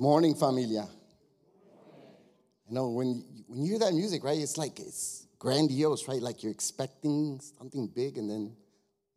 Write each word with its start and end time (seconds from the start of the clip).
Morning, 0.00 0.34
familia. 0.34 0.88
You 2.66 2.74
know 2.74 2.88
when 2.88 3.22
when 3.48 3.60
you 3.60 3.72
hear 3.72 3.78
that 3.80 3.92
music, 3.92 4.24
right? 4.24 4.38
It's 4.38 4.56
like 4.56 4.80
it's 4.80 5.26
grandiose, 5.38 6.08
right? 6.08 6.22
Like 6.22 6.42
you're 6.42 6.52
expecting 6.52 7.38
something 7.58 7.86
big, 7.86 8.16
and 8.16 8.30
then 8.30 8.56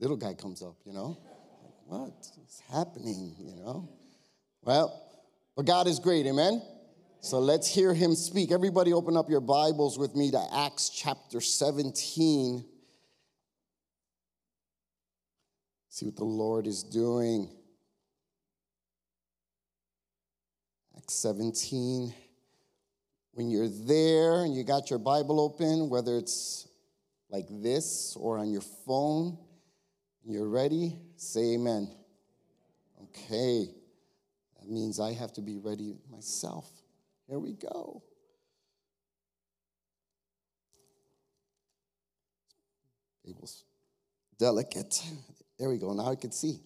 little 0.02 0.18
guy 0.18 0.34
comes 0.34 0.62
up. 0.62 0.76
You 0.84 0.92
know, 0.92 1.18
like, 1.64 1.74
what 2.02 2.28
is 2.46 2.62
happening? 2.70 3.34
You 3.40 3.56
know. 3.64 3.88
Well, 4.62 5.02
but 5.56 5.66
God 5.66 5.88
is 5.88 6.00
great, 6.00 6.26
amen. 6.26 6.62
So 7.22 7.40
let's 7.40 7.70
hear 7.70 7.94
Him 7.94 8.14
speak. 8.14 8.52
Everybody, 8.52 8.92
open 8.92 9.16
up 9.16 9.30
your 9.30 9.40
Bibles 9.40 9.98
with 9.98 10.18
me 10.18 10.32
to 10.32 10.48
Acts 10.54 10.90
chapter 10.90 11.40
17. 11.40 12.66
See 15.88 16.06
what 16.06 16.18
the 16.18 16.26
Lord 16.26 16.68
is 16.68 16.84
doing. 16.84 17.50
Acts 21.04 21.16
17. 21.16 22.14
When 23.34 23.50
you're 23.50 23.68
there 23.68 24.46
and 24.46 24.56
you 24.56 24.64
got 24.64 24.90
your 24.90 25.00
Bible 25.00 25.42
open, 25.42 25.90
whether 25.90 26.18
it's 26.18 26.66
like 27.30 27.46
this 27.50 28.16
or 28.18 28.38
on 28.38 28.50
your 28.52 28.62
phone, 28.86 29.38
you're 30.24 30.48
ready, 30.48 30.96
say 31.18 31.56
amen. 31.56 31.94
Okay. 33.04 33.68
That 34.60 34.70
means 34.70 35.02
I 35.02 35.12
have 35.12 35.34
to 35.34 35.42
be 35.42 35.58
ready 35.58 35.94
myself. 36.10 36.72
Here 37.28 37.40
we 37.40 37.52
go. 37.52 38.02
Abel's 43.28 43.66
delicate. 44.40 45.04
There 45.60 45.70
we 45.70 45.80
go. 45.80 45.92
Now 45.92 46.12
I 46.12 46.16
can 46.16 46.32
see. 46.32 46.62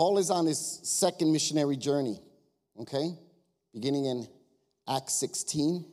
Paul 0.00 0.16
is 0.16 0.30
on 0.30 0.46
his 0.46 0.80
second 0.82 1.30
missionary 1.30 1.76
journey, 1.76 2.22
okay? 2.80 3.10
Beginning 3.74 4.06
in 4.06 4.26
Acts 4.88 5.12
16. 5.20 5.84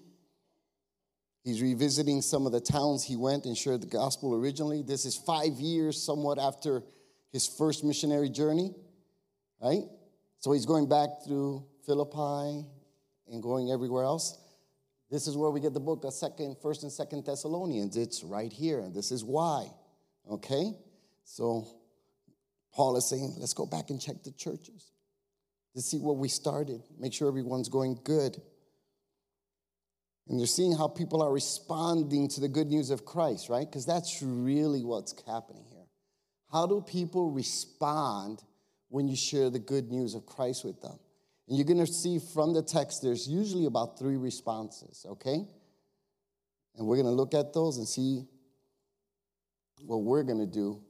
He's 1.44 1.62
revisiting 1.62 2.22
some 2.22 2.46
of 2.46 2.54
the 2.54 2.62
towns 2.62 3.04
he 3.04 3.18
went 3.18 3.44
and 3.44 3.58
shared 3.58 3.82
the 3.82 3.88
gospel 3.88 4.34
originally. 4.34 4.82
This 4.82 5.04
is 5.04 5.18
five 5.18 5.60
years, 5.60 6.02
somewhat 6.02 6.40
after 6.40 6.84
his 7.34 7.48
first 7.48 7.84
missionary 7.84 8.30
journey, 8.30 8.74
right? 9.62 9.84
So 10.40 10.54
he's 10.54 10.66
going 10.66 10.88
back 10.88 11.10
through 11.26 11.66
Philippi 11.86 12.66
and 13.30 13.44
going 13.44 13.72
everywhere 13.72 14.06
else. 14.06 14.38
This 15.12 15.28
is 15.28 15.36
where 15.36 15.52
we 15.52 15.60
get 15.60 15.74
the 15.74 15.82
book 15.82 16.06
of 16.06 16.14
second, 16.14 16.56
first 16.62 16.84
and 16.84 16.92
second 16.94 17.26
Thessalonians. 17.26 17.98
It's 17.98 18.24
right 18.24 18.54
here, 18.54 18.80
and 18.80 18.96
this 18.96 19.12
is 19.12 19.26
why. 19.26 19.70
Okay? 20.32 20.72
So 21.26 21.68
Paul 22.78 22.96
is 22.96 23.10
saying, 23.10 23.34
let's 23.40 23.56
go 23.56 23.66
back 23.66 23.90
and 23.90 24.00
check 24.00 24.22
the 24.24 24.32
churches 24.32 24.92
to 25.76 25.82
see 25.82 25.98
what 25.98 26.18
we 26.18 26.28
started, 26.28 26.84
make 27.00 27.12
sure 27.12 27.28
everyone's 27.28 27.70
going 27.70 28.00
good. 28.04 28.40
And 30.28 30.40
they're 30.40 30.46
seeing 30.46 30.78
how 30.78 30.88
people 30.88 31.24
are 31.24 31.32
responding 31.32 32.28
to 32.30 32.40
the 32.40 32.48
good 32.48 32.68
news 32.68 32.92
of 32.92 33.04
Christ, 33.04 33.50
right? 33.50 33.66
Because 33.68 33.88
that's 33.88 34.22
really 34.22 34.84
what's 34.84 35.16
happening 35.26 35.66
here. 35.72 35.86
How 36.52 36.68
do 36.68 36.82
people 36.82 37.32
respond 37.32 38.44
when 38.90 39.08
you 39.08 39.16
share 39.16 39.50
the 39.50 39.60
good 39.60 39.90
news 39.90 40.14
of 40.14 40.28
Christ 40.28 40.64
with 40.64 40.80
them? 40.82 41.00
And 41.48 41.58
you're 41.58 41.66
going 41.66 41.84
to 41.84 41.92
see 41.92 42.20
from 42.20 42.54
the 42.54 42.62
text, 42.62 43.02
there's 43.02 43.28
usually 43.28 43.66
about 43.66 43.98
three 43.98 44.18
responses, 44.18 45.04
okay? 45.10 45.48
And 46.76 46.86
we're 46.86 46.98
going 46.98 47.08
to 47.08 47.12
look 47.12 47.34
at 47.34 47.54
those 47.54 47.78
and 47.78 47.88
see 47.88 48.26
what 49.84 50.04
we're 50.04 50.24
going 50.24 50.40
to 50.40 50.46
do 50.46 50.84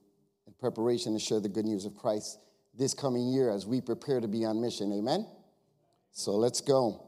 preparation 0.60 1.14
to 1.14 1.20
share 1.20 1.40
the 1.40 1.50
good 1.50 1.66
news 1.66 1.86
of 1.86 1.96
Christ 1.96 2.40
this 2.78 2.94
coming 2.94 3.28
year 3.28 3.50
as 3.50 3.66
we 3.66 3.82
prepare 3.82 4.20
to 4.20 4.28
be 4.28 4.46
on 4.46 4.62
mission. 4.62 4.92
Amen? 4.92 5.26
So 6.12 6.34
let's 6.34 6.62
go. 6.62 7.08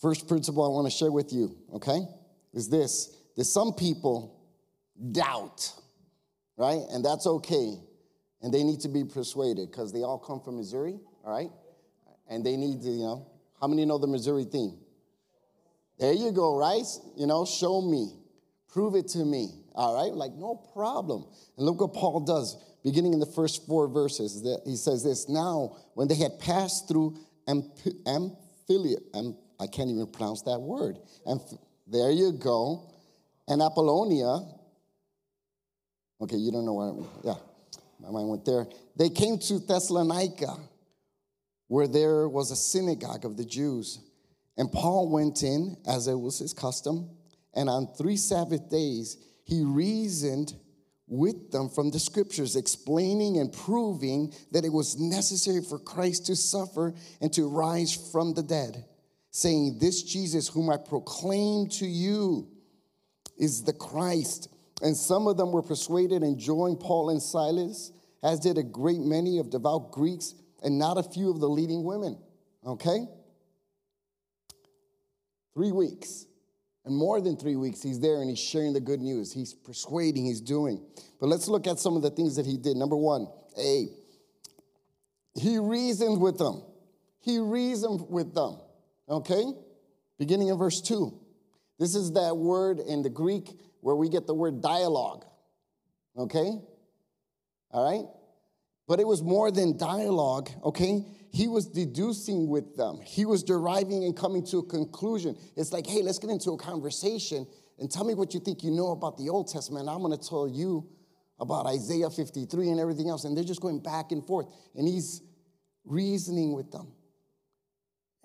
First 0.00 0.26
principle 0.26 0.64
I 0.64 0.68
want 0.68 0.86
to 0.86 0.90
share 0.90 1.12
with 1.12 1.32
you, 1.32 1.56
okay, 1.74 2.00
is 2.52 2.68
this 2.68 3.16
that 3.36 3.44
some 3.44 3.72
people 3.72 4.40
doubt, 5.12 5.72
right? 6.56 6.80
And 6.90 7.04
that's 7.04 7.26
okay. 7.26 7.76
And 8.42 8.52
they 8.52 8.64
need 8.64 8.80
to 8.80 8.88
be 8.88 9.04
persuaded 9.04 9.70
because 9.70 9.92
they 9.92 10.02
all 10.02 10.18
come 10.18 10.40
from 10.40 10.56
Missouri, 10.56 10.98
all 11.24 11.32
right? 11.32 11.50
And 12.28 12.44
they 12.44 12.56
need 12.56 12.82
to, 12.82 12.88
you 12.88 13.04
know, 13.04 13.26
how 13.60 13.68
many 13.68 13.84
know 13.84 13.98
the 13.98 14.08
Missouri 14.08 14.44
theme? 14.44 14.76
There 15.98 16.12
you 16.12 16.32
go, 16.32 16.58
right? 16.58 16.84
You 17.16 17.26
know, 17.26 17.44
show 17.44 17.80
me, 17.80 18.16
prove 18.68 18.96
it 18.96 19.06
to 19.08 19.24
me. 19.24 19.61
All 19.74 19.94
right, 19.94 20.12
like 20.12 20.32
no 20.32 20.54
problem. 20.74 21.24
And 21.56 21.66
look 21.66 21.80
what 21.80 21.94
Paul 21.94 22.20
does, 22.20 22.56
beginning 22.84 23.14
in 23.14 23.20
the 23.20 23.26
first 23.26 23.66
four 23.66 23.88
verses. 23.88 24.42
That 24.42 24.62
he 24.66 24.76
says 24.76 25.02
this: 25.02 25.28
Now, 25.28 25.76
when 25.94 26.08
they 26.08 26.14
had 26.14 26.38
passed 26.38 26.88
through 26.88 27.16
Amphilia, 27.48 28.98
Am, 29.14 29.36
I 29.58 29.66
can't 29.66 29.90
even 29.90 30.06
pronounce 30.08 30.42
that 30.42 30.58
word. 30.60 30.98
And 31.24 31.40
there 31.86 32.10
you 32.10 32.32
go, 32.32 32.92
and 33.48 33.62
Apollonia. 33.62 34.40
Okay, 36.20 36.36
you 36.36 36.52
don't 36.52 36.64
know 36.64 36.74
what 36.74 36.88
I 36.88 36.92
mean. 36.92 37.08
Yeah, 37.24 37.34
my 37.98 38.10
mind 38.10 38.28
went 38.28 38.44
there. 38.44 38.66
They 38.96 39.08
came 39.08 39.38
to 39.38 39.58
Thessalonica, 39.58 40.56
where 41.68 41.88
there 41.88 42.28
was 42.28 42.50
a 42.50 42.56
synagogue 42.56 43.24
of 43.24 43.36
the 43.36 43.44
Jews. 43.44 43.98
And 44.58 44.70
Paul 44.70 45.10
went 45.10 45.42
in, 45.42 45.76
as 45.88 46.08
it 46.08 46.14
was 46.14 46.38
his 46.38 46.52
custom, 46.52 47.08
and 47.54 47.70
on 47.70 47.88
three 47.96 48.16
Sabbath 48.16 48.68
days 48.68 49.16
he 49.44 49.62
reasoned 49.62 50.54
with 51.06 51.50
them 51.50 51.68
from 51.68 51.90
the 51.90 51.98
scriptures, 51.98 52.56
explaining 52.56 53.38
and 53.38 53.52
proving 53.52 54.32
that 54.50 54.64
it 54.64 54.72
was 54.72 54.98
necessary 54.98 55.60
for 55.60 55.78
Christ 55.78 56.26
to 56.26 56.36
suffer 56.36 56.94
and 57.20 57.32
to 57.34 57.48
rise 57.48 57.94
from 58.12 58.32
the 58.32 58.42
dead, 58.42 58.84
saying, 59.30 59.78
This 59.78 60.02
Jesus, 60.02 60.48
whom 60.48 60.70
I 60.70 60.78
proclaim 60.78 61.68
to 61.70 61.86
you, 61.86 62.48
is 63.36 63.62
the 63.62 63.72
Christ. 63.72 64.48
And 64.80 64.96
some 64.96 65.26
of 65.26 65.36
them 65.36 65.52
were 65.52 65.62
persuaded 65.62 66.22
and 66.22 66.38
joined 66.38 66.80
Paul 66.80 67.10
and 67.10 67.22
Silas, 67.22 67.92
as 68.22 68.40
did 68.40 68.56
a 68.56 68.62
great 68.62 69.00
many 69.00 69.38
of 69.38 69.50
devout 69.50 69.90
Greeks 69.90 70.34
and 70.62 70.78
not 70.78 70.96
a 70.96 71.02
few 71.02 71.30
of 71.30 71.40
the 71.40 71.48
leading 71.48 71.84
women. 71.84 72.18
Okay? 72.66 73.06
Three 75.54 75.72
weeks. 75.72 76.26
And 76.84 76.96
more 76.96 77.20
than 77.20 77.36
three 77.36 77.56
weeks, 77.56 77.80
he's 77.80 78.00
there 78.00 78.20
and 78.20 78.28
he's 78.28 78.40
sharing 78.40 78.72
the 78.72 78.80
good 78.80 79.00
news. 79.00 79.32
He's 79.32 79.54
persuading, 79.54 80.24
he's 80.24 80.40
doing. 80.40 80.84
But 81.20 81.28
let's 81.28 81.46
look 81.46 81.66
at 81.66 81.78
some 81.78 81.96
of 81.96 82.02
the 82.02 82.10
things 82.10 82.36
that 82.36 82.46
he 82.46 82.56
did. 82.56 82.76
Number 82.76 82.96
one, 82.96 83.28
A, 83.58 83.86
he 85.34 85.58
reasoned 85.58 86.20
with 86.20 86.38
them. 86.38 86.62
He 87.20 87.38
reasoned 87.38 88.04
with 88.08 88.34
them. 88.34 88.58
Okay? 89.08 89.44
Beginning 90.18 90.48
in 90.48 90.58
verse 90.58 90.80
2. 90.80 91.18
This 91.78 91.94
is 91.94 92.12
that 92.12 92.36
word 92.36 92.80
in 92.80 93.02
the 93.02 93.10
Greek 93.10 93.50
where 93.80 93.96
we 93.96 94.08
get 94.08 94.26
the 94.26 94.34
word 94.34 94.60
dialogue. 94.60 95.24
Okay? 96.16 96.50
All 97.70 97.90
right? 97.90 98.06
But 98.86 99.00
it 99.00 99.06
was 99.06 99.22
more 99.22 99.50
than 99.50 99.76
dialogue, 99.76 100.50
okay? 100.64 101.04
He 101.32 101.48
was 101.48 101.66
deducing 101.66 102.46
with 102.46 102.76
them. 102.76 103.00
He 103.02 103.24
was 103.24 103.42
deriving 103.42 104.04
and 104.04 104.14
coming 104.14 104.44
to 104.46 104.58
a 104.58 104.66
conclusion. 104.66 105.34
It's 105.56 105.72
like, 105.72 105.86
hey, 105.86 106.02
let's 106.02 106.18
get 106.18 106.28
into 106.28 106.50
a 106.50 106.58
conversation 106.58 107.46
and 107.78 107.90
tell 107.90 108.04
me 108.04 108.14
what 108.14 108.34
you 108.34 108.40
think 108.40 108.62
you 108.62 108.70
know 108.70 108.90
about 108.90 109.16
the 109.16 109.30
Old 109.30 109.48
Testament. 109.48 109.88
I'm 109.88 110.02
going 110.02 110.16
to 110.16 110.28
tell 110.28 110.46
you 110.46 110.86
about 111.40 111.66
Isaiah 111.66 112.10
53 112.10 112.68
and 112.68 112.78
everything 112.78 113.08
else. 113.08 113.24
And 113.24 113.34
they're 113.34 113.44
just 113.44 113.62
going 113.62 113.80
back 113.80 114.12
and 114.12 114.24
forth. 114.26 114.46
And 114.74 114.86
he's 114.86 115.22
reasoning 115.86 116.52
with 116.52 116.70
them 116.70 116.92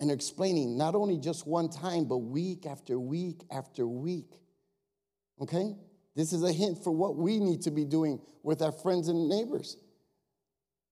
and 0.00 0.10
explaining 0.10 0.76
not 0.76 0.94
only 0.94 1.16
just 1.16 1.46
one 1.46 1.70
time, 1.70 2.04
but 2.04 2.18
week 2.18 2.66
after 2.66 3.00
week 3.00 3.40
after 3.50 3.86
week. 3.86 4.34
Okay? 5.40 5.74
This 6.14 6.34
is 6.34 6.42
a 6.42 6.52
hint 6.52 6.84
for 6.84 6.90
what 6.90 7.16
we 7.16 7.40
need 7.40 7.62
to 7.62 7.70
be 7.70 7.86
doing 7.86 8.20
with 8.42 8.60
our 8.60 8.72
friends 8.72 9.08
and 9.08 9.30
neighbors. 9.30 9.78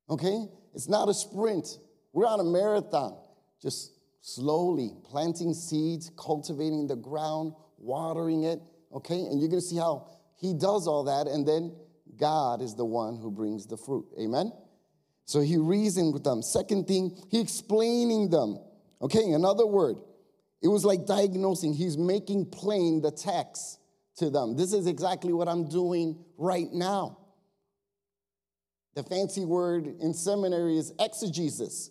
Okay? 0.09 0.47
It's 0.75 0.89
not 0.89 1.11
a 1.11 1.15
sprint. 1.15 1.79
We're 2.17 2.27
on 2.27 2.41
a 2.41 2.45
marathon, 2.45 3.15
just 3.61 3.93
slowly 4.23 4.91
planting 5.05 5.53
seeds, 5.53 6.11
cultivating 6.17 6.87
the 6.87 6.97
ground, 6.97 7.53
watering 7.77 8.45
it, 8.45 8.59
okay? 8.91 9.21
And 9.21 9.39
you're 9.39 9.51
gonna 9.51 9.61
see 9.61 9.77
how 9.77 10.09
he 10.39 10.55
does 10.55 10.89
all 10.89 11.05
that, 11.05 11.27
and 11.27 11.47
then 11.47 11.77
God 12.19 12.63
is 12.63 12.75
the 12.75 12.87
one 12.87 13.17
who 13.17 13.31
brings 13.31 13.67
the 13.67 13.77
fruit. 13.77 14.07
Amen? 14.19 14.51
So 15.27 15.41
he 15.41 15.59
reasoned 15.59 16.15
with 16.15 16.25
them. 16.25 16.41
Second 16.41 16.89
thing, 16.89 17.15
he 17.31 17.39
explaining 17.39 18.31
them. 18.31 18.61
Okay, 19.03 19.33
another 19.33 19.67
word. 19.67 19.97
It 20.63 20.69
was 20.69 20.87
like 20.87 21.05
diagnosing. 21.05 21.75
He's 21.75 21.99
making 21.99 22.47
plain 22.47 23.03
the 23.03 23.11
text 23.11 23.79
to 24.17 24.31
them. 24.31 24.57
This 24.57 24.73
is 24.73 24.87
exactly 24.87 25.35
what 25.35 25.49
I'm 25.49 25.69
doing 25.69 26.25
right 26.39 26.73
now. 26.73 27.19
The 28.95 29.03
fancy 29.03 29.45
word 29.45 29.87
in 30.01 30.15
seminary 30.15 30.79
is 30.79 30.95
exegesis 30.99 31.91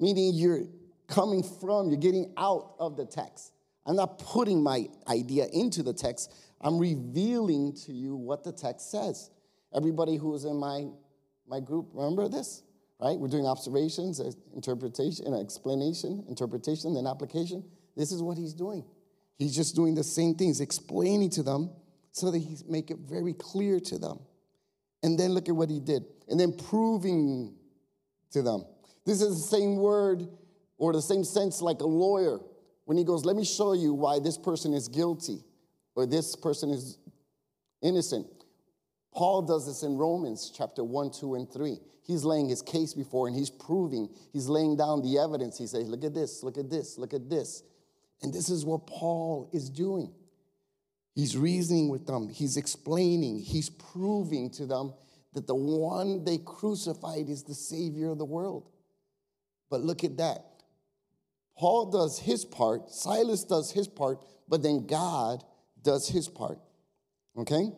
meaning 0.00 0.32
you're 0.34 0.64
coming 1.06 1.42
from, 1.42 1.88
you're 1.88 2.00
getting 2.00 2.32
out 2.36 2.74
of 2.78 2.96
the 2.96 3.04
text. 3.04 3.52
I'm 3.86 3.96
not 3.96 4.18
putting 4.18 4.62
my 4.62 4.88
idea 5.08 5.46
into 5.52 5.82
the 5.82 5.92
text, 5.92 6.32
I'm 6.60 6.78
revealing 6.78 7.74
to 7.86 7.92
you 7.92 8.16
what 8.16 8.44
the 8.44 8.52
text 8.52 8.90
says. 8.90 9.30
Everybody 9.74 10.16
who 10.16 10.30
was 10.30 10.44
in 10.44 10.56
my, 10.56 10.86
my 11.46 11.60
group, 11.60 11.88
remember 11.92 12.28
this? 12.28 12.62
Right? 13.00 13.18
We're 13.18 13.28
doing 13.28 13.46
observations, 13.46 14.20
uh, 14.20 14.30
interpretation, 14.54 15.32
explanation, 15.32 16.24
interpretation, 16.28 16.94
then 16.94 17.06
application. 17.06 17.64
This 17.96 18.12
is 18.12 18.22
what 18.22 18.36
he's 18.36 18.52
doing. 18.52 18.84
He's 19.38 19.56
just 19.56 19.74
doing 19.74 19.94
the 19.94 20.04
same 20.04 20.34
things, 20.34 20.60
explaining 20.60 21.30
to 21.30 21.42
them 21.42 21.70
so 22.12 22.30
that 22.30 22.38
he 22.38 22.58
make 22.68 22.90
it 22.90 22.98
very 22.98 23.32
clear 23.32 23.80
to 23.80 23.98
them. 23.98 24.18
And 25.02 25.18
then 25.18 25.30
look 25.30 25.48
at 25.48 25.56
what 25.56 25.70
he 25.70 25.80
did. 25.80 26.04
And 26.28 26.38
then 26.38 26.52
proving 26.52 27.54
to 28.32 28.42
them. 28.42 28.64
This 29.10 29.22
is 29.22 29.42
the 29.42 29.56
same 29.56 29.74
word 29.74 30.28
or 30.78 30.92
the 30.92 31.02
same 31.02 31.24
sense 31.24 31.60
like 31.60 31.80
a 31.80 31.86
lawyer 31.86 32.38
when 32.84 32.96
he 32.96 33.02
goes, 33.02 33.24
Let 33.24 33.34
me 33.34 33.44
show 33.44 33.72
you 33.72 33.92
why 33.92 34.20
this 34.20 34.38
person 34.38 34.72
is 34.72 34.86
guilty 34.86 35.42
or 35.96 36.06
this 36.06 36.36
person 36.36 36.70
is 36.70 36.96
innocent. 37.82 38.28
Paul 39.12 39.42
does 39.42 39.66
this 39.66 39.82
in 39.82 39.96
Romans 39.96 40.52
chapter 40.56 40.84
1, 40.84 41.10
2, 41.10 41.34
and 41.34 41.52
3. 41.52 41.80
He's 42.06 42.22
laying 42.22 42.48
his 42.48 42.62
case 42.62 42.94
before 42.94 43.26
and 43.26 43.36
he's 43.36 43.50
proving, 43.50 44.10
he's 44.32 44.46
laying 44.46 44.76
down 44.76 45.02
the 45.02 45.18
evidence. 45.18 45.58
He 45.58 45.66
says, 45.66 45.88
Look 45.88 46.04
at 46.04 46.14
this, 46.14 46.44
look 46.44 46.56
at 46.56 46.70
this, 46.70 46.96
look 46.96 47.12
at 47.12 47.28
this. 47.28 47.64
And 48.22 48.32
this 48.32 48.48
is 48.48 48.64
what 48.64 48.86
Paul 48.86 49.50
is 49.52 49.70
doing. 49.70 50.12
He's 51.16 51.36
reasoning 51.36 51.88
with 51.88 52.06
them, 52.06 52.28
he's 52.28 52.56
explaining, 52.56 53.40
he's 53.40 53.70
proving 53.70 54.50
to 54.50 54.66
them 54.66 54.94
that 55.32 55.48
the 55.48 55.56
one 55.56 56.22
they 56.22 56.38
crucified 56.38 57.28
is 57.28 57.42
the 57.42 57.54
Savior 57.54 58.10
of 58.10 58.18
the 58.18 58.24
world. 58.24 58.70
But 59.70 59.80
look 59.80 60.04
at 60.04 60.18
that. 60.18 60.44
Paul 61.56 61.90
does 61.90 62.18
his 62.18 62.44
part, 62.44 62.90
Silas 62.90 63.44
does 63.44 63.70
his 63.70 63.86
part, 63.86 64.18
but 64.48 64.62
then 64.62 64.86
God 64.86 65.44
does 65.82 66.08
his 66.08 66.28
part. 66.28 66.58
Okay? 67.36 67.70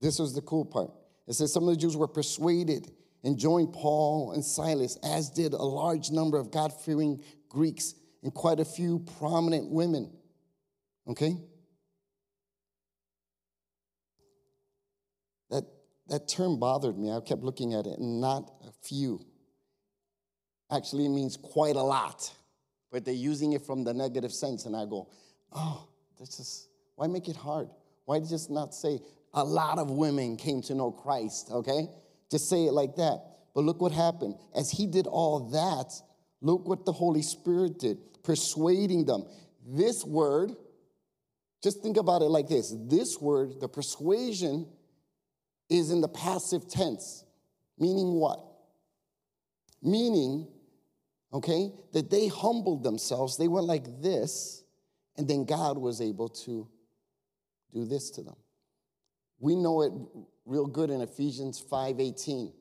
This 0.00 0.18
was 0.18 0.34
the 0.34 0.40
cool 0.40 0.64
part. 0.64 0.90
It 1.26 1.34
says 1.34 1.52
some 1.52 1.64
of 1.68 1.74
the 1.74 1.80
Jews 1.80 1.96
were 1.96 2.08
persuaded 2.08 2.90
and 3.24 3.36
joined 3.36 3.72
Paul 3.72 4.32
and 4.32 4.44
Silas, 4.44 4.96
as 5.02 5.30
did 5.30 5.52
a 5.52 5.62
large 5.62 6.10
number 6.10 6.38
of 6.38 6.52
God 6.52 6.72
fearing 6.72 7.20
Greeks 7.48 7.94
and 8.22 8.32
quite 8.32 8.60
a 8.60 8.64
few 8.64 9.00
prominent 9.18 9.68
women. 9.70 10.12
Okay? 11.08 11.36
That, 15.50 15.64
that 16.08 16.28
term 16.28 16.60
bothered 16.60 16.96
me. 16.96 17.10
I 17.10 17.20
kept 17.20 17.42
looking 17.42 17.74
at 17.74 17.86
it, 17.86 17.98
and 17.98 18.20
not 18.20 18.52
a 18.66 18.70
few. 18.86 19.24
Actually, 20.70 21.08
means 21.08 21.36
quite 21.36 21.76
a 21.76 21.82
lot, 21.82 22.32
but 22.90 23.04
they're 23.04 23.14
using 23.14 23.52
it 23.52 23.62
from 23.62 23.84
the 23.84 23.94
negative 23.94 24.32
sense. 24.32 24.66
And 24.66 24.74
I 24.74 24.84
go, 24.84 25.08
oh, 25.52 25.88
this 26.18 26.40
is, 26.40 26.68
why 26.96 27.06
make 27.06 27.28
it 27.28 27.36
hard? 27.36 27.68
Why 28.04 28.20
just 28.20 28.50
not 28.50 28.74
say 28.74 29.00
a 29.32 29.44
lot 29.44 29.78
of 29.78 29.90
women 29.90 30.36
came 30.36 30.62
to 30.62 30.74
know 30.74 30.90
Christ, 30.90 31.50
okay? 31.52 31.88
Just 32.30 32.48
say 32.48 32.64
it 32.64 32.72
like 32.72 32.96
that. 32.96 33.22
But 33.54 33.64
look 33.64 33.80
what 33.80 33.92
happened. 33.92 34.36
As 34.54 34.70
he 34.70 34.86
did 34.86 35.06
all 35.06 35.50
that, 35.50 35.92
look 36.40 36.66
what 36.66 36.84
the 36.84 36.92
Holy 36.92 37.22
Spirit 37.22 37.78
did, 37.78 37.98
persuading 38.22 39.04
them. 39.04 39.26
This 39.66 40.04
word, 40.04 40.52
just 41.62 41.82
think 41.82 41.96
about 41.96 42.22
it 42.22 42.26
like 42.26 42.48
this 42.48 42.74
this 42.88 43.18
word, 43.20 43.60
the 43.60 43.68
persuasion, 43.68 44.66
is 45.68 45.90
in 45.90 46.00
the 46.00 46.08
passive 46.08 46.68
tense, 46.68 47.24
meaning 47.78 48.12
what? 48.12 48.40
Meaning, 49.82 50.46
okay, 51.32 51.70
that 51.92 52.10
they 52.10 52.28
humbled 52.28 52.82
themselves. 52.82 53.36
They 53.36 53.48
went 53.48 53.66
like 53.66 54.02
this, 54.02 54.64
and 55.16 55.28
then 55.28 55.44
God 55.44 55.78
was 55.78 56.00
able 56.00 56.28
to 56.28 56.68
do 57.72 57.84
this 57.84 58.10
to 58.12 58.22
them. 58.22 58.36
We 59.38 59.54
know 59.54 59.82
it 59.82 59.92
real 60.44 60.66
good 60.66 60.90
in 60.90 61.00
Ephesians 61.00 61.60
5:18. 61.60 62.52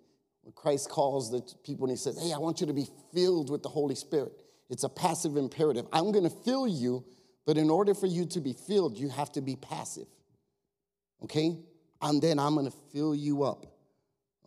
When 0.42 0.54
Christ 0.54 0.90
calls 0.90 1.32
the 1.32 1.42
people 1.64 1.86
and 1.86 1.92
he 1.92 1.98
says, 1.98 2.22
Hey, 2.22 2.34
I 2.34 2.38
want 2.38 2.62
you 2.62 2.68
to 2.68 2.74
be 2.74 2.88
filled 3.14 3.50
with 3.50 3.64
the 3.64 3.70
Holy 3.70 3.96
Spirit. 3.96 4.32
It's 4.70 4.84
a 4.84 4.90
passive 4.90 5.38
imperative. 5.38 5.88
I'm 5.92 6.12
gonna 6.12 6.30
fill 6.30 6.68
you, 6.68 7.04
but 7.46 7.58
in 7.58 7.70
order 7.70 7.94
for 7.94 8.08
you 8.08 8.26
to 8.28 8.42
be 8.42 8.54
filled, 8.54 8.98
you 8.98 9.10
have 9.10 9.32
to 9.34 9.42
be 9.42 9.56
passive. 9.56 10.08
Okay? 11.24 11.58
And 12.02 12.22
then 12.22 12.38
I'm 12.40 12.56
gonna 12.56 12.72
fill 12.92 13.16
you 13.16 13.44
up. 13.44 13.66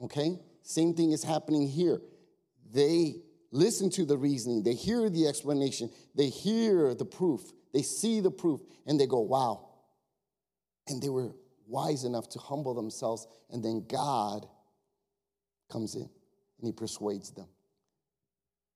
Okay? 0.03 0.38
Same 0.62 0.94
thing 0.94 1.12
is 1.12 1.25
happening 1.25 1.67
here. 1.67 2.00
They 2.73 3.23
listen 3.50 3.90
to 3.90 4.04
the 4.04 4.16
reasoning, 4.16 4.62
they 4.62 4.74
hear 4.74 5.08
the 5.08 5.26
explanation, 5.26 5.90
they 6.14 6.28
hear 6.28 6.94
the 6.94 7.04
proof, 7.04 7.40
they 7.72 7.82
see 7.82 8.20
the 8.20 8.30
proof, 8.30 8.60
and 8.86 8.98
they 8.98 9.06
go, 9.06 9.20
Wow. 9.20 9.66
And 10.88 11.02
they 11.02 11.08
were 11.08 11.32
wise 11.66 12.04
enough 12.04 12.28
to 12.30 12.38
humble 12.38 12.74
themselves, 12.74 13.26
and 13.50 13.62
then 13.62 13.84
God 13.88 14.46
comes 15.70 15.94
in 15.94 16.02
and 16.58 16.66
he 16.66 16.72
persuades 16.72 17.30
them. 17.30 17.46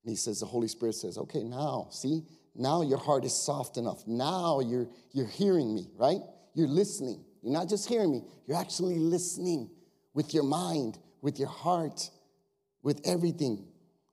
And 0.04 0.10
he 0.10 0.16
says, 0.16 0.40
the 0.40 0.46
Holy 0.46 0.68
Spirit 0.68 0.94
says, 0.94 1.16
okay, 1.16 1.42
now, 1.42 1.88
see, 1.90 2.22
now 2.54 2.82
your 2.82 2.98
heart 2.98 3.24
is 3.24 3.34
soft 3.34 3.76
enough. 3.76 4.02
Now 4.06 4.60
you're, 4.60 4.88
you're 5.12 5.28
hearing 5.28 5.74
me, 5.74 5.88
right? 5.96 6.20
You're 6.54 6.68
listening. 6.68 7.24
You're 7.42 7.52
not 7.52 7.68
just 7.68 7.88
hearing 7.88 8.12
me, 8.12 8.22
you're 8.46 8.58
actually 8.58 8.98
listening 8.98 9.70
with 10.14 10.34
your 10.34 10.44
mind, 10.44 10.98
with 11.22 11.38
your 11.38 11.48
heart, 11.48 12.10
with 12.82 13.00
everything. 13.04 13.66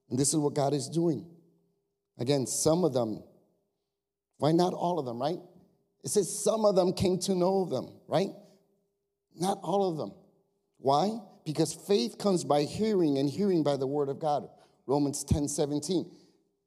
And 0.09 0.17
this 0.17 0.29
is 0.29 0.38
what 0.38 0.53
God 0.53 0.73
is 0.73 0.89
doing. 0.89 1.25
Again, 2.17 2.45
some 2.47 2.83
of 2.83 2.94
them, 2.94 3.23
why 4.38 4.51
not 4.51 4.73
all 4.73 5.00
of 5.00 5.06
them, 5.06 5.21
right? 5.21 5.39
It 6.03 6.09
says 6.09 6.44
some 6.44 6.65
of 6.65 6.75
them 6.75 6.94
came 6.94 7.19
to 7.19 7.35
know 7.35 7.65
them, 7.65 7.89
right? 8.07 8.30
Not 9.39 9.59
all 9.61 9.89
of 9.89 9.97
them. 9.97 10.13
Why? 10.78 11.19
Because 11.45 11.73
faith 11.73 12.18
comes 12.18 12.44
by 12.44 12.63
hearing, 12.63 13.18
and 13.18 13.30
hearing 13.30 13.63
by 13.63 13.78
the 13.78 13.87
word 13.87 14.09
of 14.09 14.19
God. 14.19 14.47
Romans 14.85 15.23
10 15.23 15.47
17. 15.47 16.09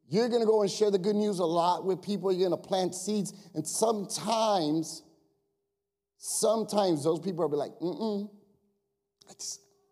You're 0.08 0.28
gonna 0.28 0.46
go 0.46 0.62
and 0.62 0.70
share 0.70 0.90
the 0.90 0.98
good 0.98 1.16
news 1.16 1.38
a 1.38 1.44
lot 1.44 1.84
with 1.84 2.02
people, 2.02 2.32
you're 2.32 2.48
gonna 2.48 2.60
plant 2.60 2.94
seeds, 2.94 3.32
and 3.54 3.66
sometimes, 3.66 5.02
sometimes 6.18 7.04
those 7.04 7.18
people 7.18 7.48
will 7.48 7.48
be 7.48 7.56
like, 7.56 7.72
mm 7.80 8.00
mm. 8.00 8.30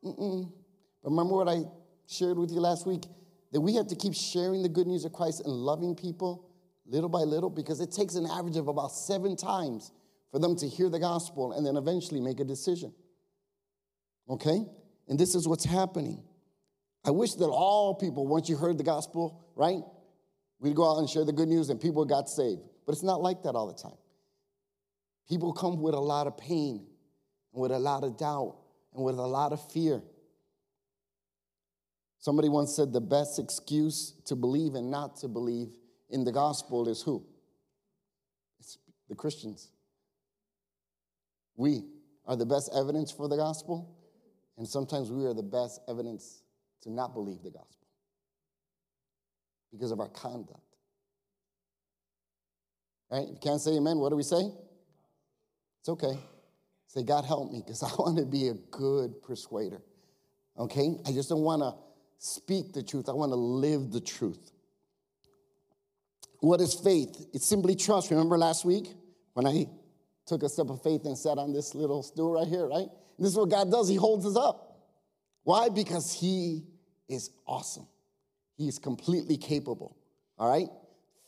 Mm 0.05 0.19
mm. 0.19 0.53
Remember 1.03 1.35
what 1.35 1.49
I 1.49 1.63
shared 2.07 2.39
with 2.39 2.51
you 2.51 2.61
last 2.61 2.87
week? 2.87 3.05
That 3.53 3.61
we 3.61 3.75
have 3.75 3.89
to 3.89 3.97
keep 3.97 4.15
sharing 4.15 4.63
the 4.63 4.69
good 4.69 4.87
news 4.87 5.05
of 5.05 5.13
Christ 5.13 5.43
and 5.45 5.53
loving 5.53 5.95
people 5.95 6.47
little 6.87 7.09
by 7.09 7.21
little 7.21 7.51
because 7.51 7.81
it 7.81 7.91
takes 7.91 8.15
an 8.15 8.27
average 8.27 8.57
of 8.57 8.69
about 8.69 8.93
seven 8.93 9.37
times 9.37 9.93
for 10.31 10.39
them 10.39 10.57
to 10.57 10.69
hear 10.69 10.89
the 10.89 10.99
gospel 10.99 11.53
and 11.53 11.67
then 11.67 11.77
eventually 11.77 12.21
make 12.21 12.41
a 12.41 12.45
decision. 12.45 12.93
Okay? 14.29 14.65
And 15.09 15.19
this 15.19 15.35
is 15.35 15.49
what's 15.49 15.65
happening. 15.65 16.23
I 17.05 17.11
wish 17.11 17.35
that 17.35 17.47
all 17.47 17.95
people, 17.95 18.27
once 18.27 18.49
you 18.49 18.57
heard 18.57 18.79
the 18.79 18.85
gospel, 18.85 19.45
right, 19.57 19.83
we'd 20.61 20.77
go 20.77 20.89
out 20.89 20.99
and 20.99 21.09
share 21.09 21.25
the 21.25 21.33
good 21.33 21.49
news 21.49 21.71
and 21.71 21.81
people 21.81 22.05
got 22.05 22.29
saved. 22.29 22.63
But 22.87 22.93
it's 22.93 23.03
not 23.03 23.21
like 23.21 23.43
that 23.43 23.55
all 23.55 23.67
the 23.67 23.81
time. 23.81 23.99
People 25.29 25.53
come 25.53 25.81
with 25.81 25.95
a 25.95 26.01
lot 26.01 26.27
of 26.27 26.37
pain 26.37 26.87
with 27.53 27.73
a 27.73 27.79
lot 27.79 28.05
of 28.05 28.17
doubt 28.17 28.57
and 28.95 29.05
with 29.05 29.17
a 29.17 29.27
lot 29.27 29.53
of 29.53 29.71
fear. 29.73 30.03
Somebody 32.21 32.51
once 32.51 32.77
said 32.77 32.93
the 32.93 33.01
best 33.01 33.39
excuse 33.39 34.13
to 34.27 34.37
believe 34.37 34.75
and 34.75 34.91
not 34.91 35.17
to 35.17 35.29
believe 35.29 35.69
in 36.11 36.23
the 36.23 36.33
gospel 36.33 36.87
is 36.89 37.01
who? 37.03 37.25
It's 38.59 38.77
the 39.09 39.15
Christians. 39.15 39.71
We 41.57 41.85
are 42.27 42.37
the 42.37 42.45
best 42.45 42.71
evidence 42.77 43.11
for 43.11 43.27
the 43.27 43.37
gospel, 43.37 43.97
and 44.59 44.69
sometimes 44.69 45.11
we 45.11 45.25
are 45.25 45.33
the 45.33 45.43
best 45.43 45.81
evidence 45.89 46.43
to 46.83 46.93
not 46.93 47.15
believe 47.15 47.43
the 47.43 47.51
gospel 47.51 47.87
because 49.73 49.91
of 49.91 50.01
our 50.01 50.09
conduct. 50.09 50.61
Right? 53.11 53.25
If 53.25 53.31
you 53.31 53.39
can't 53.43 53.61
say 53.61 53.73
amen, 53.73 53.99
what 53.99 54.11
do 54.11 54.17
we 54.17 54.23
say? 54.23 54.51
It's 55.81 55.89
okay. 55.89 56.19
Say, 56.87 57.03
God 57.03 57.25
help 57.25 57.51
me, 57.51 57.63
because 57.65 57.83
I 57.85 57.89
want 57.99 58.19
to 58.19 58.27
be 58.27 58.49
a 58.49 58.55
good 58.55 59.23
persuader. 59.23 59.81
Okay? 60.59 60.97
I 61.07 61.13
just 61.13 61.31
don't 61.31 61.43
want 61.43 61.63
to 61.63 61.90
speak 62.21 62.75
the 62.75 62.83
truth, 62.83 63.09
I 63.09 63.13
want 63.13 63.33
to 63.33 63.37
live 63.37 63.91
the 63.91 64.01
truth. 64.01 64.53
What 66.41 66.61
is 66.61 66.75
faith? 66.75 67.27
It's 67.33 67.47
simply 67.47 67.75
trust. 67.75 68.11
Remember 68.11 68.39
last 68.39 68.65
week 68.65 68.93
when 69.33 69.47
I 69.47 69.67
took 70.27 70.43
a 70.43 70.49
step 70.49 70.69
of 70.69 70.83
faith 70.83 71.07
and 71.07 71.17
sat 71.17 71.39
on 71.39 71.53
this 71.53 71.75
little 71.75 72.03
stool 72.03 72.33
right 72.33 72.47
here, 72.47 72.69
right? 72.69 72.87
And 72.87 73.27
this 73.27 73.33
is 73.33 73.39
what 73.39 73.49
God 73.49 73.71
does. 73.71 73.89
He 73.89 73.97
holds 73.97 74.27
us 74.27 74.37
up. 74.37 74.79
Why? 75.45 75.71
Because 75.71 76.13
He 76.13 76.65
is 77.09 77.31
awesome. 77.47 77.89
He 78.57 78.69
is 78.69 78.79
completely 78.79 79.39
capable. 79.39 79.97
All 80.39 80.51
right? 80.51 80.69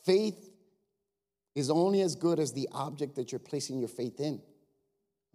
Faith 0.05 0.51
is 1.55 1.71
only 1.71 2.01
as 2.01 2.15
good 2.15 2.39
as 2.39 2.53
the 2.53 2.67
object 2.71 3.15
that 3.15 3.31
you're 3.31 3.39
placing 3.39 3.79
your 3.79 3.89
faith 3.89 4.19
in. 4.19 4.41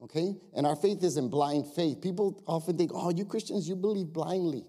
Okay? 0.03 0.37
And 0.55 0.67
our 0.67 0.77
faith 0.77 1.03
is 1.03 1.17
in 1.17 1.29
blind 1.29 1.67
faith. 1.75 2.01
People 2.01 2.43
often 2.47 2.79
think, 2.79 2.93
oh, 2.95 3.11
you 3.11 3.25
Christians, 3.25 3.69
you 3.69 3.75
believe 3.75 4.13
blindly. 4.13 4.65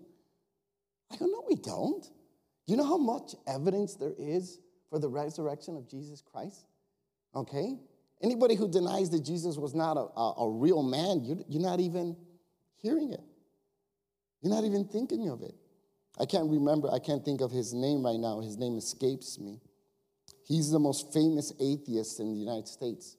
I 1.12 1.18
go, 1.18 1.26
no, 1.26 1.44
we 1.48 1.56
don't. 1.56 2.04
Do 2.04 2.74
you 2.74 2.78
know 2.78 2.86
how 2.86 2.98
much 2.98 3.36
evidence 3.48 3.96
there 3.96 4.14
is 4.18 4.60
for 4.90 5.00
the 5.00 5.10
resurrection 5.10 5.76
of 5.76 5.90
Jesus 5.90 6.22
Christ? 6.22 6.66
Okay? 7.36 7.78
Anybody 8.22 8.56
who 8.56 8.70
denies 8.70 9.10
that 9.12 9.24
Jesus 9.24 9.58
was 9.58 9.74
not 9.74 9.98
a, 9.98 10.08
a, 10.20 10.34
a 10.46 10.52
real 10.52 10.84
man, 10.84 11.24
you're, 11.24 11.38
you're 11.48 11.62
not 11.62 11.80
even 11.80 12.16
hearing 12.82 13.14
it. 13.14 13.22
You're 14.42 14.54
not 14.54 14.66
even 14.66 14.86
thinking 14.86 15.30
of 15.30 15.42
it. 15.42 15.56
I 16.20 16.26
can't 16.26 16.50
remember, 16.50 16.92
I 16.92 17.00
can't 17.00 17.24
think 17.24 17.42
of 17.42 17.52
his 17.52 17.74
name 17.74 18.06
right 18.06 18.20
now. 18.20 18.42
His 18.42 18.58
name 18.58 18.78
escapes 18.78 19.40
me. 19.40 19.62
He's 20.46 20.70
the 20.72 20.80
most 20.80 21.14
famous 21.14 21.54
atheist 21.60 22.20
in 22.20 22.32
the 22.32 22.38
United 22.38 22.68
States. 22.68 23.16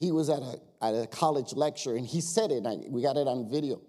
He 0.00 0.10
was 0.10 0.30
at 0.30 0.40
a, 0.40 0.60
at 0.82 0.94
a 0.94 1.06
college 1.06 1.52
lecture 1.54 1.96
and 1.96 2.06
he 2.06 2.20
said 2.20 2.50
it, 2.50 2.64
we 2.88 3.02
got 3.02 3.16
it 3.16 3.26
on 3.26 3.50
video. 3.50 3.80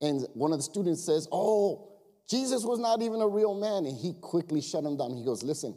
And 0.00 0.26
one 0.34 0.52
of 0.52 0.58
the 0.58 0.64
students 0.64 1.04
says, 1.04 1.28
Oh, 1.30 1.91
Jesus 2.28 2.64
was 2.64 2.78
not 2.78 3.02
even 3.02 3.20
a 3.20 3.28
real 3.28 3.54
man. 3.54 3.84
And 3.84 3.96
he 3.96 4.14
quickly 4.20 4.60
shut 4.60 4.84
him 4.84 4.96
down. 4.96 5.14
He 5.14 5.24
goes, 5.24 5.42
Listen, 5.42 5.76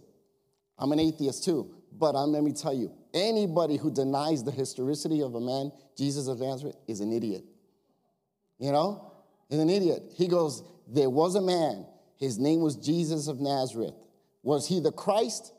I'm 0.78 0.92
an 0.92 1.00
atheist 1.00 1.44
too, 1.44 1.74
but 1.92 2.16
I'm, 2.16 2.32
let 2.32 2.44
me 2.44 2.54
tell 2.54 2.74
you, 2.74 2.92
anybody 3.14 3.78
who 3.78 3.92
denies 3.92 4.44
the 4.44 4.52
historicity 4.52 5.22
of 5.22 5.36
a 5.36 5.42
man, 5.42 5.72
Jesus 5.98 6.28
of 6.28 6.40
Nazareth, 6.40 6.76
is 6.88 7.02
an 7.02 7.12
idiot. 7.12 7.44
You 8.60 8.72
know? 8.72 9.12
Is 9.50 9.60
an 9.60 9.70
idiot. 9.70 10.04
He 10.16 10.28
goes, 10.28 10.64
There 10.88 11.10
was 11.10 11.36
a 11.36 11.42
man. 11.42 11.86
His 12.18 12.38
name 12.38 12.62
was 12.62 12.76
Jesus 12.76 13.28
of 13.28 13.40
Nazareth. 13.40 13.94
Was 14.42 14.68
he 14.68 14.80
the 14.80 14.92
Christ? 14.92 15.54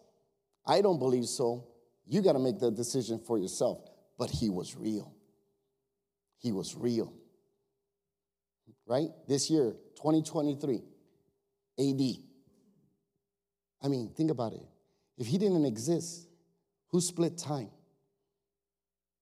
I 0.66 0.80
don't 0.80 0.98
believe 0.98 1.26
so. 1.26 1.66
You 2.06 2.22
got 2.22 2.32
to 2.32 2.38
make 2.38 2.58
the 2.58 2.70
decision 2.70 3.18
for 3.18 3.38
yourself. 3.38 3.78
But 4.18 4.30
he 4.30 4.48
was 4.48 4.76
real. 4.76 5.14
He 6.38 6.52
was 6.52 6.74
real. 6.74 7.12
Right? 8.86 9.08
This 9.26 9.50
year, 9.50 9.72
2023, 9.96 10.76
AD. 11.78 12.00
I 13.82 13.88
mean, 13.88 14.10
think 14.16 14.30
about 14.30 14.52
it. 14.52 14.62
If 15.18 15.26
he 15.26 15.38
didn't 15.38 15.64
exist, 15.64 16.28
who 16.90 17.00
split 17.00 17.36
time? 17.36 17.70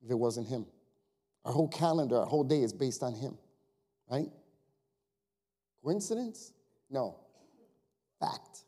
If 0.05 0.11
it 0.11 0.19
wasn't 0.19 0.49
him. 0.49 0.67
Our 1.45 1.53
whole 1.53 1.69
calendar, 1.69 2.19
our 2.19 2.27
whole 2.27 2.45
day 2.45 2.63
is 2.63 2.73
based 2.73 3.03
on 3.03 3.15
him, 3.15 3.37
right? 4.11 4.29
Coincidence? 5.83 6.53
No. 6.91 7.21
Fact. 8.21 8.65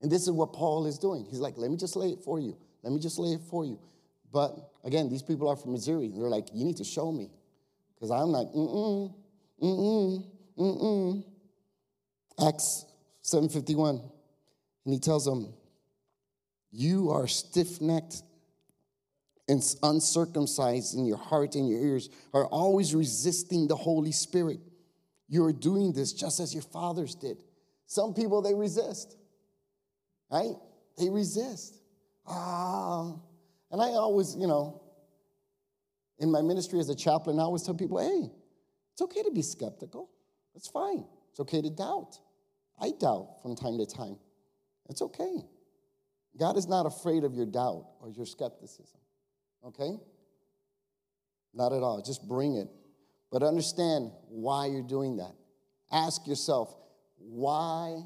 And 0.00 0.10
this 0.10 0.22
is 0.22 0.30
what 0.30 0.52
Paul 0.52 0.86
is 0.86 0.98
doing. 0.98 1.26
He's 1.28 1.40
like, 1.40 1.54
let 1.56 1.70
me 1.70 1.76
just 1.76 1.96
lay 1.96 2.10
it 2.10 2.20
for 2.20 2.38
you. 2.38 2.56
Let 2.82 2.92
me 2.92 3.00
just 3.00 3.18
lay 3.18 3.30
it 3.30 3.40
for 3.50 3.64
you. 3.64 3.80
But 4.32 4.54
again, 4.84 5.08
these 5.08 5.22
people 5.22 5.48
are 5.48 5.56
from 5.56 5.72
Missouri. 5.72 6.12
They're 6.14 6.28
like, 6.28 6.48
you 6.52 6.64
need 6.64 6.76
to 6.76 6.84
show 6.84 7.10
me. 7.10 7.30
Because 7.94 8.10
I'm 8.10 8.28
like, 8.28 8.48
mm-mm, 8.48 9.14
mm-mm, 9.62 10.24
mm-mm. 10.58 11.24
Acts 12.46 12.84
7.51. 13.22 14.00
And 14.84 14.94
he 14.94 15.00
tells 15.00 15.24
them, 15.24 15.52
you 16.70 17.10
are 17.10 17.26
stiff-necked 17.26 18.22
and 19.48 19.62
uncircumcised 19.82 20.96
in 20.96 21.04
your 21.04 21.16
heart 21.16 21.54
and 21.54 21.68
your 21.68 21.78
ears, 21.78 22.08
are 22.32 22.46
always 22.46 22.94
resisting 22.94 23.68
the 23.68 23.76
Holy 23.76 24.12
Spirit. 24.12 24.58
You 25.28 25.44
are 25.44 25.52
doing 25.52 25.92
this 25.92 26.12
just 26.12 26.40
as 26.40 26.54
your 26.54 26.62
fathers 26.62 27.14
did. 27.14 27.42
Some 27.86 28.14
people, 28.14 28.40
they 28.40 28.54
resist, 28.54 29.16
right? 30.30 30.54
They 30.98 31.10
resist. 31.10 31.76
Ah. 32.26 33.12
And 33.70 33.82
I 33.82 33.88
always, 33.88 34.34
you 34.34 34.46
know, 34.46 34.80
in 36.18 36.30
my 36.30 36.40
ministry 36.40 36.78
as 36.78 36.88
a 36.88 36.94
chaplain, 36.94 37.38
I 37.38 37.42
always 37.42 37.62
tell 37.62 37.74
people, 37.74 37.98
hey, 37.98 38.30
it's 38.94 39.02
okay 39.02 39.24
to 39.24 39.32
be 39.32 39.42
skeptical. 39.42 40.08
It's 40.54 40.68
fine. 40.68 41.04
It's 41.30 41.40
okay 41.40 41.60
to 41.60 41.68
doubt. 41.68 42.20
I 42.80 42.92
doubt 43.00 43.42
from 43.42 43.56
time 43.56 43.76
to 43.78 43.86
time. 43.86 44.16
It's 44.88 45.02
okay. 45.02 45.42
God 46.38 46.56
is 46.56 46.68
not 46.68 46.86
afraid 46.86 47.24
of 47.24 47.34
your 47.34 47.46
doubt 47.46 47.86
or 48.00 48.08
your 48.10 48.24
skepticism, 48.24 49.00
okay? 49.66 49.98
Not 51.52 51.72
at 51.72 51.82
all. 51.82 52.02
Just 52.02 52.28
bring 52.28 52.54
it. 52.54 52.68
But 53.32 53.42
understand 53.42 54.12
why 54.28 54.66
you're 54.66 54.82
doing 54.82 55.16
that. 55.16 55.34
Ask 55.90 56.28
yourself, 56.28 56.72
why? 57.16 58.00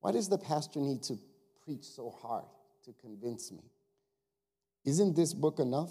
Why 0.00 0.12
does 0.12 0.28
the 0.28 0.38
pastor 0.38 0.80
need 0.80 1.02
to 1.04 1.18
preach 1.64 1.84
so 1.84 2.10
hard 2.10 2.44
to 2.84 2.92
convince 3.00 3.50
me? 3.50 3.62
Isn't 4.84 5.16
this 5.16 5.32
book 5.32 5.60
enough? 5.60 5.90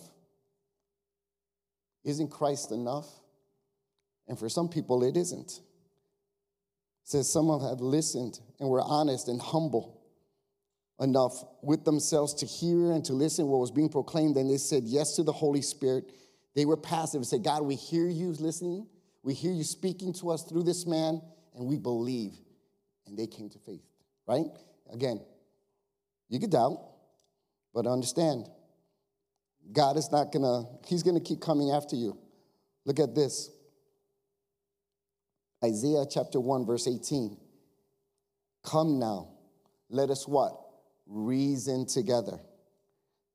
Isn't 2.06 2.30
Christ 2.30 2.72
enough? 2.72 3.08
And 4.28 4.40
for 4.40 4.48
some 4.48 4.70
people, 4.70 5.04
it 5.04 5.18
isn't. 5.18 5.52
It 5.52 7.10
says 7.10 7.32
some 7.32 7.50
of 7.50 7.62
have 7.62 7.82
listened 7.82 8.40
and 8.60 8.70
were 8.70 8.82
honest 8.82 9.28
and 9.28 9.42
humble 9.42 10.02
enough 11.00 11.44
with 11.62 11.84
themselves 11.84 12.34
to 12.36 12.46
hear 12.46 12.92
and 12.92 13.04
to 13.06 13.14
listen 13.14 13.48
what 13.48 13.60
was 13.60 13.72
being 13.72 13.90
proclaimed. 13.90 14.38
And 14.38 14.50
they 14.50 14.58
said 14.58 14.84
yes 14.86 15.16
to 15.16 15.24
the 15.24 15.34
Holy 15.34 15.62
Spirit. 15.62 16.06
They 16.56 16.66
were 16.66 16.78
passive 16.78 17.20
and 17.20 17.28
said, 17.28 17.44
God, 17.44 17.64
we 17.64 17.76
hear 17.76 18.08
you 18.08 18.30
listening. 18.30 18.88
We 19.24 19.34
hear 19.34 19.52
you 19.52 19.64
speaking 19.64 20.14
to 20.14 20.30
us 20.30 20.44
through 20.44 20.64
this 20.64 20.86
man, 20.86 21.22
and 21.56 21.66
we 21.66 21.78
believe. 21.78 22.34
And 23.08 23.18
they 23.18 23.28
came 23.28 23.50
to 23.50 23.60
faith, 23.60 23.84
right? 24.28 24.46
Again, 24.92 25.20
you 26.30 26.40
could 26.40 26.52
doubt, 26.52 26.80
but 27.74 27.88
understand, 27.88 28.48
God 29.72 29.98
is 29.98 30.12
not 30.12 30.32
gonna, 30.32 30.64
He's 30.88 31.04
gonna 31.04 31.20
keep 31.20 31.42
coming 31.42 31.72
after 31.72 31.96
you. 31.96 32.18
Look 32.86 33.00
at 33.00 33.16
this 33.16 33.50
Isaiah 35.64 36.06
chapter 36.10 36.40
1, 36.40 36.66
verse 36.66 36.88
18. 36.88 37.38
Come 38.64 39.00
now, 39.00 39.30
let 39.90 40.10
us 40.10 40.28
what? 40.28 40.54
Reason 41.08 41.86
together, 41.86 42.40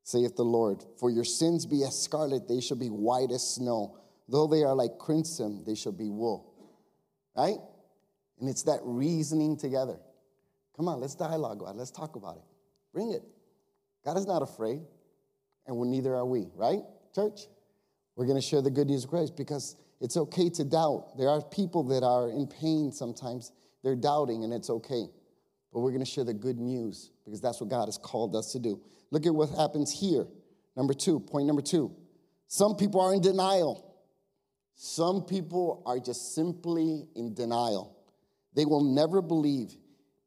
saith 0.02 0.37
the 0.37 0.44
Lord. 0.44 0.84
For 0.99 1.10
your 1.10 1.25
sins 1.25 1.66
be 1.66 1.84
as 1.84 2.00
scarlet, 2.00 2.49
they 2.49 2.60
shall 2.60 2.76
be 2.76 2.88
white 2.88 3.30
as 3.30 3.46
snow. 3.46 3.99
Though 4.28 4.46
they 4.46 4.62
are 4.62 4.75
like 4.75 4.99
crimson, 4.99 5.64
they 5.66 5.75
shall 5.75 5.92
be 5.92 6.08
wool. 6.08 6.52
Right? 7.37 7.58
And 8.40 8.49
it's 8.49 8.64
that 8.64 8.80
reasoning 8.82 9.56
together. 9.56 9.99
Come 10.76 10.88
on, 10.88 11.00
let's 11.00 11.14
dialogue 11.14 11.60
about 11.60 11.75
it. 11.75 11.78
Let's 11.78 11.90
talk 11.90 12.16
about 12.16 12.37
it. 12.37 12.44
Bring 12.92 13.12
it. 13.12 13.22
God 14.04 14.16
is 14.16 14.26
not 14.26 14.42
afraid, 14.42 14.80
and 15.70 15.90
neither 15.90 16.14
are 16.14 16.26
we, 16.26 16.48
right, 16.54 16.80
church? 17.14 17.42
We're 18.16 18.26
going 18.26 18.40
to 18.40 18.46
share 18.46 18.60
the 18.60 18.70
good 18.70 18.88
news 18.88 19.04
of 19.04 19.10
Christ 19.10 19.36
because 19.36 19.76
it's 20.00 20.16
okay 20.16 20.50
to 20.50 20.64
doubt. 20.64 21.16
There 21.16 21.28
are 21.28 21.42
people 21.42 21.84
that 21.84 22.02
are 22.02 22.28
in 22.28 22.46
pain 22.46 22.92
sometimes. 22.92 23.52
They're 23.82 23.96
doubting, 23.96 24.44
and 24.44 24.52
it's 24.52 24.68
okay. 24.68 25.06
But 25.72 25.80
we're 25.80 25.90
going 25.90 26.04
to 26.04 26.10
share 26.10 26.24
the 26.24 26.34
good 26.34 26.58
news 26.58 27.10
because 27.24 27.40
that's 27.40 27.60
what 27.60 27.70
God 27.70 27.86
has 27.86 27.98
called 27.98 28.34
us 28.34 28.52
to 28.52 28.58
do. 28.58 28.80
Look 29.10 29.26
at 29.26 29.34
what 29.34 29.50
happens 29.50 29.92
here. 29.92 30.26
Number 30.76 30.94
two, 30.94 31.20
point 31.20 31.46
number 31.46 31.62
two. 31.62 31.94
Some 32.48 32.76
people 32.76 33.00
are 33.00 33.14
in 33.14 33.20
denial. 33.20 33.86
Some 34.74 35.22
people 35.22 35.82
are 35.86 35.98
just 35.98 36.34
simply 36.34 37.06
in 37.14 37.34
denial. 37.34 37.96
They 38.54 38.64
will 38.64 38.82
never 38.82 39.22
believe 39.22 39.76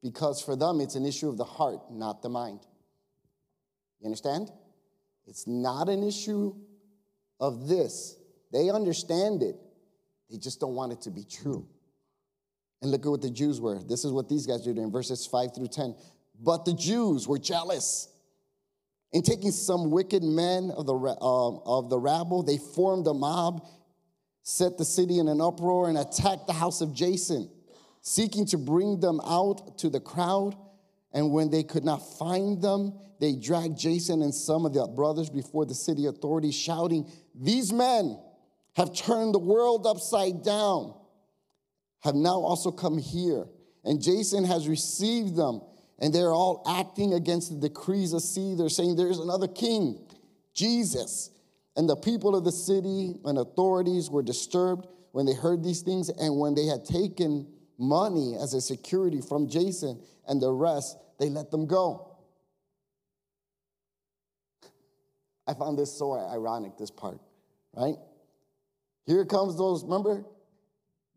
because 0.02 0.42
for 0.42 0.56
them 0.56 0.80
it's 0.80 0.96
an 0.96 1.06
issue 1.06 1.28
of 1.28 1.38
the 1.38 1.44
heart, 1.44 1.92
not 1.92 2.22
the 2.22 2.30
mind. 2.30 2.60
You 4.00 4.06
understand? 4.06 4.52
It's 5.28 5.48
not 5.48 5.90
an 5.90 6.04
issue 6.04 6.56
of 7.40 7.68
this. 7.68 8.18
They 8.52 8.70
understand 8.70 9.42
it, 9.42 9.56
they 10.30 10.38
just 10.38 10.60
don't 10.60 10.76
want 10.76 10.92
it 10.94 11.02
to 11.02 11.12
be 11.12 11.24
true. 11.24 11.68
And 12.82 12.92
look 12.92 13.06
at 13.06 13.10
what 13.10 13.22
the 13.22 13.30
Jews 13.30 13.62
were. 13.62 13.82
This 13.82 14.04
is 14.04 14.12
what 14.12 14.28
these 14.28 14.46
guys 14.46 14.62
did 14.64 14.78
in 14.78 14.92
verses 14.92 15.26
5 15.26 15.56
through 15.56 15.68
10. 15.68 15.96
But 16.42 16.66
the 16.66 16.74
Jews 16.74 17.28
were 17.28 17.40
jealous. 17.40 18.10
In 19.14 19.22
taking 19.22 19.52
some 19.52 19.92
wicked 19.92 20.24
men 20.24 20.72
of 20.76 20.86
the, 20.88 20.96
uh, 20.96 21.50
of 21.66 21.90
the 21.90 22.00
rabble, 22.00 22.44
they 22.44 22.58
formed 22.58 23.08
a 23.08 23.14
mob, 23.14 23.66
set 24.42 24.78
the 24.78 24.84
city 24.84 25.20
in 25.20 25.28
an 25.28 25.40
uproar, 25.40 25.88
and 25.88 25.98
attacked 25.98 26.48
the 26.48 26.54
house 26.54 26.82
of 26.82 26.94
Jason, 26.94 27.50
seeking 28.02 28.46
to 28.48 28.58
bring 28.58 29.00
them 29.00 29.22
out 29.22 29.78
to 29.78 29.90
the 29.90 30.00
crowd. 30.00 30.58
And 31.14 31.32
when 31.32 31.50
they 31.50 31.64
could 31.64 31.84
not 31.84 32.18
find 32.18 32.62
them, 32.62 32.94
they 33.20 33.36
dragged 33.36 33.78
Jason 33.78 34.22
and 34.24 34.34
some 34.34 34.66
of 34.66 34.74
the 34.74 34.88
brothers 34.88 35.30
before 35.30 35.66
the 35.66 35.76
city 35.76 36.08
authorities, 36.08 36.56
shouting, 36.56 37.10
These 37.36 37.72
men 37.72 38.20
have 38.76 38.96
turned 38.96 39.36
the 39.36 39.40
world 39.40 39.86
upside 39.86 40.44
down, 40.44 40.96
have 42.02 42.16
now 42.16 42.40
also 42.40 42.72
come 42.72 42.98
here. 42.98 43.46
And 43.86 44.02
Jason 44.02 44.44
has 44.46 44.68
received 44.68 45.36
them, 45.36 45.62
and 46.00 46.14
they're 46.14 46.34
all 46.34 46.64
acting 46.66 47.14
against 47.14 47.52
the 47.52 47.68
decrees 47.68 48.14
of 48.14 48.22
Caesar. 48.22 48.70
Saying 48.70 48.96
there's 48.96 49.20
another 49.20 49.48
king, 49.48 50.08
Jesus. 50.56 51.30
And 51.76 51.90
the 51.90 51.96
people 51.96 52.36
of 52.36 52.44
the 52.44 52.52
city 52.52 53.16
and 53.26 53.38
authorities 53.38 54.10
were 54.10 54.24
disturbed 54.24 54.88
when 55.12 55.26
they 55.26 55.34
heard 55.34 55.64
these 55.64 55.82
things, 55.82 56.10
and 56.10 56.40
when 56.40 56.56
they 56.56 56.66
had 56.66 56.86
taken 56.86 57.48
money 57.84 58.36
as 58.36 58.54
a 58.54 58.62
security 58.62 59.22
from 59.22 59.48
Jason 59.48 60.00
and 60.28 60.42
the 60.42 60.52
rest, 60.52 60.98
they 61.20 61.30
let 61.30 61.52
them 61.52 61.68
go. 61.68 62.16
I 65.46 65.54
found 65.54 65.78
this 65.78 65.92
so 65.92 66.14
ironic, 66.14 66.78
this 66.78 66.92
part, 66.92 67.20
right? 67.76 67.96
Here 69.06 69.26
comes 69.26 69.58
those, 69.58 69.84
remember? 69.84 70.24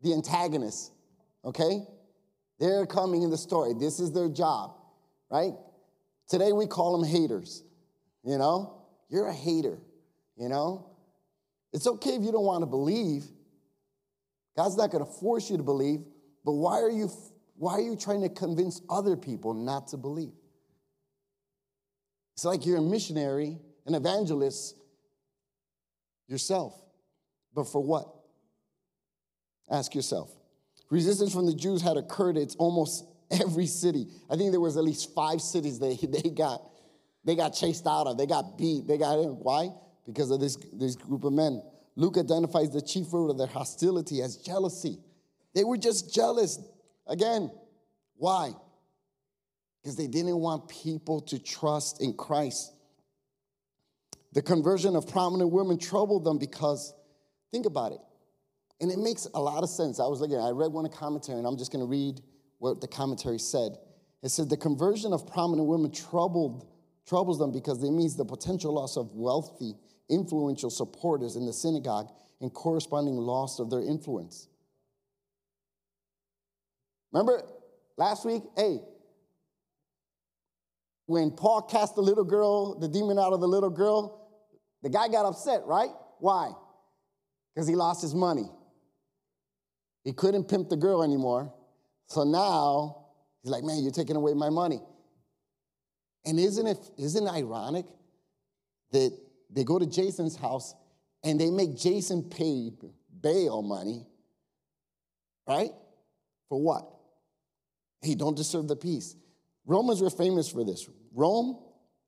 The 0.01 0.13
antagonists, 0.13 0.91
okay? 1.45 1.85
They're 2.59 2.85
coming 2.85 3.23
in 3.23 3.29
the 3.29 3.37
story. 3.37 3.73
This 3.73 3.99
is 3.99 4.11
their 4.11 4.29
job, 4.29 4.75
right? 5.29 5.53
Today 6.27 6.51
we 6.51 6.67
call 6.67 6.99
them 6.99 7.09
haters. 7.09 7.63
You 8.23 8.37
know, 8.37 8.83
you're 9.09 9.27
a 9.27 9.33
hater. 9.33 9.79
You 10.35 10.49
know, 10.49 10.89
it's 11.71 11.87
okay 11.87 12.11
if 12.11 12.23
you 12.23 12.31
don't 12.31 12.45
want 12.45 12.61
to 12.63 12.67
believe. 12.67 13.25
God's 14.55 14.75
not 14.75 14.91
going 14.91 15.05
to 15.05 15.11
force 15.11 15.49
you 15.49 15.57
to 15.57 15.63
believe, 15.63 16.01
but 16.47 16.53
why 16.53 16.79
are 16.81 16.89
you 16.89 17.11
why 17.57 17.73
are 17.73 17.81
you 17.81 17.97
trying 17.97 18.21
to 18.21 18.29
convince 18.29 18.79
other 18.89 19.17
people 19.17 19.53
not 19.53 19.89
to 19.89 19.97
believe? 19.97 20.31
It's 22.35 22.45
like 22.45 22.65
you're 22.65 22.77
a 22.77 22.81
missionary, 22.81 23.57
an 23.85 23.95
evangelist 23.95 24.77
yourself. 26.29 26.73
But 27.53 27.65
for 27.65 27.83
what? 27.83 28.07
Ask 29.69 29.93
yourself. 29.93 30.31
Resistance 30.89 31.33
from 31.33 31.47
the 31.47 31.53
Jews 31.53 31.81
had 31.81 31.97
occurred 31.97 32.37
at 32.37 32.55
almost 32.57 33.03
every 33.29 33.65
city. 33.65 34.07
I 34.29 34.37
think 34.37 34.51
there 34.51 34.61
was 34.61 34.77
at 34.77 34.85
least 34.85 35.13
five 35.13 35.41
cities 35.41 35.79
they, 35.79 35.95
they 36.01 36.29
got 36.29 36.61
they 37.25 37.35
got 37.35 37.49
chased 37.49 37.85
out 37.85 38.07
of. 38.07 38.17
They 38.17 38.25
got 38.25 38.57
beat. 38.57 38.87
They 38.87 38.97
got 38.97 39.19
in. 39.19 39.31
Why? 39.31 39.71
Because 40.05 40.31
of 40.31 40.39
this, 40.39 40.55
this 40.71 40.95
group 40.95 41.25
of 41.25 41.33
men. 41.33 41.61
Luke 41.97 42.17
identifies 42.17 42.69
the 42.69 42.81
chief 42.81 43.11
root 43.11 43.31
of 43.31 43.37
their 43.37 43.47
hostility 43.47 44.21
as 44.21 44.37
jealousy. 44.37 44.99
They 45.57 45.63
were 45.63 45.77
just 45.77 46.13
jealous. 46.13 46.59
Again, 47.07 47.49
why? 48.15 48.53
Because 49.81 49.95
they 49.95 50.05
didn't 50.05 50.37
want 50.37 50.69
people 50.69 51.21
to 51.21 51.39
trust 51.39 51.99
in 51.99 52.13
Christ. 52.13 52.71
The 54.33 54.43
conversion 54.43 54.95
of 54.95 55.07
prominent 55.07 55.51
women 55.51 55.79
troubled 55.79 56.25
them 56.25 56.37
because, 56.37 56.93
think 57.51 57.65
about 57.65 57.91
it, 57.91 57.97
and 58.81 58.91
it 58.91 58.99
makes 58.99 59.27
a 59.33 59.41
lot 59.41 59.63
of 59.63 59.69
sense. 59.71 59.99
I 59.99 60.05
was 60.05 60.21
looking, 60.21 60.37
I 60.37 60.51
read 60.51 60.71
one 60.71 60.87
commentary, 60.89 61.39
and 61.39 61.47
I'm 61.47 61.57
just 61.57 61.71
going 61.71 61.83
to 61.83 61.89
read 61.89 62.21
what 62.59 62.79
the 62.79 62.87
commentary 62.87 63.39
said. 63.39 63.79
It 64.21 64.29
said 64.29 64.51
the 64.51 64.57
conversion 64.57 65.11
of 65.11 65.25
prominent 65.25 65.67
women 65.67 65.91
troubled 65.91 66.67
troubles 67.07 67.39
them 67.39 67.51
because 67.51 67.83
it 67.83 67.89
means 67.89 68.15
the 68.15 68.25
potential 68.25 68.75
loss 68.75 68.95
of 68.95 69.11
wealthy, 69.15 69.73
influential 70.07 70.69
supporters 70.69 71.35
in 71.35 71.47
the 71.47 71.53
synagogue 71.53 72.11
and 72.41 72.53
corresponding 72.53 73.15
loss 73.15 73.57
of 73.57 73.71
their 73.71 73.81
influence. 73.81 74.49
Remember 77.17 77.41
last 77.97 78.25
week? 78.25 78.43
Hey, 78.55 78.79
when 81.07 81.31
Paul 81.31 81.63
cast 81.63 81.95
the 81.95 82.01
little 82.01 82.23
girl, 82.23 82.77
the 82.77 82.87
demon 82.87 83.17
out 83.17 83.33
of 83.33 83.41
the 83.41 83.47
little 83.47 83.71
girl, 83.71 84.29
the 84.83 84.89
guy 84.89 85.07
got 85.07 85.25
upset, 85.25 85.61
right? 85.65 85.89
Why? 86.19 86.51
Because 87.55 87.67
he 87.67 87.73
lost 87.73 88.03
his 88.03 88.13
money. 88.13 88.47
He 90.03 90.13
couldn't 90.13 90.47
pimp 90.47 90.69
the 90.69 90.77
girl 90.77 91.01
anymore. 91.01 91.51
So 92.05 92.23
now 92.23 93.07
he's 93.41 93.51
like, 93.51 93.63
man, 93.63 93.81
you're 93.81 93.91
taking 93.91 94.15
away 94.15 94.35
my 94.35 94.51
money. 94.51 94.79
And 96.23 96.39
isn't 96.39 96.67
it, 96.67 96.77
isn't 96.99 97.25
it 97.25 97.31
ironic 97.31 97.85
that 98.91 99.17
they 99.49 99.63
go 99.63 99.79
to 99.79 99.87
Jason's 99.87 100.35
house 100.35 100.75
and 101.23 101.41
they 101.41 101.49
make 101.49 101.77
Jason 101.77 102.29
pay 102.29 102.69
bail 103.21 103.63
money, 103.63 104.05
right? 105.47 105.71
For 106.49 106.61
what? 106.61 106.96
He 108.01 108.15
don't 108.15 108.35
deserve 108.35 108.67
the 108.67 108.75
peace. 108.75 109.15
Romans 109.65 110.01
were 110.01 110.09
famous 110.09 110.49
for 110.49 110.63
this. 110.63 110.87
Rome, 111.13 111.59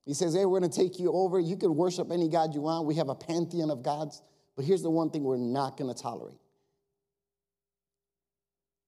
he 0.05 0.13
says, 0.13 0.33
hey, 0.33 0.45
we're 0.45 0.59
going 0.59 0.71
to 0.71 0.77
take 0.77 0.99
you 0.99 1.11
over. 1.11 1.39
You 1.39 1.57
can 1.57 1.75
worship 1.75 2.11
any 2.11 2.29
God 2.29 2.53
you 2.53 2.61
want. 2.61 2.85
We 2.85 2.95
have 2.95 3.09
a 3.09 3.15
pantheon 3.15 3.69
of 3.69 3.83
gods. 3.83 4.21
But 4.55 4.65
here's 4.65 4.81
the 4.81 4.89
one 4.89 5.09
thing 5.09 5.23
we're 5.23 5.37
not 5.37 5.77
going 5.77 5.93
to 5.93 5.99
tolerate. 5.99 6.37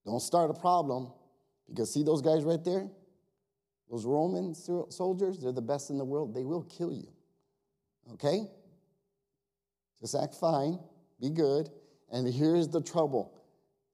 Don't 0.06 0.22
start 0.22 0.50
a 0.50 0.54
problem 0.54 1.12
because 1.68 1.94
see 1.94 2.04
those 2.04 2.22
guys 2.22 2.44
right 2.44 2.64
there? 2.64 2.88
Those 3.90 4.06
Roman 4.06 4.56
soldiers, 4.56 5.40
they're 5.40 5.52
the 5.52 5.62
best 5.62 5.90
in 5.90 5.98
the 5.98 6.06
world. 6.06 6.34
They 6.34 6.46
will 6.46 6.64
kill 6.64 6.94
you. 6.94 7.08
Okay? 8.14 8.48
Just 10.00 10.16
act 10.16 10.36
fine, 10.36 10.80
be 11.20 11.30
good. 11.30 11.70
And 12.12 12.28
here's 12.28 12.68
the 12.68 12.82
trouble 12.82 13.38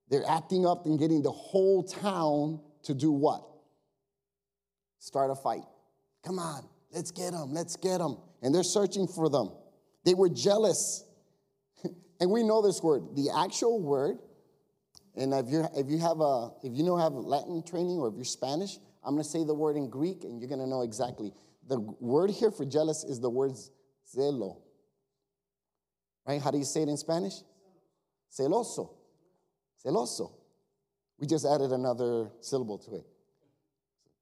they're 0.09 0.27
acting 0.27 0.65
up 0.65 0.85
and 0.85 0.97
getting 0.97 1.21
the 1.21 1.31
whole 1.31 1.83
town 1.83 2.61
to 2.87 2.93
do 2.93 3.11
what? 3.11 3.43
Start 4.99 5.29
a 5.29 5.35
fight. 5.35 5.63
Come 6.25 6.39
on, 6.39 6.67
let's 6.91 7.11
get 7.11 7.31
them, 7.31 7.53
let's 7.53 7.75
get 7.75 7.99
them. 7.99 8.17
And 8.41 8.53
they're 8.53 8.63
searching 8.63 9.07
for 9.07 9.29
them. 9.29 9.51
They 10.05 10.13
were 10.13 10.29
jealous. 10.29 11.03
and 12.19 12.31
we 12.31 12.43
know 12.43 12.61
this 12.61 12.81
word. 12.81 13.15
The 13.15 13.29
actual 13.37 13.81
word, 13.81 14.17
and 15.15 15.33
if, 15.33 15.47
you 15.47 15.65
if 15.75 15.89
you 15.89 15.97
have 15.99 16.19
a 16.21 16.51
if 16.63 16.73
you 16.73 16.83
know 16.83 16.97
have 16.97 17.13
Latin 17.13 17.63
training 17.63 17.97
or 17.97 18.07
if 18.09 18.15
you're 18.15 18.25
Spanish, 18.25 18.77
I'm 19.03 19.13
going 19.13 19.23
to 19.23 19.29
say 19.29 19.43
the 19.43 19.53
word 19.53 19.75
in 19.75 19.89
Greek 19.89 20.23
and 20.23 20.39
you're 20.39 20.49
going 20.49 20.61
to 20.61 20.67
know 20.67 20.81
exactly. 20.81 21.33
The 21.67 21.79
word 21.79 22.29
here 22.29 22.51
for 22.51 22.65
jealous 22.65 23.03
is 23.03 23.19
the 23.19 23.29
word 23.29 23.51
zelo. 24.15 24.57
Right? 26.25 26.41
How 26.41 26.51
do 26.51 26.57
you 26.57 26.65
say 26.65 26.81
it 26.81 26.89
in 26.89 26.97
Spanish? 26.97 27.33
Celoso. 28.31 28.91
Celoso. 29.83 30.36
We 31.19 31.27
just 31.27 31.45
added 31.45 31.71
another 31.71 32.29
syllable 32.41 32.77
to 32.79 32.95
it. 32.95 33.05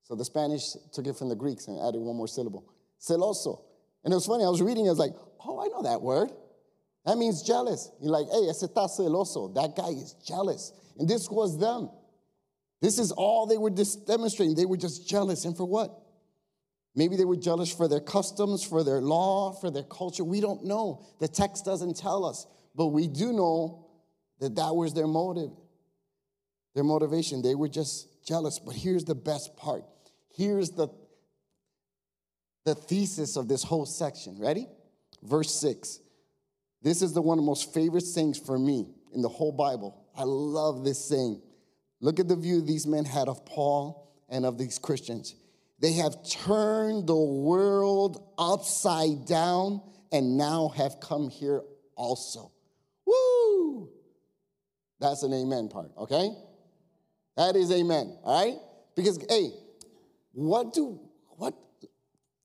So 0.04 0.16
the 0.16 0.26
Spanish 0.26 0.74
took 0.94 1.08
it 1.08 1.18
from 1.18 1.30
the 1.30 1.36
Greeks 1.36 1.68
and 1.68 1.80
added 1.80 2.00
one 2.00 2.16
more 2.16 2.28
syllable. 2.28 2.72
Celoso. 3.02 3.64
And 4.04 4.14
it 4.14 4.16
was 4.16 4.28
funny, 4.28 4.44
I 4.44 4.50
was 4.50 4.62
reading, 4.62 4.86
I 4.86 4.92
was 4.92 5.00
like, 5.00 5.14
oh, 5.46 5.64
I 5.64 5.68
know 5.68 5.84
that 5.84 6.02
word. 6.02 6.32
That 7.06 7.18
means 7.18 7.44
jealous. 7.44 7.90
You're 8.02 8.12
like, 8.12 8.28
hey, 8.32 8.50
ese 8.50 8.64
está 8.64 8.88
celoso. 8.88 9.54
That 9.54 9.76
guy 9.76 9.90
is 9.90 10.16
jealous. 10.26 10.74
And 10.98 11.08
this 11.08 11.30
was 11.30 11.60
them. 11.60 11.90
This 12.82 13.00
is 13.00 13.12
all 13.12 13.46
they 13.46 13.58
were 13.58 13.70
demonstrating. 13.70 14.56
They 14.56 14.66
were 14.66 14.78
just 14.78 15.08
jealous. 15.08 15.46
And 15.46 15.56
for 15.56 15.66
what? 15.66 15.92
Maybe 16.96 17.16
they 17.16 17.26
were 17.26 17.36
jealous 17.36 17.72
for 17.72 17.88
their 17.88 18.00
customs, 18.00 18.64
for 18.64 18.84
their 18.84 19.02
law, 19.02 19.54
for 19.54 19.70
their 19.70 19.84
culture. 19.84 20.24
We 20.24 20.40
don't 20.40 20.64
know. 20.66 21.06
The 21.20 21.28
text 21.28 21.66
doesn't 21.66 21.98
tell 21.98 22.26
us. 22.26 22.48
But 22.76 22.88
we 22.88 23.08
do 23.08 23.34
know 23.34 23.88
that 24.40 24.56
that 24.56 24.76
was 24.76 24.94
their 24.94 25.08
motive, 25.08 25.52
their 26.76 26.84
motivation. 26.84 27.42
They 27.42 27.56
were 27.56 27.70
just 27.70 28.08
jealous. 28.24 28.60
But 28.60 28.76
here's 28.76 29.06
the 29.06 29.16
best 29.16 29.56
part. 29.58 29.84
Here's 30.36 30.72
the, 30.72 30.90
the 32.66 32.76
thesis 32.76 33.38
of 33.38 33.48
this 33.48 33.64
whole 33.64 33.86
section. 33.86 34.38
Ready? 34.38 34.68
Verse 35.24 35.56
6. 35.56 36.00
This 36.82 37.02
is 37.02 37.14
the 37.14 37.22
one 37.22 37.40
of 37.40 37.44
the 37.44 37.48
most 37.48 37.74
favorite 37.74 38.04
sayings 38.04 38.38
for 38.38 38.60
me 38.60 38.88
in 39.14 39.22
the 39.22 39.30
whole 39.30 39.54
Bible. 39.54 40.06
I 40.16 40.24
love 40.24 40.84
this 40.84 41.04
saying. 41.04 41.42
Look 42.02 42.20
at 42.20 42.28
the 42.28 42.36
view 42.36 42.62
these 42.62 42.86
men 42.86 43.06
had 43.06 43.28
of 43.28 43.46
Paul 43.46 44.14
and 44.30 44.46
of 44.46 44.58
these 44.58 44.78
Christians. 44.78 45.34
They 45.80 45.94
have 45.94 46.16
turned 46.30 47.08
the 47.08 47.16
world 47.16 48.32
upside 48.38 49.26
down 49.26 49.82
and 50.12 50.38
now 50.38 50.70
have 50.76 51.00
come 51.00 51.30
here 51.30 51.62
also. 51.96 52.52
Woo! 53.06 53.90
That's 55.00 55.24
an 55.24 55.34
amen 55.34 55.70
part, 55.70 55.92
okay? 55.98 56.30
That 57.38 57.56
is 57.56 57.72
amen, 57.72 58.18
all 58.24 58.46
right? 58.46 58.58
Because, 58.96 59.20
hey, 59.30 59.52
what 60.32 60.74
do, 60.74 61.00
what, 61.38 61.54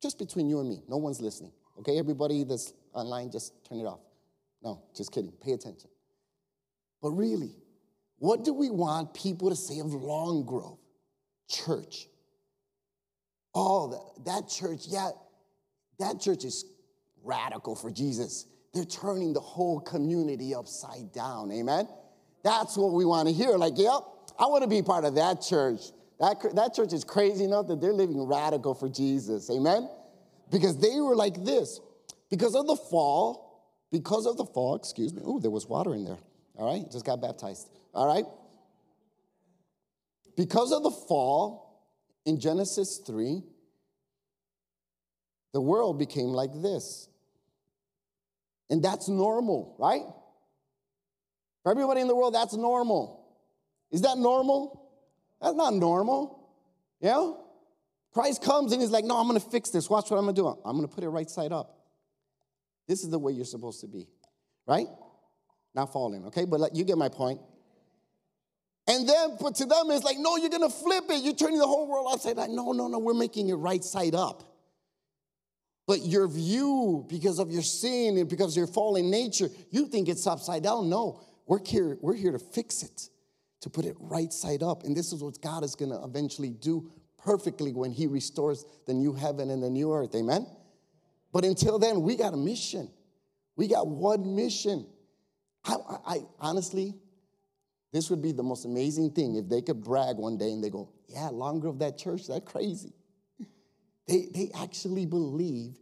just 0.02 0.18
between 0.18 0.48
you 0.48 0.60
and 0.60 0.68
me, 0.68 0.82
no 0.88 0.96
one's 0.96 1.20
listening, 1.20 1.52
okay? 1.78 1.98
Everybody 1.98 2.44
that's 2.44 2.72
online, 2.92 3.30
just 3.30 3.52
turn 3.68 3.78
it 3.78 3.86
off. 3.86 4.00
No, 4.62 4.82
just 4.96 5.12
kidding. 5.12 5.32
Pay 5.42 5.52
attention. 5.52 5.88
But 7.00 7.10
really, 7.10 7.54
what 8.18 8.44
do 8.44 8.52
we 8.52 8.68
want 8.70 9.14
people 9.14 9.48
to 9.48 9.56
say 9.56 9.78
of 9.78 9.94
Long 9.94 10.44
Grove 10.44 10.78
Church? 11.48 12.06
Oh, 13.54 13.88
that, 13.88 14.24
that 14.26 14.48
church, 14.48 14.82
yeah, 14.88 15.10
that 15.98 16.20
church 16.20 16.44
is 16.44 16.64
radical 17.24 17.74
for 17.74 17.90
Jesus. 17.90 18.46
They're 18.74 18.84
turning 18.84 19.32
the 19.32 19.40
whole 19.40 19.80
community 19.80 20.54
upside 20.54 21.12
down. 21.12 21.50
Amen? 21.50 21.88
That's 22.44 22.76
what 22.76 22.92
we 22.92 23.04
want 23.04 23.28
to 23.28 23.34
hear. 23.34 23.50
Like, 23.56 23.74
yep, 23.76 24.02
I 24.40 24.46
want 24.46 24.62
to 24.62 24.68
be 24.68 24.80
part 24.80 25.04
of 25.04 25.16
that 25.16 25.42
church. 25.42 25.80
That, 26.18 26.36
that 26.54 26.74
church 26.74 26.94
is 26.94 27.04
crazy 27.04 27.44
enough 27.44 27.66
that 27.68 27.80
they're 27.80 27.92
living 27.92 28.26
radical 28.26 28.74
for 28.74 28.88
Jesus. 28.88 29.50
Amen? 29.50 29.88
Because 30.50 30.78
they 30.78 30.98
were 30.98 31.14
like 31.14 31.44
this. 31.44 31.78
Because 32.30 32.54
of 32.54 32.66
the 32.66 32.76
fall, 32.76 33.74
because 33.92 34.26
of 34.26 34.38
the 34.38 34.46
fall, 34.46 34.76
excuse 34.76 35.12
me. 35.12 35.20
Oh, 35.24 35.40
there 35.40 35.50
was 35.50 35.66
water 35.66 35.94
in 35.94 36.04
there. 36.04 36.18
All 36.56 36.72
right, 36.72 36.90
just 36.90 37.04
got 37.04 37.20
baptized. 37.20 37.68
All 37.92 38.06
right? 38.06 38.24
Because 40.36 40.72
of 40.72 40.82
the 40.82 40.90
fall 40.90 41.84
in 42.24 42.40
Genesis 42.40 42.98
3, 43.06 43.42
the 45.52 45.60
world 45.60 45.98
became 45.98 46.28
like 46.28 46.52
this. 46.62 47.08
And 48.70 48.82
that's 48.82 49.08
normal, 49.08 49.74
right? 49.78 50.02
For 51.62 51.72
everybody 51.72 52.00
in 52.00 52.08
the 52.08 52.14
world, 52.14 52.34
that's 52.34 52.54
normal. 52.54 53.19
Is 53.90 54.02
that 54.02 54.18
normal? 54.18 54.88
That's 55.40 55.56
not 55.56 55.74
normal. 55.74 56.48
Yeah? 57.00 57.32
Christ 58.12 58.42
comes 58.42 58.72
and 58.72 58.80
he's 58.80 58.90
like, 58.90 59.04
No, 59.04 59.16
I'm 59.16 59.26
gonna 59.26 59.40
fix 59.40 59.70
this. 59.70 59.88
Watch 59.88 60.10
what 60.10 60.18
I'm 60.18 60.24
gonna 60.24 60.34
do. 60.34 60.46
I'm 60.64 60.76
gonna 60.76 60.88
put 60.88 61.04
it 61.04 61.08
right 61.08 61.28
side 61.28 61.52
up. 61.52 61.76
This 62.86 63.02
is 63.02 63.10
the 63.10 63.18
way 63.18 63.32
you're 63.32 63.44
supposed 63.44 63.80
to 63.82 63.86
be, 63.86 64.08
right? 64.66 64.88
Not 65.74 65.92
falling, 65.92 66.26
okay? 66.26 66.44
But 66.44 66.74
you 66.74 66.84
get 66.84 66.98
my 66.98 67.08
point. 67.08 67.40
And 68.88 69.08
then, 69.08 69.36
but 69.40 69.54
to 69.56 69.66
them, 69.66 69.90
it's 69.90 70.04
like, 70.04 70.18
no, 70.18 70.36
you're 70.36 70.50
gonna 70.50 70.68
flip 70.68 71.04
it. 71.08 71.22
You're 71.22 71.34
turning 71.34 71.58
the 71.58 71.66
whole 71.66 71.86
world 71.86 72.08
upside 72.12 72.36
down. 72.36 72.54
No, 72.54 72.72
no, 72.72 72.88
no, 72.88 72.98
we're 72.98 73.14
making 73.14 73.48
it 73.48 73.54
right 73.54 73.84
side 73.84 74.14
up. 74.14 74.42
But 75.86 76.02
your 76.02 76.28
view, 76.28 77.04
because 77.08 77.38
of 77.38 77.50
your 77.50 77.62
sin 77.62 78.16
and 78.16 78.28
because 78.28 78.52
of 78.52 78.56
your 78.56 78.66
fallen 78.66 79.10
nature, 79.10 79.48
you 79.70 79.86
think 79.86 80.08
it's 80.08 80.26
upside 80.26 80.62
down. 80.62 80.88
No, 80.88 81.20
we're 81.46 81.64
here, 81.64 81.98
we're 82.00 82.14
here 82.14 82.32
to 82.32 82.38
fix 82.38 82.82
it, 82.82 83.08
to 83.60 83.70
put 83.70 83.84
it 83.84 83.96
right 83.98 84.32
side 84.32 84.62
up. 84.62 84.84
And 84.84 84.96
this 84.96 85.12
is 85.12 85.22
what 85.22 85.40
God 85.40 85.64
is 85.64 85.74
going 85.74 85.90
to 85.90 86.02
eventually 86.02 86.50
do 86.50 86.90
perfectly 87.18 87.72
when 87.72 87.90
He 87.90 88.06
restores 88.06 88.64
the 88.86 88.94
new 88.94 89.12
heaven 89.12 89.50
and 89.50 89.62
the 89.62 89.70
new 89.70 89.92
earth. 89.92 90.14
Amen? 90.14 90.46
But 91.32 91.44
until 91.44 91.78
then, 91.78 92.02
we 92.02 92.16
got 92.16 92.34
a 92.34 92.36
mission. 92.36 92.90
We 93.56 93.68
got 93.68 93.86
one 93.86 94.34
mission. 94.34 94.86
I, 95.64 95.74
I, 95.74 95.96
I 96.06 96.18
honestly, 96.38 96.94
this 97.92 98.08
would 98.10 98.22
be 98.22 98.32
the 98.32 98.42
most 98.42 98.64
amazing 98.64 99.12
thing 99.12 99.36
if 99.36 99.48
they 99.48 99.62
could 99.62 99.82
brag 99.82 100.16
one 100.16 100.38
day 100.38 100.52
and 100.52 100.62
they 100.62 100.70
go, 100.70 100.88
Yeah, 101.08 101.28
Long 101.28 101.60
Grove 101.60 101.78
that 101.80 101.98
church, 101.98 102.26
that's 102.28 102.50
crazy. 102.50 102.94
They, 104.06 104.26
they 104.34 104.50
actually 104.60 105.06
believe 105.06 105.76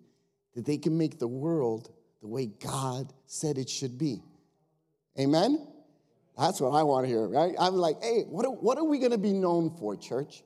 that 0.54 0.66
they 0.66 0.76
can 0.76 0.98
make 0.98 1.18
the 1.18 1.28
world 1.28 1.90
the 2.20 2.26
way 2.26 2.46
God 2.46 3.12
said 3.26 3.56
it 3.56 3.70
should 3.70 3.96
be. 3.96 4.22
Amen? 5.18 5.66
That's 6.38 6.60
what 6.60 6.70
I 6.70 6.84
want 6.84 7.04
to 7.04 7.08
hear, 7.08 7.26
right? 7.26 7.54
I'm 7.58 7.74
like, 7.74 7.96
hey, 8.00 8.22
what 8.28 8.46
are, 8.46 8.52
what 8.52 8.78
are 8.78 8.84
we 8.84 9.00
going 9.00 9.10
to 9.10 9.18
be 9.18 9.32
known 9.32 9.76
for, 9.76 9.96
church? 9.96 10.44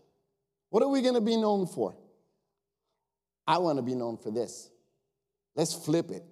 What 0.71 0.83
are 0.83 0.89
we 0.89 1.03
going 1.03 1.15
to 1.15 1.21
be 1.21 1.37
known 1.37 1.67
for? 1.67 1.95
I 3.47 3.59
want 3.59 3.77
to 3.77 3.83
be 3.83 3.95
known 3.95 4.17
for 4.17 4.31
this. 4.31 4.71
Let's 5.55 5.75
flip 5.75 6.11
it. 6.11 6.23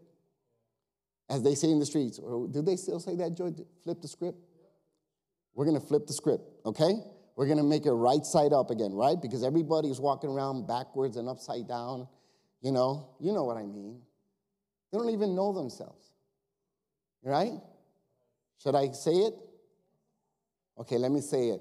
As 1.28 1.42
they 1.42 1.54
say 1.54 1.68
in 1.68 1.78
the 1.78 1.84
streets, 1.84 2.18
or 2.18 2.48
do 2.48 2.62
they 2.62 2.76
still 2.76 2.98
say 3.00 3.16
that, 3.16 3.36
Joy? 3.36 3.50
Flip 3.84 4.00
the 4.00 4.08
script? 4.08 4.38
We're 5.54 5.66
going 5.66 5.78
to 5.78 5.86
flip 5.86 6.06
the 6.06 6.14
script, 6.14 6.44
okay? 6.64 6.94
We're 7.36 7.46
going 7.46 7.58
to 7.58 7.64
make 7.64 7.84
it 7.84 7.92
right 7.92 8.24
side 8.24 8.54
up 8.54 8.70
again, 8.70 8.94
right? 8.94 9.20
Because 9.20 9.44
everybody's 9.44 10.00
walking 10.00 10.30
around 10.30 10.66
backwards 10.66 11.18
and 11.18 11.28
upside 11.28 11.68
down. 11.68 12.08
You 12.62 12.72
know, 12.72 13.10
you 13.20 13.32
know 13.32 13.44
what 13.44 13.58
I 13.58 13.66
mean. 13.66 14.00
They 14.90 14.98
don't 14.98 15.10
even 15.10 15.34
know 15.34 15.52
themselves, 15.52 16.10
right? 17.22 17.52
Should 18.62 18.74
I 18.74 18.90
say 18.92 19.12
it? 19.12 19.34
Okay, 20.78 20.98
let 20.98 21.10
me 21.10 21.20
say 21.20 21.48
it. 21.48 21.60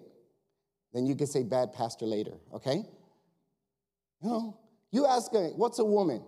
Then 0.94 1.06
you 1.06 1.16
can 1.16 1.28
say 1.28 1.44
bad 1.44 1.74
pastor 1.74 2.06
later, 2.06 2.34
okay? 2.54 2.84
You 4.22 4.30
know, 4.30 4.60
you 4.92 5.06
ask, 5.06 5.34
a, 5.34 5.50
what's 5.56 5.80
a 5.80 5.86
woman? 5.86 6.24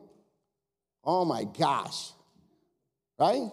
Oh 1.04 1.26
my 1.26 1.46
gosh, 1.46 2.12
right? 3.20 3.50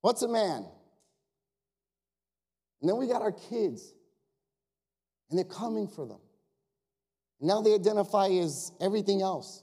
What's 0.00 0.22
a 0.22 0.28
man? 0.28 0.64
And 2.80 2.88
then 2.88 2.96
we 2.96 3.08
got 3.08 3.22
our 3.22 3.32
kids, 3.32 3.92
and 5.28 5.38
they're 5.38 5.44
coming 5.44 5.88
for 5.88 6.06
them. 6.06 6.20
Now 7.40 7.60
they 7.62 7.74
identify 7.74 8.28
as 8.28 8.72
everything 8.80 9.22
else. 9.22 9.62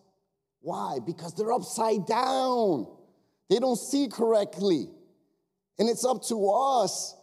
Why? 0.60 0.98
Because 1.06 1.36
they're 1.36 1.52
upside 1.52 2.06
down. 2.06 2.88
They 3.50 3.60
don't 3.60 3.78
see 3.78 4.08
correctly. 4.08 4.88
And 5.78 5.90
it's 5.90 6.04
up 6.04 6.24
to 6.30 6.50
us 6.50 7.16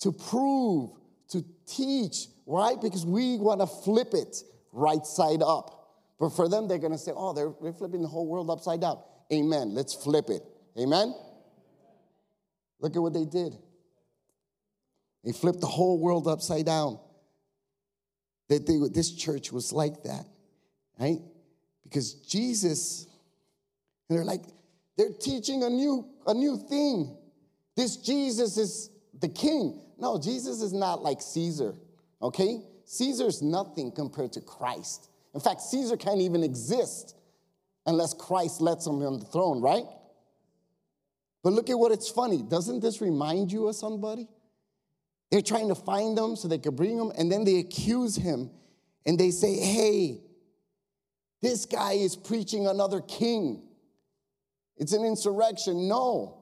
to 0.00 0.12
prove, 0.12 0.90
to 1.28 1.44
teach, 1.66 2.26
right? 2.46 2.80
Because 2.80 3.04
we 3.04 3.38
want 3.38 3.60
to 3.60 3.66
flip 3.66 4.12
it 4.12 4.42
right 4.72 5.04
side 5.04 5.42
up. 5.42 5.72
But 6.18 6.30
for 6.30 6.48
them, 6.48 6.68
they're 6.68 6.78
going 6.78 6.92
to 6.92 6.98
say, 6.98 7.12
oh, 7.14 7.32
they're, 7.32 7.52
they're 7.62 7.72
flipping 7.72 8.02
the 8.02 8.08
whole 8.08 8.26
world 8.26 8.50
upside 8.50 8.80
down. 8.80 8.98
Amen. 9.32 9.74
Let's 9.74 9.94
flip 9.94 10.26
it. 10.28 10.42
Amen? 10.78 11.14
Look 12.80 12.96
at 12.96 13.02
what 13.02 13.12
they 13.12 13.24
did. 13.24 13.56
They 15.24 15.32
flipped 15.32 15.60
the 15.60 15.66
whole 15.66 15.98
world 15.98 16.28
upside 16.28 16.66
down. 16.66 17.00
That 18.48 18.66
they, 18.66 18.78
this 18.92 19.12
church 19.12 19.50
was 19.50 19.72
like 19.72 20.04
that, 20.04 20.24
right? 21.00 21.18
Because 21.82 22.12
Jesus, 22.14 23.08
they're 24.08 24.24
like, 24.24 24.42
they're 24.96 25.12
teaching 25.20 25.64
a 25.64 25.68
new, 25.68 26.06
a 26.26 26.32
new 26.32 26.56
thing. 26.56 27.16
This 27.76 27.96
Jesus 27.96 28.56
is 28.56 28.90
the 29.20 29.28
king. 29.28 29.80
No, 29.98 30.18
Jesus 30.18 30.60
is 30.60 30.72
not 30.72 31.02
like 31.02 31.22
Caesar, 31.22 31.74
okay? 32.20 32.60
Caesar's 32.84 33.42
nothing 33.42 33.90
compared 33.90 34.32
to 34.32 34.40
Christ. 34.40 35.08
In 35.34 35.40
fact, 35.40 35.60
Caesar 35.62 35.96
can't 35.96 36.20
even 36.20 36.42
exist 36.42 37.16
unless 37.86 38.14
Christ 38.14 38.60
lets 38.60 38.86
him 38.86 39.02
on 39.02 39.18
the 39.18 39.26
throne, 39.26 39.60
right? 39.60 39.84
But 41.42 41.52
look 41.52 41.70
at 41.70 41.78
what 41.78 41.92
it's 41.92 42.08
funny. 42.08 42.42
Doesn't 42.42 42.80
this 42.80 43.00
remind 43.00 43.52
you 43.52 43.68
of 43.68 43.76
somebody? 43.76 44.28
They're 45.30 45.42
trying 45.42 45.68
to 45.68 45.74
find 45.74 46.18
him 46.18 46.36
so 46.36 46.48
they 46.48 46.58
could 46.58 46.76
bring 46.76 46.98
him, 46.98 47.12
and 47.16 47.30
then 47.30 47.44
they 47.44 47.58
accuse 47.58 48.16
him 48.16 48.50
and 49.04 49.18
they 49.18 49.30
say, 49.30 49.54
hey, 49.54 50.20
this 51.42 51.66
guy 51.66 51.92
is 51.92 52.16
preaching 52.16 52.66
another 52.66 53.00
king. 53.00 53.62
It's 54.76 54.92
an 54.92 55.04
insurrection. 55.04 55.88
No, 55.88 56.38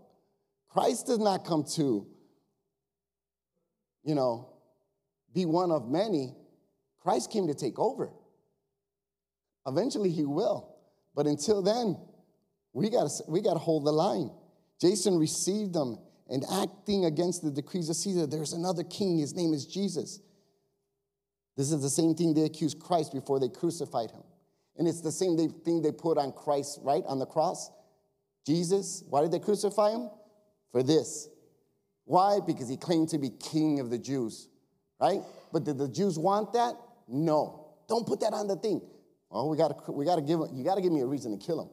Christ 0.71 1.07
did 1.07 1.21
not 1.21 1.45
come 1.45 1.65
to, 1.75 2.07
you 4.05 4.15
know, 4.15 4.49
be 5.35 5.47
one 5.47 5.71
of 5.71 5.89
many. 5.89 6.35
Christ 7.01 7.31
came 7.31 7.47
to 7.49 7.55
take 7.55 7.79
over. 7.79 8.11
Eventually, 9.67 10.11
he 10.11 10.25
will. 10.25 10.77
But 11.15 11.27
until 11.27 11.63
then, 11.63 11.97
we 12.73 12.91
got 12.91 13.11
we 13.29 13.41
to 13.41 13.51
hold 13.51 13.87
the 13.87 13.93
line. 13.93 14.31
Jason 14.81 15.19
received 15.19 15.73
them 15.73 15.99
and 16.29 16.45
acting 16.51 17.05
against 17.05 17.43
the 17.43 17.51
decrees 17.51 17.89
of 17.89 17.97
Caesar, 17.97 18.27
there's 18.27 18.53
another 18.53 18.83
king. 18.83 19.19
His 19.19 19.35
name 19.35 19.53
is 19.53 19.67
Jesus. 19.67 20.21
This 21.57 21.71
is 21.71 21.83
the 21.83 21.91
same 21.91 22.15
thing 22.15 22.35
they 22.35 22.45
accused 22.45 22.81
Christ 22.81 23.13
before 23.13 23.39
they 23.39 23.49
crucified 23.49 24.11
him. 24.11 24.23
And 24.77 24.89
it's 24.89 25.03
the 25.03 25.13
same 25.13 25.37
thing 25.37 25.83
they 25.83 25.93
put 25.93 26.19
on 26.19 26.33
Christ, 26.33 26.81
right, 26.83 27.05
on 27.07 27.19
the 27.19 27.27
cross. 27.27 27.71
Jesus, 28.47 29.05
why 29.09 29.23
did 29.23 29.33
they 29.33 29.39
crucify 29.39 29.91
him? 29.91 30.11
For 30.73 30.83
this. 30.83 31.29
Why? 32.05 32.41
Because 32.47 32.69
he 32.69 32.77
claimed 32.77 33.09
to 33.11 33.19
be 33.19 33.31
king 33.31 33.81
of 33.81 33.91
the 33.91 33.99
Jews, 33.99 34.49
right? 35.01 35.21
But 35.53 35.65
did 35.65 35.79
the 35.79 35.89
Jews 35.89 36.19
want 36.19 36.53
that? 36.53 36.75
No. 37.09 37.69
Don't 37.89 38.07
put 38.07 38.21
that 38.21 38.33
on 38.33 38.47
the 38.47 38.57
thing. 38.57 38.81
Oh, 39.31 39.49
we 39.49 39.57
gotta, 39.57 39.75
we 39.91 40.05
gotta 40.05 40.23
give 40.23 40.41
you 40.53 40.65
gotta 40.65 40.81
give 40.81 40.93
me 40.93 41.01
a 41.01 41.07
reason 41.07 41.39
to 41.39 41.45
kill 41.45 41.61
him. 41.63 41.69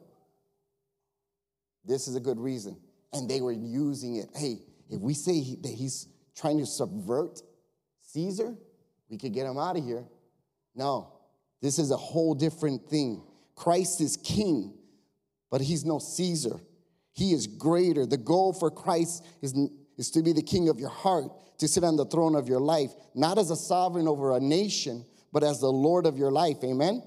This 1.85 2.07
is 2.07 2.15
a 2.15 2.19
good 2.19 2.39
reason 2.39 2.77
and 3.13 3.29
they 3.29 3.41
were 3.41 3.51
using 3.51 4.17
it. 4.17 4.29
Hey, 4.35 4.59
if 4.89 4.99
we 4.99 5.13
say 5.13 5.39
he, 5.39 5.55
that 5.57 5.71
he's 5.71 6.07
trying 6.35 6.59
to 6.59 6.65
subvert 6.65 7.41
Caesar, 8.07 8.55
we 9.09 9.17
could 9.17 9.33
get 9.33 9.45
him 9.45 9.57
out 9.57 9.77
of 9.77 9.83
here. 9.83 10.05
No, 10.75 11.11
this 11.61 11.79
is 11.79 11.91
a 11.91 11.97
whole 11.97 12.33
different 12.33 12.89
thing. 12.89 13.23
Christ 13.55 14.01
is 14.01 14.17
king, 14.17 14.73
but 15.49 15.61
he's 15.61 15.85
no 15.85 15.99
Caesar. 15.99 16.59
He 17.13 17.33
is 17.33 17.45
greater. 17.45 18.05
The 18.05 18.17
goal 18.17 18.53
for 18.53 18.71
Christ 18.71 19.25
is, 19.41 19.53
is 20.01 20.09
to 20.09 20.23
be 20.23 20.33
the 20.33 20.41
king 20.41 20.67
of 20.67 20.79
your 20.79 20.89
heart, 20.89 21.29
to 21.59 21.67
sit 21.67 21.83
on 21.83 21.95
the 21.95 22.05
throne 22.05 22.35
of 22.35 22.49
your 22.49 22.59
life, 22.59 22.91
not 23.13 23.37
as 23.37 23.51
a 23.51 23.55
sovereign 23.55 24.07
over 24.07 24.35
a 24.35 24.39
nation, 24.39 25.05
but 25.31 25.43
as 25.43 25.59
the 25.59 25.71
Lord 25.71 26.07
of 26.07 26.17
your 26.17 26.31
life. 26.31 26.57
Amen? 26.63 27.03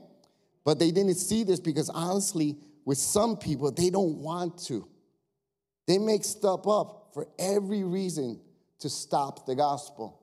But 0.65 0.79
they 0.79 0.93
didn't 0.93 1.17
see 1.17 1.43
this 1.43 1.59
because 1.59 1.91
honestly, 1.91 2.57
with 2.85 2.97
some 2.99 3.37
people, 3.37 3.73
they 3.73 3.91
don't 3.91 4.19
want 4.19 4.59
to. 4.67 4.87
They 5.89 5.99
make 5.99 6.25
stuff 6.25 6.69
up 6.69 7.11
for 7.13 7.27
every 7.37 7.83
reason 7.83 8.41
to 8.79 8.89
stop 8.89 9.45
the 9.45 9.57
gospel. 9.57 10.23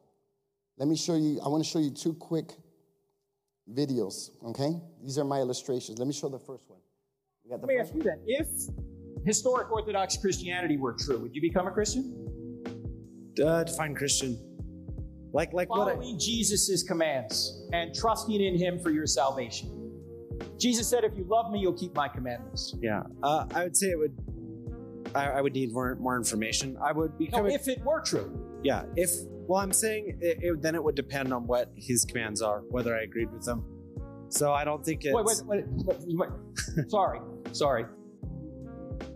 Let 0.77 0.87
me 0.87 0.95
show 0.95 1.15
you, 1.15 1.41
I 1.43 1.49
want 1.49 1.65
to 1.65 1.69
show 1.69 1.79
you 1.79 1.91
two 1.91 2.13
quick 2.13 2.53
videos, 3.69 4.29
okay? 4.45 4.79
These 5.03 5.17
are 5.17 5.25
my 5.25 5.39
illustrations. 5.39 5.99
Let 5.99 6.07
me 6.07 6.13
show 6.13 6.29
the 6.29 6.39
first 6.39 6.69
one. 6.69 6.79
Let 7.49 7.63
me 7.63 7.77
ask 7.79 7.93
you 7.93 8.01
then 8.01 8.21
if 8.25 8.47
historic 9.25 9.69
Orthodox 9.69 10.15
Christianity 10.15 10.77
were 10.77 10.93
true, 10.93 11.19
would 11.19 11.35
you 11.35 11.41
become 11.41 11.67
a 11.67 11.71
Christian? 11.71 12.20
Uh, 13.39 13.63
define 13.63 13.95
Christian. 13.95 14.39
Like, 15.33 15.53
like 15.53 15.67
Following 15.69 15.97
what? 15.97 16.15
I... 16.15 16.17
Jesus' 16.17 16.83
commands 16.83 17.67
and 17.71 17.93
trusting 17.95 18.41
in 18.41 18.57
Him 18.57 18.79
for 18.79 18.91
your 18.91 19.07
salvation. 19.07 19.77
Jesus 20.57 20.89
said, 20.89 21.03
"If 21.03 21.15
you 21.15 21.23
love 21.23 21.51
me, 21.51 21.59
you'll 21.59 21.73
keep 21.73 21.95
my 21.95 22.07
commandments." 22.07 22.75
Yeah, 22.81 23.03
uh, 23.23 23.45
I 23.53 23.63
would 23.63 23.77
say 23.77 23.87
it 23.87 23.97
would 23.97 24.15
I, 25.15 25.27
I 25.27 25.41
would 25.41 25.53
need 25.53 25.73
more 25.73 25.95
more 25.95 26.17
information. 26.17 26.77
I 26.81 26.91
would 26.91 27.17
become. 27.17 27.47
No, 27.47 27.53
if 27.53 27.67
it 27.67 27.83
were 27.83 28.01
true. 28.01 28.59
Yeah. 28.63 28.83
If 28.95 29.11
well, 29.47 29.61
I'm 29.61 29.73
saying 29.73 30.17
it, 30.21 30.37
it, 30.41 30.61
then 30.61 30.75
it 30.75 30.83
would 30.83 30.95
depend 30.95 31.33
on 31.33 31.47
what 31.47 31.71
his 31.75 32.05
commands 32.05 32.41
are, 32.41 32.61
whether 32.69 32.95
I 32.95 33.01
agreed 33.03 33.31
with 33.31 33.43
them. 33.43 33.65
So 34.29 34.53
I 34.53 34.63
don't 34.63 34.83
think 34.85 35.03
it's. 35.03 35.13
Wait, 35.13 35.25
wait, 35.25 35.45
wait. 35.45 35.65
wait, 35.67 36.29
wait. 36.77 36.89
sorry, 36.89 37.19
sorry. 37.51 37.85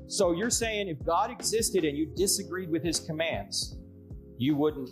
So 0.08 0.34
you're 0.34 0.50
saying 0.50 0.88
if 0.88 1.04
God 1.04 1.32
existed 1.32 1.84
and 1.86 1.98
you 1.98 2.08
disagreed 2.16 2.70
with 2.70 2.84
His 2.84 3.00
commands, 3.00 3.78
you 4.38 4.56
wouldn't? 4.56 4.90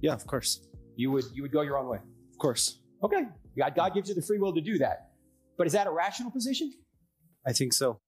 Yeah, 0.00 0.12
of 0.12 0.26
course. 0.26 0.66
You 0.96 1.10
would. 1.12 1.24
You 1.34 1.42
would 1.42 1.52
go 1.52 1.62
your 1.62 1.78
own 1.78 1.88
way. 1.88 1.98
Of 2.32 2.38
course. 2.38 2.80
Okay. 3.02 3.26
God, 3.56 3.74
God 3.74 3.94
gives 3.94 4.08
you 4.08 4.14
the 4.14 4.22
free 4.22 4.38
will 4.38 4.54
to 4.54 4.60
do 4.60 4.78
that. 4.78 5.10
But 5.56 5.66
is 5.66 5.72
that 5.72 5.86
a 5.86 5.90
rational 5.90 6.30
position? 6.30 6.72
I 7.46 7.52
think 7.52 7.72
so. 7.72 8.00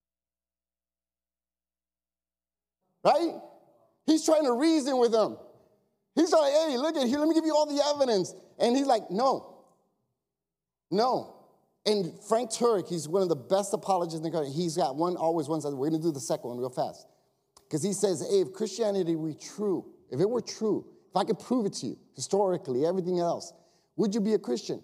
right? 3.04 3.34
He's 4.06 4.24
trying 4.24 4.44
to 4.44 4.52
reason 4.52 4.98
with 4.98 5.12
them. 5.12 5.36
He's 6.14 6.32
like, 6.32 6.52
hey, 6.52 6.76
look 6.76 6.96
at 6.96 7.06
here, 7.06 7.18
let 7.18 7.28
me 7.28 7.34
give 7.34 7.44
you 7.44 7.54
all 7.54 7.66
the 7.66 7.82
evidence. 7.94 8.34
And 8.58 8.76
he's 8.76 8.86
like, 8.86 9.10
no, 9.10 9.64
no. 10.90 11.36
And 11.86 12.12
Frank 12.28 12.50
Turek, 12.50 12.88
he's 12.88 13.08
one 13.08 13.22
of 13.22 13.28
the 13.28 13.36
best 13.36 13.72
apologists 13.72 14.18
in 14.18 14.22
the 14.24 14.30
country. 14.30 14.52
He's 14.52 14.76
got 14.76 14.96
one, 14.96 15.16
always 15.16 15.48
one 15.48 15.60
side. 15.60 15.72
We're 15.72 15.88
going 15.88 16.02
to 16.02 16.06
do 16.08 16.12
the 16.12 16.20
second 16.20 16.48
one 16.50 16.58
real 16.58 16.70
fast. 16.70 17.06
Because 17.70 17.84
he 17.84 17.92
says, 17.92 18.20
hey, 18.28 18.40
if 18.40 18.52
Christianity 18.52 19.14
were 19.14 19.32
true, 19.32 19.86
if 20.10 20.18
it 20.18 20.28
were 20.28 20.40
true, 20.40 20.84
if 21.08 21.16
I 21.16 21.22
could 21.22 21.38
prove 21.38 21.66
it 21.66 21.74
to 21.74 21.86
you, 21.86 21.98
historically, 22.16 22.84
everything 22.84 23.20
else, 23.20 23.52
would 23.94 24.12
you 24.12 24.20
be 24.20 24.34
a 24.34 24.40
Christian? 24.40 24.82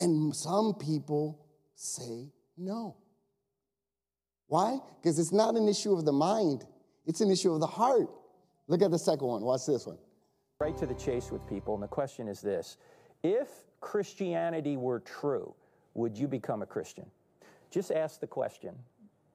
And 0.00 0.34
some 0.34 0.74
people 0.74 1.46
say 1.76 2.32
no. 2.58 2.96
Why? 4.48 4.80
Because 5.00 5.20
it's 5.20 5.30
not 5.30 5.54
an 5.54 5.68
issue 5.68 5.92
of 5.92 6.04
the 6.04 6.12
mind, 6.12 6.64
it's 7.06 7.20
an 7.20 7.30
issue 7.30 7.52
of 7.52 7.60
the 7.60 7.68
heart. 7.68 8.08
Look 8.66 8.82
at 8.82 8.90
the 8.90 8.98
second 8.98 9.28
one. 9.28 9.42
Watch 9.42 9.66
this 9.66 9.86
one. 9.86 9.98
Right 10.60 10.76
to 10.78 10.86
the 10.86 10.94
chase 10.94 11.30
with 11.30 11.46
people, 11.48 11.74
and 11.74 11.82
the 11.82 11.88
question 11.88 12.26
is 12.26 12.40
this 12.40 12.78
If 13.22 13.48
Christianity 13.80 14.76
were 14.76 14.98
true, 14.98 15.54
would 15.94 16.18
you 16.18 16.26
become 16.26 16.62
a 16.62 16.66
Christian? 16.66 17.06
Just 17.70 17.92
ask 17.92 18.18
the 18.18 18.26
question. 18.26 18.74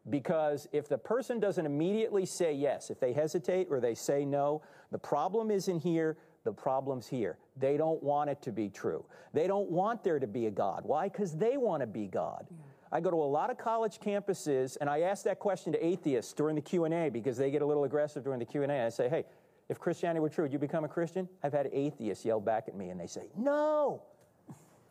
Because 0.10 0.68
if 0.72 0.88
the 0.88 0.98
person 0.98 1.40
doesn't 1.40 1.66
immediately 1.66 2.26
say 2.26 2.54
yes, 2.54 2.90
if 2.90 3.00
they 3.00 3.12
hesitate 3.14 3.68
or 3.72 3.80
they 3.80 3.96
say 3.96 4.24
no, 4.24 4.62
the 4.92 5.00
problem 5.00 5.50
isn't 5.50 5.80
here, 5.80 6.18
the 6.44 6.54
problem's 6.54 7.08
here. 7.08 7.38
They 7.58 7.76
don't 7.76 8.02
want 8.04 8.30
it 8.30 8.42
to 8.44 8.52
be 8.52 8.70
true. 8.70 9.04
They 9.34 9.48
don't 9.48 9.70
want 9.72 10.04
there 10.04 10.20
to 10.20 10.28
be 10.28 10.46
a 10.46 10.52
God. 10.52 10.84
Why? 10.86 11.10
Because 11.10 11.36
they 11.36 11.58
want 11.58 11.82
to 11.82 11.88
be 11.88 12.06
God. 12.06 12.46
Yeah. 12.52 12.58
I 12.92 13.02
go 13.02 13.10
to 13.10 13.18
a 13.18 13.18
lot 13.18 13.50
of 13.50 13.58
college 13.58 14.00
campuses 14.00 14.78
and 14.80 14.90
I 14.90 15.02
ask 15.02 15.24
that 15.26 15.40
question 15.40 15.74
to 15.74 15.86
atheists 15.86 16.34
during 16.34 16.56
the 16.56 16.62
Q&A 16.62 17.10
because 17.10 17.36
they 17.36 17.50
get 17.50 17.64
a 17.64 17.66
little 17.66 17.84
aggressive 17.84 18.24
during 18.24 18.40
the 18.40 18.46
Q&A. 18.46 18.86
I 18.86 18.90
say, 18.90 19.10
"Hey, 19.10 19.26
if 19.70 19.80
Christianity 19.80 20.20
were 20.20 20.30
true, 20.30 20.44
would 20.44 20.54
you 20.54 20.60
become 20.60 20.84
a 20.84 20.88
Christian?" 20.88 21.28
I've 21.44 21.52
had 21.52 21.68
atheists 21.74 22.24
yell 22.24 22.40
back 22.40 22.68
at 22.68 22.76
me 22.76 22.90
and 22.90 23.00
they 23.00 23.08
say, 23.08 23.28
"No." 23.36 24.04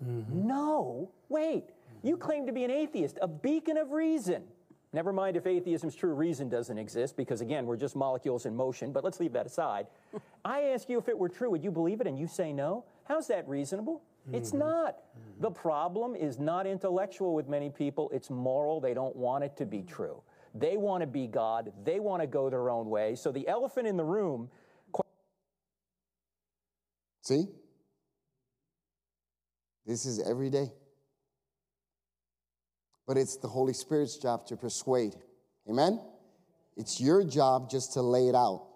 Mm-hmm. 0.04 0.46
No. 0.46 1.10
Wait. 1.28 1.70
You 2.02 2.16
claim 2.16 2.46
to 2.46 2.52
be 2.52 2.64
an 2.64 2.70
atheist, 2.70 3.18
a 3.22 3.28
beacon 3.28 3.78
of 3.78 3.92
reason. 3.92 4.44
Never 4.94 5.12
mind 5.12 5.36
if 5.36 5.44
atheism's 5.44 5.96
true, 5.96 6.14
reason 6.14 6.48
doesn't 6.48 6.78
exist, 6.78 7.16
because 7.16 7.40
again, 7.40 7.66
we're 7.66 7.76
just 7.76 7.96
molecules 7.96 8.46
in 8.46 8.54
motion, 8.54 8.92
but 8.92 9.02
let's 9.02 9.18
leave 9.18 9.32
that 9.32 9.44
aside. 9.44 9.88
I 10.44 10.62
ask 10.66 10.88
you 10.88 10.98
if 10.98 11.08
it 11.08 11.18
were 11.18 11.28
true, 11.28 11.50
would 11.50 11.64
you 11.64 11.72
believe 11.72 12.00
it? 12.00 12.06
And 12.06 12.16
you 12.16 12.28
say 12.28 12.52
no? 12.52 12.84
How's 13.02 13.26
that 13.26 13.48
reasonable? 13.48 14.04
Mm-hmm. 14.28 14.36
It's 14.36 14.52
not. 14.52 14.98
Mm-hmm. 14.98 15.42
The 15.42 15.50
problem 15.50 16.14
is 16.14 16.38
not 16.38 16.68
intellectual 16.68 17.34
with 17.34 17.48
many 17.48 17.70
people, 17.70 18.08
it's 18.14 18.30
moral. 18.30 18.80
They 18.80 18.94
don't 18.94 19.16
want 19.16 19.42
it 19.42 19.56
to 19.56 19.66
be 19.66 19.82
true. 19.82 20.22
They 20.54 20.76
want 20.76 21.00
to 21.00 21.08
be 21.08 21.26
God, 21.26 21.72
they 21.84 21.98
want 21.98 22.22
to 22.22 22.28
go 22.28 22.48
their 22.48 22.70
own 22.70 22.88
way. 22.88 23.16
So 23.16 23.32
the 23.32 23.48
elephant 23.48 23.88
in 23.88 23.96
the 23.96 24.04
room. 24.04 24.48
See? 27.22 27.46
This 29.86 30.06
is 30.06 30.20
every 30.24 30.50
day. 30.50 30.68
But 33.06 33.16
it's 33.16 33.36
the 33.36 33.48
Holy 33.48 33.72
Spirit's 33.72 34.16
job 34.16 34.46
to 34.46 34.56
persuade. 34.56 35.14
Amen? 35.68 36.00
It's 36.76 37.00
your 37.00 37.24
job 37.24 37.70
just 37.70 37.92
to 37.94 38.02
lay 38.02 38.28
it 38.28 38.34
out. 38.34 38.66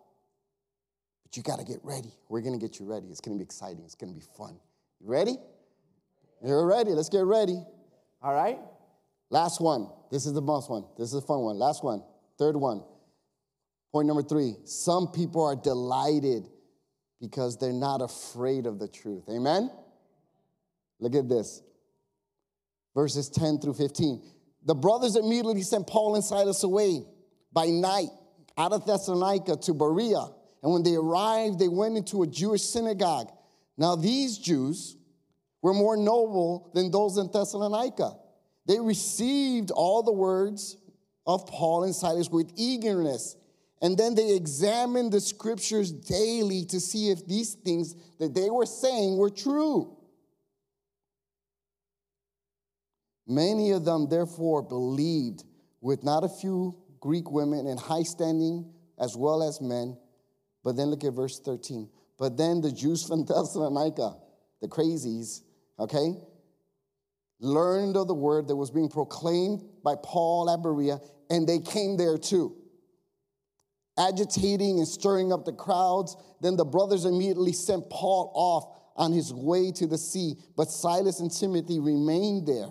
But 1.24 1.36
you 1.36 1.42
got 1.42 1.58
to 1.58 1.64
get 1.64 1.80
ready. 1.82 2.12
We're 2.28 2.40
going 2.40 2.58
to 2.58 2.64
get 2.64 2.78
you 2.78 2.86
ready. 2.86 3.08
It's 3.08 3.20
going 3.20 3.36
to 3.36 3.38
be 3.38 3.44
exciting. 3.44 3.82
It's 3.84 3.94
going 3.94 4.12
to 4.12 4.18
be 4.18 4.24
fun. 4.36 4.58
You 5.00 5.08
ready? 5.08 5.36
You're 6.44 6.66
ready. 6.66 6.90
Let's 6.90 7.08
get 7.08 7.24
ready. 7.24 7.62
All 8.22 8.34
right? 8.34 8.58
Last 9.30 9.60
one. 9.60 9.88
This 10.10 10.26
is 10.26 10.32
the 10.32 10.42
most 10.42 10.70
one. 10.70 10.84
This 10.96 11.08
is 11.08 11.20
the 11.20 11.26
fun 11.26 11.40
one. 11.40 11.58
Last 11.58 11.84
one. 11.84 12.02
Third 12.38 12.56
one. 12.56 12.82
Point 13.92 14.06
number 14.06 14.22
three. 14.22 14.56
Some 14.64 15.08
people 15.08 15.44
are 15.44 15.56
delighted 15.56 16.48
because 17.20 17.58
they're 17.58 17.72
not 17.72 18.00
afraid 18.00 18.66
of 18.66 18.78
the 18.78 18.88
truth. 18.88 19.24
Amen? 19.28 19.70
Look 21.00 21.14
at 21.14 21.28
this 21.28 21.62
verses 22.98 23.28
10 23.28 23.60
through 23.60 23.74
15. 23.74 24.20
The 24.66 24.74
brothers 24.74 25.14
immediately 25.14 25.62
sent 25.62 25.86
Paul 25.86 26.16
and 26.16 26.24
Silas 26.24 26.64
away 26.64 27.04
by 27.52 27.66
night 27.66 28.08
out 28.56 28.72
of 28.72 28.86
Thessalonica 28.86 29.54
to 29.54 29.72
Berea. 29.72 30.26
And 30.64 30.72
when 30.72 30.82
they 30.82 30.96
arrived, 30.96 31.60
they 31.60 31.68
went 31.68 31.96
into 31.96 32.24
a 32.24 32.26
Jewish 32.26 32.64
synagogue. 32.64 33.30
Now, 33.76 33.94
these 33.94 34.36
Jews 34.36 34.96
were 35.62 35.74
more 35.74 35.96
noble 35.96 36.72
than 36.74 36.90
those 36.90 37.18
in 37.18 37.30
Thessalonica. 37.32 38.16
They 38.66 38.80
received 38.80 39.70
all 39.70 40.02
the 40.02 40.12
words 40.12 40.76
of 41.24 41.46
Paul 41.46 41.84
and 41.84 41.94
Silas 41.94 42.28
with 42.28 42.50
eagerness. 42.56 43.36
And 43.80 43.96
then 43.96 44.16
they 44.16 44.34
examined 44.34 45.12
the 45.12 45.20
scriptures 45.20 45.92
daily 45.92 46.64
to 46.64 46.80
see 46.80 47.10
if 47.10 47.24
these 47.28 47.54
things 47.54 47.94
that 48.18 48.34
they 48.34 48.50
were 48.50 48.66
saying 48.66 49.18
were 49.18 49.30
true. 49.30 49.97
Many 53.28 53.72
of 53.72 53.84
them, 53.84 54.08
therefore, 54.08 54.62
believed, 54.62 55.44
with 55.82 56.02
not 56.02 56.24
a 56.24 56.28
few 56.28 56.74
Greek 56.98 57.30
women 57.30 57.66
in 57.66 57.76
high 57.76 58.02
standing 58.02 58.72
as 58.98 59.16
well 59.16 59.42
as 59.42 59.60
men. 59.60 59.96
But 60.64 60.76
then 60.76 60.88
look 60.88 61.04
at 61.04 61.12
verse 61.12 61.38
13. 61.38 61.88
But 62.18 62.36
then 62.36 62.62
the 62.62 62.72
Jews 62.72 63.06
from 63.06 63.24
Thessalonica, 63.26 64.16
the 64.60 64.68
crazies, 64.68 65.42
okay, 65.78 66.14
learned 67.38 67.96
of 67.96 68.08
the 68.08 68.14
word 68.14 68.48
that 68.48 68.56
was 68.56 68.70
being 68.70 68.88
proclaimed 68.88 69.62
by 69.84 69.94
Paul 70.02 70.50
at 70.50 70.62
Berea, 70.62 70.98
and 71.30 71.46
they 71.46 71.58
came 71.58 71.96
there 71.96 72.18
too. 72.18 72.56
Agitating 73.96 74.78
and 74.78 74.88
stirring 74.88 75.32
up 75.32 75.44
the 75.44 75.52
crowds, 75.52 76.16
then 76.40 76.56
the 76.56 76.64
brothers 76.64 77.04
immediately 77.04 77.52
sent 77.52 77.90
Paul 77.90 78.32
off 78.34 78.78
on 78.96 79.12
his 79.12 79.32
way 79.32 79.70
to 79.72 79.86
the 79.86 79.98
sea, 79.98 80.34
but 80.56 80.70
Silas 80.70 81.20
and 81.20 81.30
Timothy 81.30 81.78
remained 81.78 82.46
there. 82.46 82.68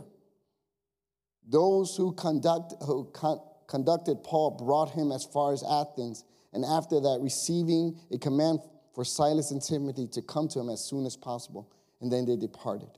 Those 1.47 1.95
who, 1.95 2.13
conduct, 2.13 2.73
who 2.83 3.05
con- 3.13 3.39
conducted 3.67 4.23
Paul 4.23 4.51
brought 4.51 4.91
him 4.91 5.11
as 5.11 5.23
far 5.23 5.53
as 5.53 5.63
Athens, 5.63 6.25
and 6.53 6.65
after 6.65 6.99
that, 6.99 7.19
receiving 7.21 7.97
a 8.11 8.17
command 8.17 8.59
for 8.93 9.05
Silas 9.05 9.51
and 9.51 9.61
Timothy 9.61 10.07
to 10.07 10.21
come 10.21 10.47
to 10.49 10.59
him 10.59 10.69
as 10.69 10.83
soon 10.83 11.05
as 11.05 11.15
possible, 11.15 11.71
and 12.01 12.11
then 12.11 12.25
they 12.25 12.35
departed. 12.35 12.89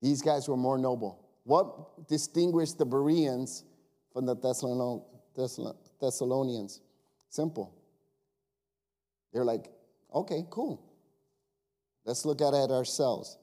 These 0.00 0.22
guys 0.22 0.48
were 0.48 0.56
more 0.56 0.78
noble. 0.78 1.24
What 1.44 2.08
distinguished 2.08 2.78
the 2.78 2.84
Bereans 2.84 3.64
from 4.12 4.26
the 4.26 4.34
Thessalonians? 6.00 6.80
Simple. 7.28 7.74
They're 9.32 9.44
like, 9.44 9.70
okay, 10.14 10.44
cool. 10.50 10.82
Let's 12.04 12.24
look 12.24 12.40
at 12.40 12.54
it 12.54 12.70
ourselves. 12.70 13.36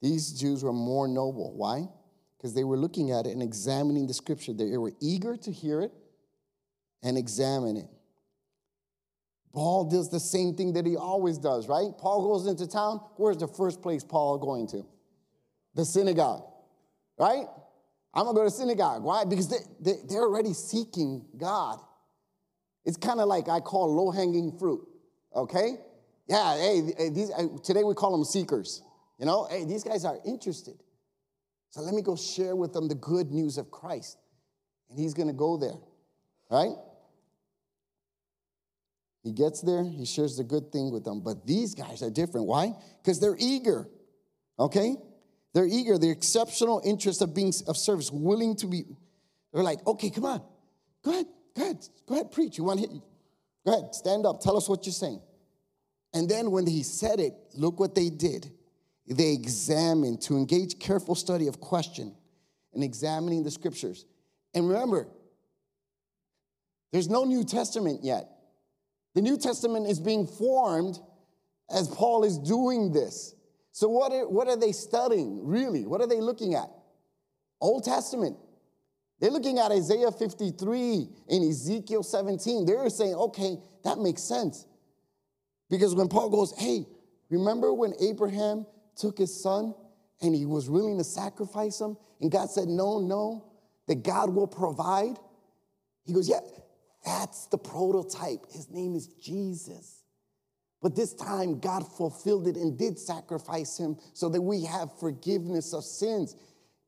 These 0.00 0.38
Jews 0.38 0.62
were 0.62 0.72
more 0.72 1.08
noble. 1.08 1.52
Why? 1.56 1.88
Because 2.44 2.52
they 2.52 2.64
were 2.64 2.76
looking 2.76 3.10
at 3.10 3.26
it 3.26 3.30
and 3.30 3.42
examining 3.42 4.06
the 4.06 4.12
scripture. 4.12 4.52
They 4.52 4.76
were 4.76 4.92
eager 5.00 5.34
to 5.34 5.50
hear 5.50 5.80
it 5.80 5.90
and 7.02 7.16
examine 7.16 7.78
it. 7.78 7.88
Paul 9.54 9.88
does 9.88 10.10
the 10.10 10.20
same 10.20 10.54
thing 10.54 10.74
that 10.74 10.84
he 10.84 10.94
always 10.94 11.38
does, 11.38 11.68
right? 11.68 11.86
Paul 11.96 12.20
goes 12.20 12.46
into 12.46 12.66
town. 12.66 13.00
Where's 13.16 13.38
the 13.38 13.48
first 13.48 13.80
place 13.80 14.04
Paul 14.04 14.36
going 14.36 14.66
to? 14.66 14.84
The 15.74 15.86
synagogue, 15.86 16.44
right? 17.18 17.46
I'm 18.12 18.26
gonna 18.26 18.36
go 18.36 18.44
to 18.44 18.50
synagogue. 18.50 19.02
Why? 19.02 19.24
Because 19.24 19.48
they, 19.48 19.60
they, 19.80 19.94
they're 20.06 20.20
already 20.20 20.52
seeking 20.52 21.24
God. 21.38 21.78
It's 22.84 22.98
kind 22.98 23.20
of 23.20 23.26
like 23.26 23.48
I 23.48 23.60
call 23.60 23.90
low 23.90 24.10
hanging 24.10 24.58
fruit, 24.58 24.86
okay? 25.34 25.78
Yeah, 26.28 26.58
hey, 26.58 27.08
these, 27.08 27.30
today 27.64 27.84
we 27.84 27.94
call 27.94 28.12
them 28.12 28.24
seekers. 28.24 28.82
You 29.18 29.24
know, 29.24 29.46
hey, 29.50 29.64
these 29.64 29.82
guys 29.82 30.04
are 30.04 30.18
interested. 30.26 30.74
So 31.74 31.80
let 31.80 31.92
me 31.92 32.02
go 32.02 32.14
share 32.14 32.54
with 32.54 32.72
them 32.72 32.86
the 32.86 32.94
good 32.94 33.32
news 33.32 33.58
of 33.58 33.68
Christ. 33.68 34.16
And 34.88 34.96
he's 34.96 35.12
going 35.12 35.26
to 35.26 35.34
go 35.34 35.56
there, 35.56 35.74
right? 36.48 36.76
He 39.24 39.32
gets 39.32 39.60
there, 39.60 39.82
he 39.82 40.04
shares 40.04 40.36
the 40.36 40.44
good 40.44 40.70
thing 40.70 40.92
with 40.92 41.02
them. 41.02 41.20
But 41.20 41.48
these 41.48 41.74
guys 41.74 42.00
are 42.00 42.10
different. 42.10 42.46
Why? 42.46 42.74
Because 43.02 43.18
they're 43.18 43.34
eager, 43.40 43.88
okay? 44.56 44.94
They're 45.52 45.66
eager, 45.66 45.98
the 45.98 46.10
exceptional 46.10 46.80
interest 46.84 47.22
of 47.22 47.34
being 47.34 47.52
of 47.66 47.76
service, 47.76 48.08
willing 48.08 48.54
to 48.56 48.68
be. 48.68 48.84
They're 49.52 49.64
like, 49.64 49.84
okay, 49.84 50.10
come 50.10 50.26
on, 50.26 50.42
go 51.04 51.10
ahead, 51.10 51.26
go 51.56 51.62
ahead, 51.64 51.88
go 52.06 52.14
ahead, 52.14 52.30
preach. 52.30 52.56
You 52.56 52.62
want 52.62 52.82
to 52.82 52.88
hit? 52.88 53.02
Go 53.66 53.72
ahead, 53.72 53.96
stand 53.96 54.26
up, 54.26 54.40
tell 54.40 54.56
us 54.56 54.68
what 54.68 54.86
you're 54.86 54.92
saying. 54.92 55.20
And 56.12 56.28
then 56.28 56.52
when 56.52 56.68
he 56.68 56.84
said 56.84 57.18
it, 57.18 57.34
look 57.56 57.80
what 57.80 57.96
they 57.96 58.10
did 58.10 58.52
they 59.06 59.32
examine 59.32 60.18
to 60.18 60.36
engage 60.36 60.78
careful 60.78 61.14
study 61.14 61.46
of 61.46 61.60
question 61.60 62.14
and 62.72 62.82
examining 62.82 63.42
the 63.42 63.50
scriptures. 63.50 64.06
And 64.54 64.68
remember, 64.68 65.08
there's 66.92 67.08
no 67.08 67.24
New 67.24 67.44
Testament 67.44 68.00
yet. 68.02 68.28
The 69.14 69.22
New 69.22 69.36
Testament 69.36 69.86
is 69.86 70.00
being 70.00 70.26
formed 70.26 70.98
as 71.70 71.88
Paul 71.88 72.24
is 72.24 72.38
doing 72.38 72.92
this. 72.92 73.34
So, 73.72 73.88
what 73.88 74.12
are, 74.12 74.28
what 74.28 74.48
are 74.48 74.56
they 74.56 74.72
studying, 74.72 75.46
really? 75.46 75.86
What 75.86 76.00
are 76.00 76.06
they 76.06 76.20
looking 76.20 76.54
at? 76.54 76.70
Old 77.60 77.84
Testament. 77.84 78.36
They're 79.20 79.30
looking 79.30 79.58
at 79.58 79.70
Isaiah 79.72 80.10
53 80.10 81.08
and 81.30 81.50
Ezekiel 81.50 82.02
17. 82.02 82.66
They're 82.66 82.90
saying, 82.90 83.14
okay, 83.14 83.56
that 83.84 83.98
makes 83.98 84.22
sense. 84.22 84.66
Because 85.70 85.94
when 85.94 86.08
Paul 86.08 86.30
goes, 86.30 86.52
hey, 86.58 86.86
remember 87.30 87.72
when 87.72 87.94
Abraham 88.00 88.66
took 88.96 89.18
his 89.18 89.42
son 89.42 89.74
and 90.20 90.34
he 90.34 90.46
was 90.46 90.70
willing 90.70 90.98
to 90.98 91.04
sacrifice 91.04 91.80
him, 91.80 91.96
and 92.20 92.30
God 92.30 92.50
said, 92.50 92.68
No, 92.68 93.00
no, 93.00 93.44
that 93.88 94.02
God 94.02 94.30
will 94.30 94.46
provide. 94.46 95.16
He 96.04 96.12
goes, 96.12 96.28
Yeah, 96.28 96.40
that's 97.04 97.46
the 97.46 97.58
prototype. 97.58 98.50
His 98.50 98.70
name 98.70 98.94
is 98.94 99.08
Jesus. 99.08 100.02
But 100.82 100.94
this 100.94 101.14
time, 101.14 101.60
God 101.60 101.90
fulfilled 101.96 102.46
it 102.46 102.56
and 102.56 102.78
did 102.78 102.98
sacrifice 102.98 103.78
him 103.78 103.96
so 104.12 104.28
that 104.28 104.42
we 104.42 104.64
have 104.64 104.98
forgiveness 104.98 105.72
of 105.72 105.82
sins. 105.82 106.36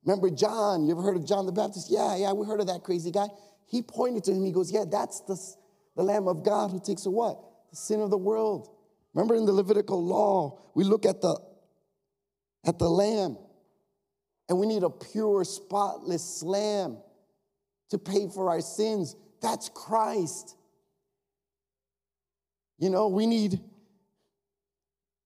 Remember 0.05 0.29
John? 0.29 0.85
You 0.85 0.91
ever 0.91 1.01
heard 1.01 1.15
of 1.15 1.25
John 1.25 1.47
the 1.47 1.51
Baptist? 1.51 1.89
Yeah, 1.89 2.15
yeah, 2.15 2.31
we 2.31 2.45
heard 2.45 2.59
of 2.59 2.67
that 2.67 2.83
crazy 2.83 3.11
guy. 3.11 3.27
He 3.65 3.81
pointed 3.81 4.23
to 4.25 4.31
him. 4.31 4.45
He 4.45 4.51
goes, 4.51 4.71
Yeah, 4.71 4.85
that's 4.89 5.21
the, 5.21 5.35
the 5.95 6.03
Lamb 6.03 6.27
of 6.27 6.45
God 6.45 6.71
who 6.71 6.79
takes 6.79 7.05
a 7.05 7.11
what? 7.11 7.39
The 7.71 7.75
sin 7.75 8.01
of 8.01 8.09
the 8.09 8.17
world. 8.17 8.69
Remember 9.13 9.35
in 9.35 9.45
the 9.45 9.51
Levitical 9.51 10.03
law, 10.03 10.59
we 10.75 10.83
look 10.83 11.05
at 11.05 11.21
the 11.21 11.39
at 12.65 12.79
the 12.79 12.89
lamb. 12.89 13.37
And 14.49 14.57
we 14.59 14.65
need 14.65 14.83
a 14.83 14.89
pure, 14.89 15.43
spotless 15.43 16.41
lamb 16.41 16.97
to 17.89 17.97
pay 17.97 18.27
for 18.33 18.49
our 18.49 18.61
sins. 18.61 19.15
That's 19.41 19.69
Christ. 19.69 20.55
You 22.79 22.89
know, 22.89 23.07
we 23.07 23.25
need 23.25 23.59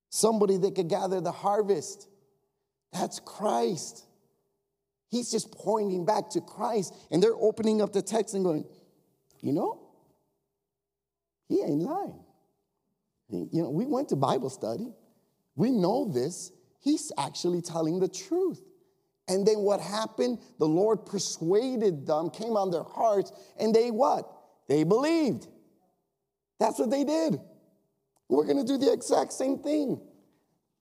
somebody 0.09 0.57
that 0.57 0.75
could 0.75 0.89
gather 0.89 1.21
the 1.21 1.31
harvest. 1.31 2.07
That's 2.93 3.19
Christ. 3.19 4.05
He's 5.09 5.29
just 5.29 5.51
pointing 5.51 6.05
back 6.05 6.29
to 6.31 6.41
Christ. 6.41 6.95
And 7.11 7.21
they're 7.21 7.35
opening 7.35 7.81
up 7.81 7.93
the 7.93 8.01
text 8.01 8.33
and 8.33 8.43
going, 8.43 8.65
you 9.41 9.53
know, 9.53 9.81
he 11.47 11.61
ain't 11.61 11.81
lying. 11.81 12.19
You 13.29 13.63
know, 13.63 13.69
we 13.69 13.85
went 13.85 14.09
to 14.09 14.15
Bible 14.15 14.49
study. 14.49 14.93
We 15.55 15.71
know 15.71 16.09
this. 16.11 16.51
He's 16.81 17.11
actually 17.17 17.61
telling 17.61 17.99
the 17.99 18.07
truth. 18.07 18.61
And 19.27 19.45
then 19.45 19.59
what 19.59 19.79
happened? 19.79 20.39
The 20.59 20.67
Lord 20.67 21.05
persuaded 21.05 22.05
them, 22.05 22.29
came 22.29 22.57
on 22.57 22.71
their 22.71 22.83
hearts, 22.83 23.31
and 23.57 23.73
they 23.73 23.91
what? 23.91 24.29
They 24.67 24.83
believed. 24.83 25.47
That's 26.59 26.79
what 26.79 26.89
they 26.89 27.03
did. 27.03 27.39
We're 28.27 28.45
going 28.45 28.57
to 28.57 28.65
do 28.65 28.77
the 28.77 28.91
exact 28.91 29.33
same 29.33 29.59
thing. 29.59 30.01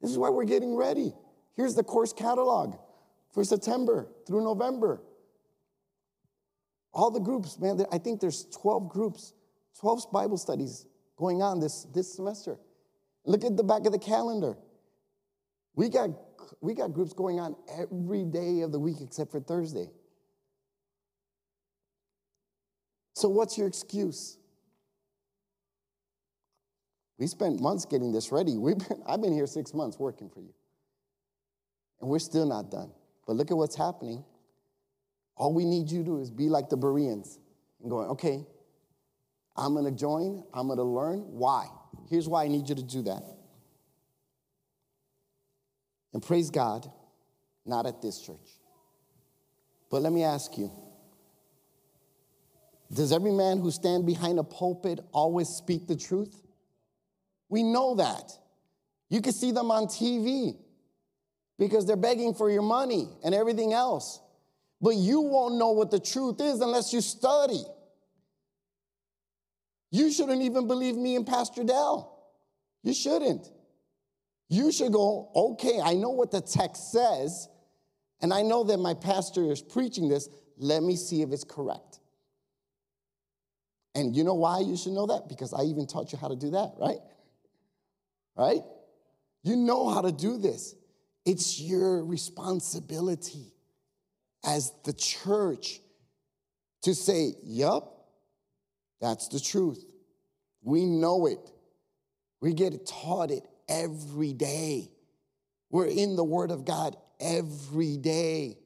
This 0.01 0.11
is 0.11 0.19
why 0.19 0.31
we're 0.31 0.45
getting 0.45 0.75
ready. 0.75 1.13
Here's 1.55 1.75
the 1.75 1.85
course 1.85 2.13
catalog 2.13 2.77
for 3.33 3.45
September 3.45 4.09
through 4.27 4.43
November. 4.43 5.03
All 6.93 7.11
the 7.11 7.21
groups, 7.21 7.59
man, 7.59 7.85
I 7.93 7.99
think 7.99 8.21
there's 8.21 8.47
12 8.47 8.89
groups, 8.89 9.33
12 9.79 10.11
Bible 10.13 10.39
studies 10.39 10.87
going 11.17 11.43
on 11.43 11.61
this, 11.61 11.85
this 11.95 12.13
semester. 12.13 12.59
Look 13.25 13.45
at 13.45 13.57
the 13.57 13.63
back 13.63 13.87
of 13.87 13.93
the 13.93 13.99
calendar. 13.99 14.57
We 15.75 15.89
got, 15.89 16.11
we 16.61 16.75
got 16.75 16.93
groups 16.93 17.13
going 17.13 17.41
on 17.41 17.57
every 17.79 18.25
day 18.25 18.61
of 18.61 18.73
the 18.73 18.79
week 18.79 18.97
except 19.01 19.31
for 19.31 19.41
Thursday. 19.41 19.87
So, 23.15 23.29
what's 23.29 23.59
your 23.59 23.67
excuse? 23.67 24.39
We 27.19 27.27
spent 27.27 27.61
months 27.61 27.85
getting 27.85 28.13
this 28.13 28.33
ready. 28.33 28.57
We've 28.57 28.79
been, 28.79 29.03
I've 29.07 29.21
been 29.21 29.35
here 29.35 29.47
six 29.47 29.75
months 29.75 29.99
working 29.99 30.31
for 30.31 30.41
you. 30.41 30.55
And 32.01 32.09
we're 32.09 32.19
still 32.19 32.47
not 32.47 32.71
done. 32.71 32.91
But 33.27 33.37
look 33.37 33.51
at 33.51 33.57
what's 33.57 33.77
happening. 33.77 34.25
All 35.37 35.53
we 35.53 35.67
need 35.67 35.91
you 35.91 35.99
to 35.99 36.05
do 36.05 36.19
is 36.21 36.31
be 36.31 36.49
like 36.49 36.71
the 36.71 36.77
Bereans 36.77 37.39
and 37.83 37.91
going, 37.91 38.09
okay, 38.09 38.47
I'm 39.57 39.75
gonna 39.75 39.91
join, 39.91 40.43
I'm 40.55 40.69
gonna 40.69 40.83
learn. 40.83 41.21
Why? 41.21 41.67
Here's 42.09 42.29
why 42.29 42.45
I 42.45 42.49
need 42.49 42.69
you 42.69 42.75
to 42.75 42.83
do 42.83 43.03
that. 43.03 43.23
And 46.13 46.23
praise 46.23 46.51
God, 46.51 46.91
not 47.65 47.87
at 47.87 48.03
this 48.03 48.21
church. 48.21 48.59
But 49.91 50.03
let 50.03 50.13
me 50.13 50.25
ask 50.25 50.57
you 50.57 50.71
Does 52.93 53.13
every 53.13 53.33
man 53.33 53.59
who 53.59 53.71
stand 53.71 54.07
behind 54.07 54.39
a 54.39 54.45
pulpit 54.45 55.01
always 55.13 55.49
speak 55.49 55.87
the 55.87 55.97
truth? 55.97 56.41
We 57.49 57.63
know 57.63 57.97
that. 57.97 58.33
You 59.09 59.21
can 59.21 59.33
see 59.33 59.51
them 59.51 59.71
on 59.71 59.87
TV 59.87 60.57
because 61.59 61.85
they're 61.85 61.97
begging 61.97 62.33
for 62.33 62.49
your 62.51 62.63
money 62.63 63.09
and 63.25 63.35
everything 63.35 63.73
else. 63.73 64.21
But 64.81 64.95
you 64.95 65.21
won't 65.21 65.57
know 65.57 65.73
what 65.73 65.91
the 65.91 66.01
truth 66.01 66.41
is 66.41 66.61
unless 66.61 66.93
you 66.93 67.01
study. 67.01 67.63
You 69.91 70.13
shouldn't 70.13 70.43
even 70.43 70.67
believe 70.69 70.97
me 70.97 71.17
and 71.17 71.27
Pastor 71.27 71.65
Dell. 71.65 72.17
You 72.83 72.95
shouldn't. 72.95 73.51
You 74.51 74.73
should 74.73 74.93
go, 74.93 75.31
okay, 75.35 75.81
I 75.83 75.95
know 75.95 76.11
what 76.11 76.33
the 76.33 76.41
text 76.41 76.91
says, 76.91 77.49
and 78.21 78.35
I 78.35 78.43
know 78.43 78.65
that 78.65 78.79
my 78.79 78.95
pastor 78.95 79.45
is 79.45 79.63
preaching 79.63 80.09
this. 80.09 80.29
Let 80.59 80.83
me 80.83 80.97
see 80.97 81.23
if 81.23 81.31
it's 81.31 81.45
correct. 81.45 82.01
And 83.95 84.15
you 84.15 84.25
know 84.25 84.35
why 84.35 84.59
you 84.59 84.77
should 84.77 84.93
know 84.93 85.07
that? 85.07 85.29
Because 85.29 85.55
I 85.55 85.63
even 85.63 85.87
taught 85.87 86.11
you 86.11 86.19
how 86.19 86.27
to 86.27 86.37
do 86.37 86.51
that, 86.51 86.73
right? 86.79 86.99
Right? 88.37 88.63
You 89.45 89.55
know 89.55 89.89
how 89.89 90.03
to 90.03 90.11
do 90.11 90.37
this. 90.37 90.75
It's 91.25 91.61
your 91.61 92.05
responsibility 92.05 93.53
as 94.45 94.73
the 94.85 94.93
church 94.93 95.81
to 96.83 96.95
say, 96.95 97.35
Yup, 97.45 98.05
that's 99.01 99.29
the 99.29 99.39
truth. 99.39 99.85
We 100.63 100.87
know 100.87 101.27
it. 101.27 101.53
We 102.41 102.53
get 102.53 102.85
taught 102.85 103.31
it 103.31 103.47
every 103.71 104.35
day. 104.35 104.91
We're 105.71 105.87
in 105.87 106.17
the 106.17 106.25
Word 106.25 106.51
of 106.51 106.65
God 106.65 106.97
every 107.21 107.97
day 107.97 108.59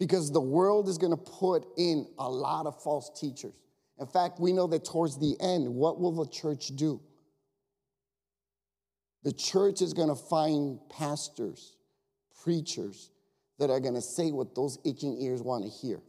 because 0.00 0.32
the 0.32 0.40
world 0.40 0.88
is 0.88 0.98
going 0.98 1.12
to 1.12 1.22
put 1.22 1.66
in 1.76 2.06
a 2.18 2.28
lot 2.28 2.66
of 2.66 2.82
false 2.82 3.10
teachers. 3.20 3.54
In 4.00 4.06
fact, 4.06 4.40
we 4.40 4.52
know 4.52 4.66
that 4.68 4.84
towards 4.84 5.18
the 5.18 5.36
end, 5.40 5.68
what 5.68 6.00
will 6.00 6.12
the 6.12 6.30
church 6.30 6.68
do? 6.68 7.00
The 9.24 9.32
church 9.32 9.82
is 9.82 9.92
going 9.92 10.08
to 10.08 10.14
find 10.14 10.78
pastors, 10.88 11.76
preachers 12.42 13.10
that 13.58 13.70
are 13.70 13.80
going 13.80 13.94
to 13.94 14.00
say 14.00 14.30
what 14.30 14.54
those 14.54 14.78
itching 14.84 15.20
ears 15.20 15.42
want 15.42 15.64
to 15.64 15.70
hear. 15.70 16.00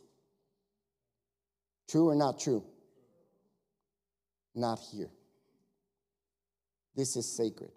True 1.90 2.10
or 2.10 2.16
not 2.16 2.40
true? 2.40 2.64
Not 4.54 4.80
here. 4.92 5.10
This 6.96 7.16
is 7.16 7.36
sacred. 7.36 7.72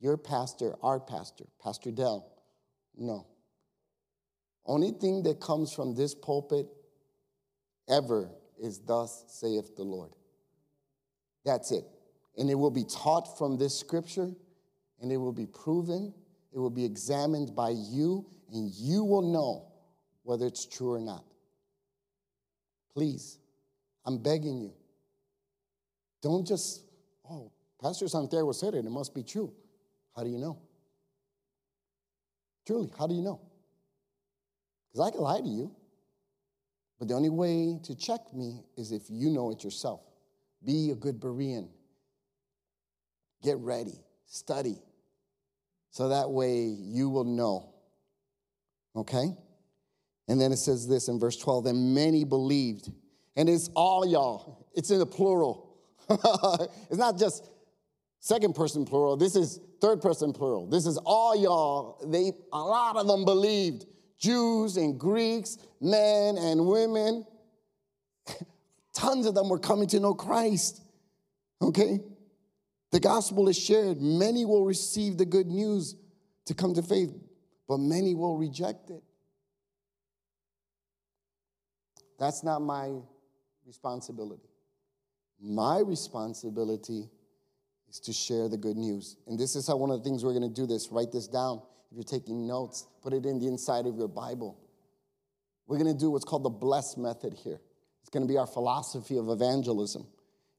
Your 0.00 0.16
pastor, 0.16 0.74
our 0.82 0.98
pastor, 0.98 1.44
Pastor 1.62 1.90
Dell, 1.90 2.26
no. 2.96 3.26
Only 4.64 4.92
thing 4.92 5.22
that 5.24 5.40
comes 5.40 5.72
from 5.72 5.94
this 5.94 6.14
pulpit 6.14 6.66
ever 7.88 8.30
is, 8.58 8.78
Thus 8.80 9.24
saith 9.28 9.76
the 9.76 9.82
Lord. 9.82 10.12
That's 11.44 11.70
it. 11.70 11.84
And 12.38 12.50
it 12.50 12.54
will 12.54 12.70
be 12.70 12.84
taught 12.84 13.36
from 13.36 13.58
this 13.58 13.78
scripture, 13.78 14.30
and 15.00 15.12
it 15.12 15.16
will 15.16 15.32
be 15.32 15.46
proven, 15.46 16.14
it 16.52 16.58
will 16.58 16.70
be 16.70 16.84
examined 16.84 17.54
by 17.54 17.70
you, 17.70 18.26
and 18.52 18.70
you 18.70 19.04
will 19.04 19.22
know 19.22 19.66
whether 20.22 20.46
it's 20.46 20.66
true 20.66 20.92
or 20.92 21.00
not. 21.00 21.24
Please, 22.94 23.38
I'm 24.04 24.18
begging 24.18 24.60
you. 24.60 24.72
Don't 26.22 26.46
just, 26.46 26.84
oh, 27.28 27.50
Pastor 27.80 28.08
Santiago 28.08 28.52
said 28.52 28.74
it, 28.74 28.84
it 28.84 28.90
must 28.90 29.14
be 29.14 29.22
true. 29.22 29.52
How 30.20 30.24
do 30.24 30.30
you 30.30 30.36
know? 30.36 30.58
Truly, 32.66 32.90
how 32.98 33.06
do 33.06 33.14
you 33.14 33.22
know? 33.22 33.40
Because 34.92 35.08
I 35.08 35.10
can 35.10 35.22
lie 35.22 35.40
to 35.40 35.48
you. 35.48 35.74
But 36.98 37.08
the 37.08 37.14
only 37.14 37.30
way 37.30 37.80
to 37.84 37.94
check 37.94 38.20
me 38.34 38.60
is 38.76 38.92
if 38.92 39.04
you 39.08 39.30
know 39.30 39.50
it 39.50 39.64
yourself. 39.64 40.02
Be 40.62 40.90
a 40.90 40.94
good 40.94 41.20
Berean. 41.20 41.70
Get 43.42 43.56
ready, 43.60 43.98
study, 44.26 44.76
so 45.88 46.10
that 46.10 46.30
way 46.30 46.64
you 46.64 47.08
will 47.08 47.24
know. 47.24 47.72
Okay? 48.94 49.34
And 50.28 50.38
then 50.38 50.52
it 50.52 50.58
says 50.58 50.86
this 50.86 51.08
in 51.08 51.18
verse 51.18 51.38
12 51.38 51.64
and 51.64 51.94
many 51.94 52.24
believed. 52.24 52.92
And 53.36 53.48
it's 53.48 53.70
all 53.74 54.06
y'all, 54.06 54.68
it's 54.74 54.90
in 54.90 54.98
the 54.98 55.06
plural. 55.06 55.78
it's 56.10 56.98
not 56.98 57.18
just 57.18 57.48
second 58.20 58.54
person 58.54 58.84
plural. 58.84 59.16
This 59.16 59.34
is 59.34 59.60
third 59.80 60.00
person 60.00 60.32
plural. 60.32 60.66
This 60.66 60.86
is 60.86 60.98
all 60.98 61.34
y'all. 61.34 61.98
They 62.06 62.32
a 62.52 62.58
lot 62.58 62.96
of 62.96 63.06
them 63.06 63.24
believed. 63.24 63.86
Jews 64.18 64.76
and 64.76 65.00
Greeks, 65.00 65.56
men 65.80 66.36
and 66.36 66.66
women. 66.66 67.26
Tons 68.92 69.26
of 69.26 69.34
them 69.34 69.48
were 69.48 69.58
coming 69.58 69.88
to 69.88 70.00
know 70.00 70.14
Christ. 70.14 70.82
Okay? 71.62 72.00
The 72.92 73.00
gospel 73.00 73.48
is 73.48 73.58
shared. 73.58 74.00
Many 74.00 74.44
will 74.44 74.66
receive 74.66 75.16
the 75.16 75.24
good 75.24 75.46
news 75.46 75.94
to 76.46 76.54
come 76.54 76.74
to 76.74 76.82
faith, 76.82 77.14
but 77.66 77.78
many 77.78 78.14
will 78.14 78.36
reject 78.36 78.90
it. 78.90 79.02
That's 82.18 82.42
not 82.42 82.60
my 82.60 82.90
responsibility. 83.66 84.48
My 85.40 85.78
responsibility 85.78 87.08
is 87.90 88.00
to 88.00 88.12
share 88.12 88.48
the 88.48 88.56
good 88.56 88.76
news. 88.76 89.16
And 89.26 89.38
this 89.38 89.56
is 89.56 89.66
how 89.66 89.76
one 89.76 89.90
of 89.90 89.98
the 89.98 90.04
things 90.04 90.24
we're 90.24 90.32
going 90.32 90.48
to 90.48 90.54
do 90.54 90.66
this. 90.66 90.88
Write 90.90 91.12
this 91.12 91.26
down. 91.26 91.60
If 91.90 91.96
you're 91.96 92.04
taking 92.04 92.46
notes, 92.46 92.86
put 93.02 93.12
it 93.12 93.26
in 93.26 93.40
the 93.40 93.48
inside 93.48 93.86
of 93.86 93.96
your 93.96 94.08
Bible. 94.08 94.58
We're 95.66 95.78
going 95.78 95.92
to 95.92 95.98
do 95.98 96.10
what's 96.10 96.24
called 96.24 96.44
the 96.44 96.50
BLESS 96.50 96.96
method 96.96 97.34
here. 97.34 97.60
It's 98.00 98.10
going 98.10 98.26
to 98.26 98.32
be 98.32 98.38
our 98.38 98.46
philosophy 98.46 99.16
of 99.16 99.28
evangelism. 99.28 100.06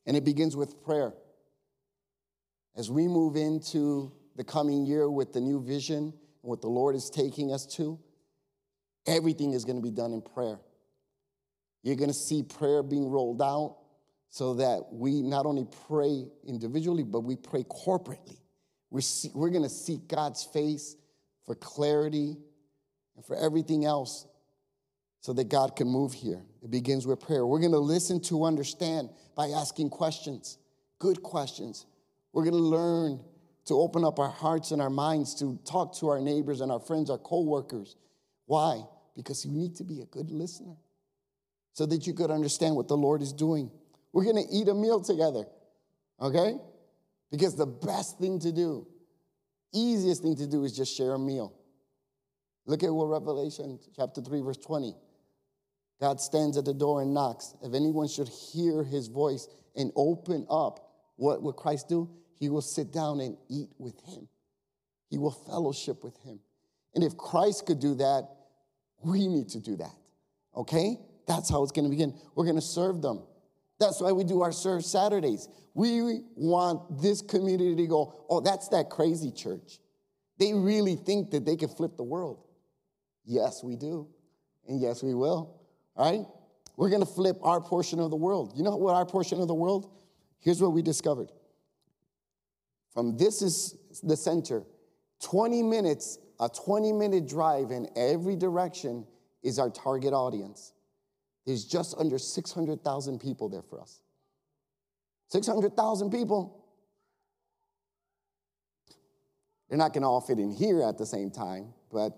And 0.05 0.17
it 0.17 0.25
begins 0.25 0.55
with 0.55 0.83
prayer. 0.83 1.13
As 2.75 2.89
we 2.89 3.07
move 3.07 3.35
into 3.35 4.11
the 4.35 4.43
coming 4.43 4.85
year 4.85 5.09
with 5.09 5.33
the 5.33 5.41
new 5.41 5.61
vision 5.61 5.97
and 5.97 6.13
what 6.41 6.61
the 6.61 6.69
Lord 6.69 6.95
is 6.95 7.09
taking 7.09 7.53
us 7.53 7.65
to, 7.75 7.99
everything 9.07 9.53
is 9.53 9.65
going 9.65 9.77
to 9.77 9.81
be 9.81 9.91
done 9.91 10.13
in 10.13 10.21
prayer. 10.21 10.59
You're 11.83 11.95
going 11.95 12.09
to 12.09 12.13
see 12.13 12.43
prayer 12.43 12.83
being 12.83 13.09
rolled 13.09 13.41
out 13.41 13.77
so 14.31 14.53
that 14.55 14.85
we 14.93 15.21
not 15.21 15.45
only 15.45 15.67
pray 15.87 16.25
individually, 16.47 17.03
but 17.03 17.19
we 17.19 17.35
pray 17.35 17.63
corporately. 17.63 18.37
We're, 18.89 19.01
see, 19.01 19.29
we're 19.35 19.49
going 19.49 19.63
to 19.63 19.69
seek 19.69 20.07
God's 20.07 20.43
face 20.43 20.95
for 21.45 21.53
clarity 21.53 22.37
and 23.17 23.25
for 23.25 23.35
everything 23.35 23.83
else 23.83 24.25
so 25.19 25.33
that 25.33 25.49
God 25.49 25.75
can 25.75 25.87
move 25.87 26.13
here. 26.13 26.41
It 26.63 26.71
begins 26.71 27.05
with 27.05 27.19
prayer. 27.19 27.45
We're 27.45 27.59
going 27.59 27.73
to 27.73 27.77
listen 27.77 28.21
to 28.23 28.45
understand 28.45 29.09
by 29.35 29.47
asking 29.49 29.89
questions, 29.89 30.57
good 30.97 31.21
questions. 31.21 31.85
We're 32.31 32.45
going 32.45 32.53
to 32.53 32.59
learn 32.59 33.19
to 33.65 33.73
open 33.73 34.05
up 34.05 34.17
our 34.17 34.29
hearts 34.29 34.71
and 34.71 34.81
our 34.81 34.89
minds 34.89 35.35
to 35.35 35.59
talk 35.65 35.97
to 35.99 36.07
our 36.07 36.21
neighbors 36.21 36.61
and 36.61 36.71
our 36.71 36.79
friends, 36.79 37.09
our 37.09 37.17
coworkers. 37.17 37.97
Why? 38.45 38.83
Because 39.13 39.45
you 39.45 39.51
need 39.51 39.75
to 39.75 39.83
be 39.83 39.99
a 39.99 40.05
good 40.05 40.31
listener 40.31 40.77
so 41.73 41.85
that 41.85 42.07
you 42.07 42.13
could 42.13 42.31
understand 42.31 42.77
what 42.77 42.87
the 42.87 42.97
Lord 42.97 43.21
is 43.21 43.33
doing. 43.33 43.69
We're 44.13 44.25
going 44.25 44.45
to 44.45 44.53
eat 44.53 44.67
a 44.67 44.73
meal 44.73 45.01
together, 45.01 45.45
okay? 46.19 46.55
Because 47.31 47.55
the 47.55 47.65
best 47.65 48.19
thing 48.19 48.39
to 48.39 48.51
do, 48.51 48.87
easiest 49.73 50.21
thing 50.21 50.35
to 50.35 50.47
do 50.47 50.63
is 50.65 50.75
just 50.75 50.95
share 50.95 51.13
a 51.13 51.19
meal. 51.19 51.53
Look 52.65 52.83
at 52.83 52.93
what 52.93 53.05
Revelation 53.05 53.79
chapter 53.95 54.21
3, 54.21 54.41
verse 54.41 54.57
20. 54.57 54.93
God 55.99 56.19
stands 56.19 56.57
at 56.57 56.65
the 56.65 56.73
door 56.73 57.01
and 57.01 57.13
knocks. 57.13 57.53
If 57.61 57.73
anyone 57.73 58.07
should 58.07 58.27
hear 58.27 58.83
his 58.83 59.07
voice 59.07 59.47
and 59.75 59.91
open 59.95 60.45
up, 60.49 60.91
what 61.15 61.41
will 61.41 61.53
Christ 61.53 61.87
do? 61.87 62.09
He 62.39 62.49
will 62.49 62.61
sit 62.61 62.91
down 62.91 63.19
and 63.19 63.37
eat 63.49 63.69
with 63.77 63.99
him. 64.05 64.27
He 65.09 65.17
will 65.17 65.31
fellowship 65.31 66.03
with 66.03 66.17
him. 66.23 66.39
And 66.95 67.03
if 67.03 67.17
Christ 67.17 67.65
could 67.65 67.79
do 67.79 67.95
that, 67.95 68.27
we 69.03 69.27
need 69.27 69.49
to 69.49 69.59
do 69.59 69.75
that. 69.77 69.93
Okay? 70.55 70.97
That's 71.27 71.49
how 71.49 71.63
it's 71.63 71.71
to 71.85 71.89
begin. 71.89 72.17
We're 72.35 72.45
to 72.55 72.61
serve 72.61 73.01
them. 73.01 73.23
That's 73.81 73.99
why 73.99 74.11
we 74.11 74.23
do 74.23 74.43
our 74.43 74.51
serve 74.51 74.85
Saturdays. 74.85 75.49
We 75.73 76.21
want 76.35 77.01
this 77.01 77.23
community 77.23 77.75
to 77.75 77.87
go, 77.87 78.25
oh, 78.29 78.39
that's 78.39 78.67
that 78.67 78.91
crazy 78.91 79.31
church. 79.31 79.79
They 80.37 80.53
really 80.53 80.95
think 80.95 81.31
that 81.31 81.45
they 81.45 81.55
can 81.55 81.67
flip 81.67 81.97
the 81.97 82.03
world. 82.03 82.45
Yes, 83.25 83.63
we 83.63 83.75
do. 83.75 84.07
And 84.67 84.79
yes, 84.79 85.01
we 85.01 85.15
will. 85.15 85.59
All 85.95 86.11
right? 86.11 86.27
We're 86.77 86.89
going 86.89 87.01
to 87.01 87.11
flip 87.11 87.37
our 87.41 87.59
portion 87.59 87.99
of 87.99 88.11
the 88.11 88.15
world. 88.15 88.53
You 88.55 88.61
know 88.61 88.75
what 88.75 88.93
our 88.93 89.05
portion 89.05 89.41
of 89.41 89.47
the 89.47 89.55
world? 89.55 89.89
Here's 90.39 90.61
what 90.61 90.73
we 90.73 90.83
discovered. 90.83 91.31
From 92.93 93.17
this 93.17 93.41
is 93.41 93.75
the 94.03 94.15
center, 94.15 94.61
20 95.23 95.63
minutes, 95.63 96.19
a 96.39 96.49
20 96.49 96.93
minute 96.93 97.27
drive 97.27 97.71
in 97.71 97.89
every 97.95 98.35
direction 98.35 99.07
is 99.41 99.57
our 99.57 99.71
target 99.71 100.13
audience. 100.13 100.71
There's 101.45 101.65
just 101.65 101.95
under 101.97 102.17
600,000 102.17 103.19
people 103.19 103.49
there 103.49 103.63
for 103.63 103.81
us. 103.81 104.01
600,000 105.29 106.11
people. 106.11 106.65
They're 109.69 109.77
not 109.77 109.93
going 109.93 110.01
to 110.01 110.07
all 110.07 110.21
fit 110.21 110.37
in 110.37 110.51
here 110.51 110.83
at 110.83 110.97
the 110.97 111.05
same 111.05 111.31
time, 111.31 111.73
but 111.91 112.11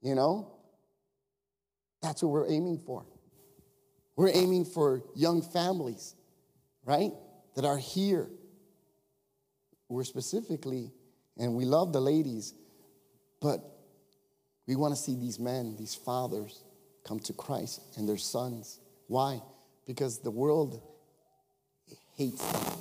you 0.00 0.16
know, 0.16 0.52
that's 2.02 2.22
what 2.22 2.30
we're 2.30 2.50
aiming 2.50 2.78
for. 2.84 3.06
We're 4.16 4.32
aiming 4.34 4.64
for 4.64 5.02
young 5.14 5.40
families, 5.40 6.16
right, 6.84 7.12
that 7.54 7.64
are 7.64 7.78
here. 7.78 8.28
We're 9.88 10.04
specifically, 10.04 10.90
and 11.38 11.54
we 11.54 11.64
love 11.64 11.92
the 11.92 12.00
ladies, 12.00 12.54
but 13.40 13.60
we 14.66 14.74
want 14.74 14.94
to 14.94 15.00
see 15.00 15.14
these 15.14 15.38
men, 15.38 15.76
these 15.78 15.94
fathers, 15.94 16.64
come 17.04 17.18
to 17.20 17.32
Christ 17.32 17.80
and 17.96 18.08
their 18.08 18.16
sons. 18.16 18.80
Why? 19.06 19.40
Because 19.86 20.20
the 20.20 20.30
world 20.30 20.82
hates 22.16 22.44
them, 22.52 22.72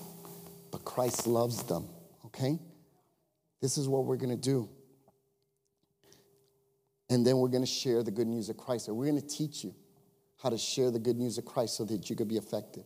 but 0.72 0.86
Christ 0.86 1.28
loves 1.28 1.64
them, 1.64 1.88
okay? 2.26 2.60
This 3.62 3.78
is 3.78 3.88
what 3.88 4.06
we're 4.06 4.18
to 4.30 4.42
do. 4.42 4.70
And 7.10 7.26
then 7.26 7.38
we're 7.38 7.50
to 7.64 7.68
share 7.68 8.04
the 8.04 8.12
good 8.12 8.28
news 8.28 8.50
of 8.50 8.58
Christ. 8.58 8.88
And 8.88 8.96
we're 8.96 9.08
to 9.20 9.28
teach 9.28 9.64
you 9.64 9.76
how 10.42 10.50
to 10.50 10.58
share 10.58 10.92
the 10.92 11.00
good 11.00 11.18
news 11.18 11.38
of 11.38 11.46
Christ 11.46 11.76
so 11.76 11.84
that 11.86 12.10
you 12.10 12.16
could 12.16 12.30
be 12.30 12.38
effective. 12.38 12.86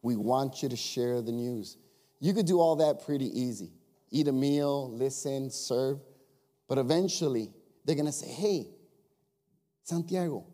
We 0.00 0.16
want 0.16 0.62
you 0.62 0.68
to 0.70 0.76
share 0.76 1.20
the 1.20 1.32
news. 1.32 1.76
You 2.18 2.32
could 2.32 2.46
do 2.46 2.60
all 2.60 2.76
that 2.76 3.04
pretty 3.04 3.26
easy 3.26 3.72
eat 4.10 4.28
a 4.28 4.32
meal, 4.32 4.90
listen, 4.90 5.50
serve. 5.50 5.98
But 6.68 6.78
eventually, 6.78 7.50
they're 7.84 7.94
to 8.06 8.12
say, 8.12 8.28
hey, 8.28 8.68
Santiago, 9.84 10.46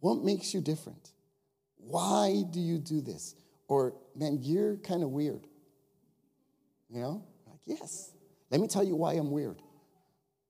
what 0.00 0.24
makes 0.24 0.54
you 0.54 0.60
different? 0.60 1.12
Why 1.76 2.42
do 2.50 2.60
you 2.60 2.78
do 2.78 3.00
this? 3.00 3.34
Or, 3.68 3.94
man, 4.14 4.38
you're 4.42 4.76
kind 4.76 5.02
of 5.02 5.10
weird. 5.10 5.46
You 6.88 7.00
know? 7.00 7.24
Like, 7.46 7.60
yes. 7.66 8.12
Let 8.50 8.60
me 8.60 8.66
tell 8.68 8.84
you 8.84 8.96
why 8.96 9.14
I'm 9.14 9.30
weird. 9.30 9.60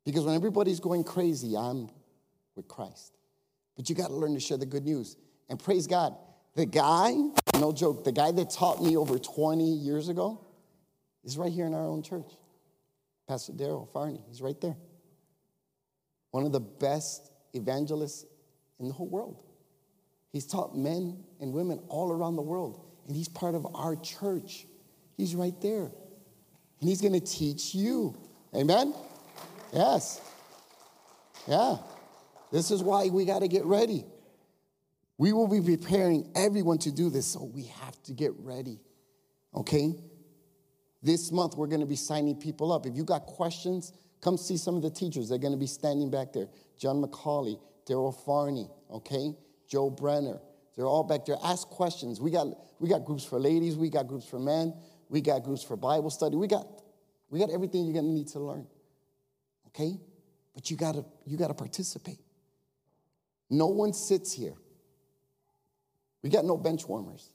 Because 0.04 0.24
when 0.24 0.34
everybody's 0.34 0.80
going 0.80 1.04
crazy, 1.04 1.56
I'm 1.56 1.90
with 2.54 2.68
Christ. 2.68 3.16
But 3.76 3.88
you 3.88 3.94
got 3.94 4.08
to 4.08 4.14
learn 4.14 4.34
to 4.34 4.40
share 4.40 4.56
the 4.56 4.66
good 4.66 4.84
news. 4.84 5.16
And 5.48 5.58
praise 5.58 5.86
God, 5.86 6.16
the 6.54 6.66
guy, 6.66 7.14
no 7.58 7.72
joke, 7.72 8.04
the 8.04 8.12
guy 8.12 8.32
that 8.32 8.50
taught 8.50 8.82
me 8.82 8.96
over 8.96 9.18
20 9.18 9.64
years 9.64 10.08
ago 10.08 10.44
is 11.24 11.38
right 11.38 11.52
here 11.52 11.66
in 11.66 11.74
our 11.74 11.86
own 11.86 12.02
church. 12.02 12.30
Pastor 13.28 13.52
Daryl 13.52 13.88
Farney, 13.92 14.20
he's 14.28 14.40
right 14.40 14.60
there. 14.60 14.76
One 16.30 16.44
of 16.44 16.52
the 16.52 16.60
best 16.60 17.30
evangelists 17.54 18.24
in 18.80 18.88
the 18.88 18.94
whole 18.94 19.08
world. 19.08 19.42
He's 20.32 20.46
taught 20.46 20.76
men 20.76 21.24
and 21.40 21.52
women 21.52 21.80
all 21.88 22.12
around 22.12 22.36
the 22.36 22.42
world, 22.42 22.84
and 23.06 23.16
he's 23.16 23.28
part 23.28 23.54
of 23.54 23.66
our 23.74 23.96
church. 23.96 24.66
He's 25.16 25.34
right 25.34 25.58
there. 25.60 25.90
And 26.80 26.88
he's 26.88 27.00
going 27.00 27.14
to 27.14 27.20
teach 27.20 27.74
you. 27.74 28.16
Amen? 28.54 28.94
Yes. 29.72 30.20
Yeah. 31.46 31.78
This 32.52 32.70
is 32.70 32.82
why 32.82 33.08
we 33.08 33.24
got 33.24 33.40
to 33.40 33.48
get 33.48 33.64
ready. 33.64 34.04
We 35.16 35.32
will 35.32 35.48
be 35.48 35.60
preparing 35.60 36.30
everyone 36.36 36.78
to 36.78 36.92
do 36.92 37.10
this, 37.10 37.26
so 37.26 37.44
we 37.44 37.64
have 37.64 38.00
to 38.04 38.12
get 38.12 38.32
ready. 38.38 38.78
Okay? 39.54 39.94
This 41.02 41.32
month, 41.32 41.56
we're 41.56 41.66
going 41.66 41.80
to 41.80 41.86
be 41.86 41.96
signing 41.96 42.36
people 42.36 42.72
up. 42.72 42.86
If 42.86 42.94
you 42.94 43.04
got 43.04 43.26
questions, 43.26 43.92
come 44.20 44.36
see 44.36 44.56
some 44.56 44.76
of 44.76 44.82
the 44.82 44.90
teachers. 44.90 45.28
They're 45.28 45.38
going 45.38 45.52
to 45.52 45.58
be 45.58 45.66
standing 45.66 46.10
back 46.10 46.32
there. 46.32 46.48
John 46.78 47.02
McCauley, 47.02 47.58
Daryl 47.88 48.14
Farney, 48.24 48.68
okay? 48.90 49.34
Joe 49.66 49.90
Brenner. 49.90 50.38
They're 50.76 50.86
all 50.86 51.04
back 51.04 51.24
there. 51.24 51.36
Ask 51.42 51.68
questions. 51.68 52.20
We 52.20 52.30
got, 52.30 52.46
we 52.78 52.88
got 52.88 53.04
groups 53.04 53.24
for 53.24 53.38
ladies, 53.38 53.76
we 53.76 53.90
got 53.90 54.06
groups 54.06 54.28
for 54.28 54.38
men, 54.38 54.74
we 55.08 55.20
got 55.20 55.42
groups 55.42 55.62
for 55.62 55.76
Bible 55.76 56.10
study. 56.10 56.36
We 56.36 56.46
got, 56.46 56.66
we 57.30 57.38
got 57.38 57.50
everything 57.50 57.84
you're 57.84 57.94
gonna 57.94 58.12
need 58.12 58.28
to 58.28 58.40
learn. 58.40 58.66
Okay? 59.68 59.98
But 60.54 60.70
you 60.70 60.76
gotta, 60.76 61.04
you 61.24 61.36
gotta 61.36 61.54
participate. 61.54 62.18
No 63.50 63.66
one 63.68 63.92
sits 63.92 64.32
here. 64.32 64.54
We 66.22 66.30
got 66.30 66.44
no 66.44 66.56
bench 66.56 66.86
warmers. 66.86 67.32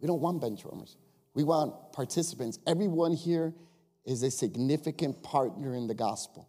We 0.00 0.06
don't 0.06 0.20
want 0.20 0.40
bench 0.40 0.64
warmers. 0.64 0.96
We 1.34 1.42
want 1.42 1.92
participants. 1.92 2.58
Everyone 2.66 3.12
here 3.12 3.54
is 4.04 4.22
a 4.22 4.30
significant 4.30 5.22
partner 5.22 5.74
in 5.74 5.86
the 5.86 5.94
gospel. 5.94 6.48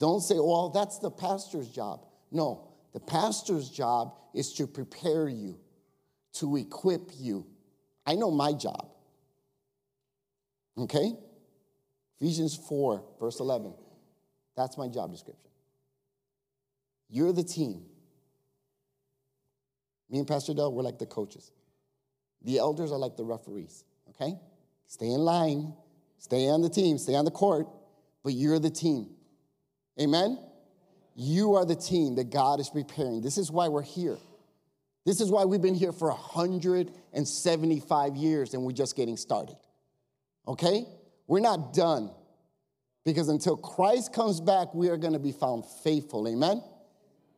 Don't 0.00 0.20
say, 0.20 0.36
well, 0.36 0.70
that's 0.70 0.98
the 0.98 1.10
pastor's 1.10 1.68
job. 1.68 2.04
No, 2.32 2.68
the 2.92 3.00
pastor's 3.00 3.68
job 3.68 4.14
is 4.34 4.54
to 4.54 4.66
prepare 4.66 5.28
you, 5.28 5.58
to 6.34 6.56
equip 6.56 7.10
you. 7.18 7.46
I 8.06 8.14
know 8.14 8.30
my 8.30 8.54
job. 8.54 8.88
Okay? 10.78 11.12
Ephesians 12.20 12.56
4, 12.56 13.04
verse 13.20 13.38
11. 13.38 13.74
That's 14.56 14.78
my 14.78 14.88
job 14.88 15.10
description. 15.10 15.50
You're 17.08 17.32
the 17.32 17.44
team. 17.44 17.82
Me 20.08 20.18
and 20.18 20.26
Pastor 20.26 20.54
Dell, 20.54 20.72
we're 20.72 20.82
like 20.82 20.98
the 20.98 21.06
coaches. 21.06 21.52
The 22.42 22.58
elders 22.58 22.90
are 22.92 22.98
like 22.98 23.16
the 23.16 23.24
referees, 23.24 23.84
okay? 24.10 24.34
Stay 24.86 25.06
in 25.06 25.20
line, 25.20 25.74
stay 26.18 26.48
on 26.48 26.60
the 26.60 26.68
team, 26.68 26.98
stay 26.98 27.14
on 27.14 27.24
the 27.24 27.30
court, 27.30 27.66
but 28.24 28.32
you're 28.32 28.58
the 28.58 28.70
team. 28.70 29.10
Amen? 30.00 30.38
You 31.14 31.54
are 31.54 31.64
the 31.64 31.76
team 31.76 32.16
that 32.16 32.30
God 32.30 32.60
is 32.60 32.70
preparing. 32.70 33.20
This 33.20 33.38
is 33.38 33.50
why 33.50 33.68
we're 33.68 33.82
here. 33.82 34.18
This 35.04 35.20
is 35.20 35.30
why 35.30 35.44
we've 35.44 35.60
been 35.60 35.74
here 35.74 35.92
for 35.92 36.08
175 36.08 38.16
years 38.16 38.54
and 38.54 38.62
we're 38.62 38.72
just 38.72 38.96
getting 38.96 39.16
started. 39.16 39.56
Okay? 40.46 40.86
We're 41.26 41.40
not 41.40 41.74
done. 41.74 42.10
Because 43.04 43.28
until 43.28 43.56
Christ 43.56 44.12
comes 44.12 44.40
back, 44.40 44.74
we 44.74 44.88
are 44.88 44.96
going 44.96 45.14
to 45.14 45.18
be 45.18 45.32
found 45.32 45.64
faithful. 45.82 46.28
Amen? 46.28 46.62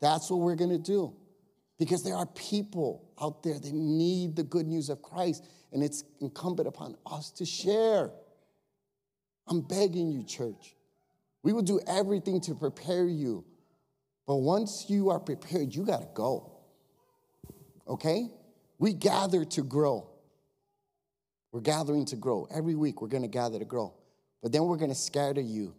That's 0.00 0.30
what 0.30 0.40
we're 0.40 0.56
going 0.56 0.70
to 0.70 0.78
do. 0.78 1.14
Because 1.78 2.04
there 2.04 2.14
are 2.14 2.26
people 2.26 3.08
out 3.20 3.42
there 3.42 3.58
that 3.58 3.72
need 3.72 4.36
the 4.36 4.42
good 4.42 4.66
news 4.66 4.90
of 4.90 5.02
Christ, 5.02 5.44
and 5.72 5.82
it's 5.82 6.04
incumbent 6.20 6.68
upon 6.68 6.96
us 7.06 7.30
to 7.32 7.46
share. 7.46 8.10
I'm 9.46 9.62
begging 9.62 10.10
you, 10.10 10.22
church. 10.22 10.76
We 11.42 11.52
will 11.52 11.62
do 11.62 11.80
everything 11.86 12.40
to 12.42 12.54
prepare 12.54 13.06
you. 13.06 13.44
But 14.26 14.36
once 14.36 14.86
you 14.88 15.10
are 15.10 15.20
prepared, 15.20 15.74
you 15.74 15.84
got 15.84 16.00
to 16.00 16.08
go. 16.14 16.52
Okay? 17.86 18.28
We 18.78 18.92
gather 18.92 19.44
to 19.44 19.62
grow. 19.62 20.08
We're 21.52 21.60
gathering 21.60 22.06
to 22.06 22.16
grow. 22.16 22.48
Every 22.54 22.74
week, 22.74 23.00
we're 23.00 23.08
going 23.08 23.22
to 23.22 23.28
gather 23.28 23.58
to 23.58 23.64
grow. 23.64 23.94
But 24.42 24.52
then 24.52 24.64
we're 24.64 24.76
going 24.76 24.90
to 24.90 24.96
scatter 24.96 25.40
you 25.40 25.74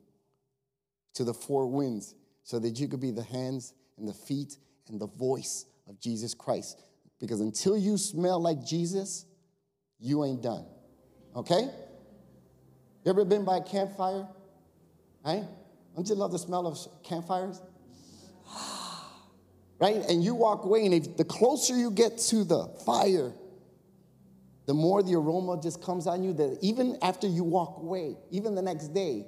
to 1.16 1.24
the 1.24 1.34
four 1.34 1.68
winds 1.68 2.16
so 2.44 2.60
that 2.60 2.80
you 2.80 2.88
could 2.88 3.02
be 3.02 3.12
the 3.12 3.24
hands 3.24 3.74
and 3.98 4.08
the 4.08 4.14
feet 4.14 4.58
and 4.88 5.00
the 5.00 5.08
voice 5.08 5.66
of 5.88 6.00
Jesus 6.00 6.34
Christ. 6.34 6.80
Because 7.20 7.42
until 7.42 7.78
you 7.78 7.98
smell 7.98 8.42
like 8.42 8.66
Jesus, 8.66 9.26
you 10.00 10.24
ain't 10.24 10.42
done. 10.42 10.66
Okay? 11.36 11.70
You 13.04 13.12
ever 13.12 13.26
been 13.26 13.46
by 13.46 13.58
a 13.58 13.64
campfire? 13.64 14.28
Right? 15.26 15.44
Don't 15.96 16.08
you 16.08 16.16
love 16.16 16.32
the 16.32 16.40
smell 16.40 16.68
of 16.68 16.78
campfires? 17.04 17.62
Right? 19.80 19.98
And 20.10 20.24
you 20.24 20.36
walk 20.36 20.66
away, 20.66 20.86
and 20.86 20.94
if 20.94 21.18
the 21.18 21.26
closer 21.26 21.76
you 21.76 21.92
get 21.92 22.18
to 22.18 22.44
the 22.44 22.68
fire, 22.86 23.34
the 24.66 24.74
more 24.74 25.04
the 25.04 25.16
aroma 25.16 25.60
just 25.62 25.82
comes 25.82 26.08
on 26.08 26.24
you 26.24 26.34
that 26.34 26.58
even 26.62 26.98
after 27.02 27.28
you 27.28 27.44
walk 27.44 27.78
away, 27.78 28.18
even 28.32 28.56
the 28.56 28.62
next 28.62 28.90
day, 28.90 29.26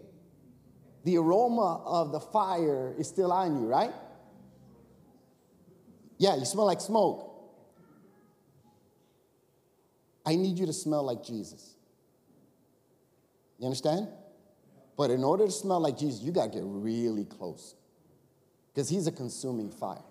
the 1.03 1.17
aroma 1.17 1.83
of 1.85 2.11
the 2.11 2.19
fire 2.19 2.95
is 2.97 3.07
still 3.07 3.31
on 3.31 3.61
you, 3.61 3.67
right? 3.67 3.93
Yeah, 6.17 6.35
you 6.35 6.45
smell 6.45 6.65
like 6.65 6.81
smoke. 6.81 7.23
I 10.25 10.35
need 10.35 10.57
you 10.59 10.65
to 10.65 10.73
smell 10.73 11.03
like 11.03 11.23
Jesus. 11.23 11.75
You 13.59 13.65
understand? 13.65 14.09
But 14.97 15.11
in 15.11 15.23
order 15.23 15.45
to 15.45 15.51
smell 15.51 15.79
like 15.79 15.97
Jesus, 15.97 16.21
you 16.21 16.31
got 16.31 16.51
to 16.51 16.59
get 16.59 16.63
really 16.65 17.23
close 17.23 17.75
because 18.73 18.89
he's 18.89 19.07
a 19.07 19.11
consuming 19.11 19.69
fire. 19.69 20.01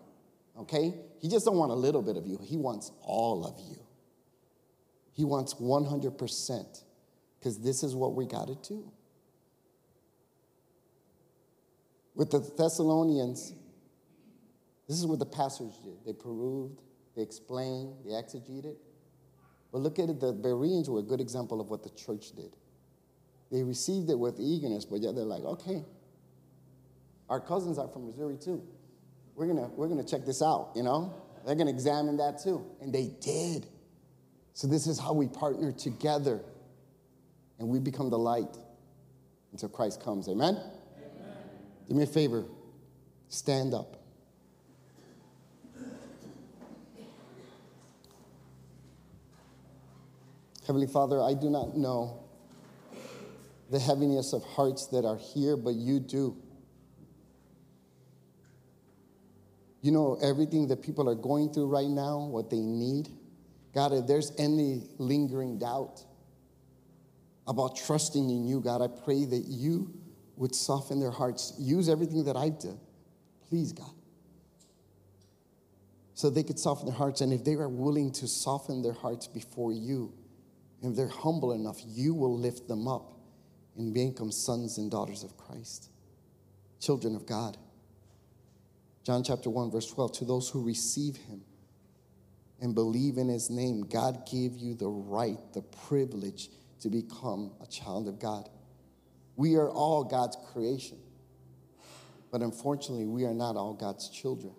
Okay? 0.59 0.95
He 1.21 1.29
just 1.29 1.45
don't 1.45 1.57
want 1.57 1.71
a 1.73 1.75
little 1.75 2.03
bit 2.03 2.17
of 2.17 2.27
you. 2.27 2.39
He 2.43 2.57
wants 2.57 2.91
all 3.03 3.45
of 3.47 3.59
you. 3.69 3.83
He 5.13 5.25
wants 5.25 5.55
100% 5.55 6.83
because 7.39 7.59
this 7.59 7.83
is 7.83 7.95
what 7.95 8.15
we 8.15 8.27
got 8.27 8.49
to 8.49 8.69
do. 8.69 8.93
With 12.15 12.31
the 12.31 12.39
Thessalonians, 12.57 13.53
this 14.89 14.99
is 14.99 15.07
what 15.07 15.19
the 15.19 15.27
pastors 15.27 15.79
did. 15.83 16.05
They 16.05 16.13
proved, 16.13 16.81
they 17.15 17.23
explained, 17.23 17.95
they 18.05 18.13
exegeted. 18.13 18.77
But 19.73 19.79
look 19.79 19.99
at 19.99 20.09
it, 20.09 20.21
the 20.21 20.33
Bereans 20.33 20.89
were 20.89 21.01
a 21.01 21.03
good 21.03 21.21
example 21.21 21.61
of 21.61 21.69
what 21.69 21.83
the 21.83 21.91
church 21.91 22.33
did. 22.35 22.57
They 23.51 23.63
received 23.63 24.11
it 24.11 24.19
with 24.19 24.41
eagerness, 24.41 24.85
but 24.85 25.01
yet 25.01 25.15
they're 25.15 25.25
like, 25.25 25.43
okay, 25.43 25.85
our 27.29 27.41
cousins 27.41 27.79
are 27.79 27.89
from 27.89 28.07
Missouri 28.07 28.37
too. 28.37 28.63
We're 29.37 29.47
gonna, 29.47 29.69
we're 29.69 29.89
gonna 29.89 30.03
check 30.03 30.25
this 30.25 30.43
out, 30.43 30.73
you 30.75 30.83
know? 30.83 31.15
They're 31.45 31.55
gonna 31.55 31.71
examine 31.71 32.17
that 32.17 32.43
too. 32.43 32.67
And 32.81 32.93
they 32.93 33.13
did. 33.21 33.67
So 34.55 34.67
this 34.67 34.87
is 34.87 34.99
how 34.99 35.13
we 35.13 35.29
partner 35.29 35.71
together 35.71 36.41
and 37.59 37.69
we 37.69 37.79
become 37.79 38.11
the 38.11 38.19
light 38.19 38.57
until 39.53 39.69
Christ 39.69 40.03
comes. 40.03 40.29
Amen? 40.29 40.55
Amen. 40.55 41.37
Do 41.89 41.95
me 41.95 42.03
a 42.03 42.07
favor. 42.07 42.47
Stand 43.29 43.75
up. 43.75 43.97
Heavenly 50.67 50.89
Father, 50.89 51.23
I 51.23 51.35
do 51.35 51.49
not 51.49 51.77
know 51.77 52.25
the 53.71 53.79
heaviness 53.79 54.33
of 54.33 54.43
hearts 54.43 54.87
that 54.89 55.05
are 55.05 55.17
here, 55.17 55.57
but 55.57 55.75
you 55.75 56.01
do. 56.01 56.37
You 59.83 59.93
know 59.93 60.19
everything 60.23 60.69
that 60.69 60.83
people 60.83 61.09
are 61.09 61.15
going 61.15 61.53
through 61.53 61.67
right 61.67 61.89
now, 61.89 62.19
what 62.19 62.51
they 62.51 62.61
need. 62.61 63.09
God, 63.75 63.93
if 63.93 64.07
there's 64.07 64.33
any 64.39 64.83
lingering 64.99 65.59
doubt 65.59 66.03
about 67.47 67.77
trusting 67.77 68.29
in 68.29 68.47
you, 68.47 68.61
God, 68.61 68.83
I 68.83 68.89
pray 68.89 69.25
that 69.25 69.45
you 69.47 69.95
would 70.37 70.55
soften 70.55 70.99
their 70.99 71.11
hearts. 71.11 71.55
Use 71.59 71.89
everything 71.89 72.25
that 72.25 72.37
I've 72.37 72.59
done. 72.59 72.81
Please, 73.49 73.73
God. 73.73 73.91
So 76.15 76.31
they 76.31 76.43
could 76.43 76.59
soften 76.59 76.87
their 76.87 76.95
hearts. 76.95 77.21
And 77.21 77.33
if 77.33 77.45
they 77.45 77.53
are 77.53 77.69
willing 77.69 78.11
to 78.13 78.27
soften 78.27 78.83
their 78.83 78.95
hearts 78.95 79.27
before 79.27 79.73
you, 79.73 80.13
if 80.83 80.97
they're 80.97 81.09
humble 81.09 81.53
enough, 81.53 81.79
you 81.87 82.15
will 82.15 82.37
lift 82.37 82.69
them 82.69 82.89
up 82.89 83.13
and 83.77 83.93
become 83.93 84.33
sons 84.33 84.79
and 84.79 84.91
daughters 84.91 85.23
of 85.23 85.37
Christ, 85.37 85.91
children 86.81 87.15
of 87.15 87.27
God. 87.27 87.59
John 89.07 89.23
chapter 89.23 89.49
1, 89.49 89.71
verse 89.71 89.87
12 89.87 90.15
to 90.15 90.25
those 90.25 90.49
who 90.49 90.65
receive 90.65 91.15
him 91.15 91.43
and 92.61 92.75
believe 92.75 93.19
in 93.19 93.29
his 93.29 93.51
name, 93.51 93.83
God 93.83 94.27
gave 94.29 94.57
you 94.57 94.75
the 94.75 94.89
right, 94.89 95.39
the 95.53 95.63
privilege 95.63 96.51
to 96.81 96.91
become 96.91 97.53
a 97.63 97.69
child 97.69 98.09
of 98.09 98.19
God. 98.19 98.49
We 99.37 99.55
are 99.55 99.71
all 99.71 100.03
God's 100.03 100.37
creation. 100.53 100.99
But 102.33 102.43
unfortunately, 102.43 103.07
we 103.07 103.25
are 103.25 103.33
not 103.33 103.55
all 103.55 103.75
God's 103.75 104.09
children. 104.09 104.53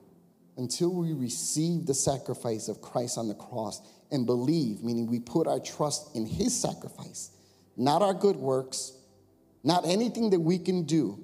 Until 0.55 0.93
we 0.93 1.11
receive 1.11 1.85
the 1.85 1.93
sacrifice 1.93 2.69
of 2.69 2.81
Christ 2.81 3.17
on 3.17 3.27
the 3.27 3.35
cross 3.35 3.81
and 4.11 4.25
believe, 4.25 4.81
meaning 4.81 5.07
we 5.07 5.19
put 5.19 5.45
our 5.45 5.59
trust 5.59 6.15
in 6.15 6.25
his 6.25 6.57
sacrifice, 6.57 7.31
not 7.75 8.01
our 8.01 8.13
good 8.13 8.37
works, 8.37 8.93
not 9.65 9.85
anything 9.85 10.29
that 10.29 10.39
we 10.39 10.57
can 10.57 10.85
do, 10.85 11.19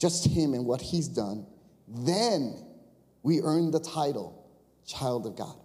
just 0.00 0.26
him 0.26 0.54
and 0.54 0.66
what 0.66 0.80
he's 0.80 1.06
done, 1.06 1.46
then 1.90 2.64
we 3.22 3.40
earn 3.42 3.70
the 3.70 3.80
title 3.80 4.48
child 4.86 5.26
of 5.26 5.36
God. 5.36 5.56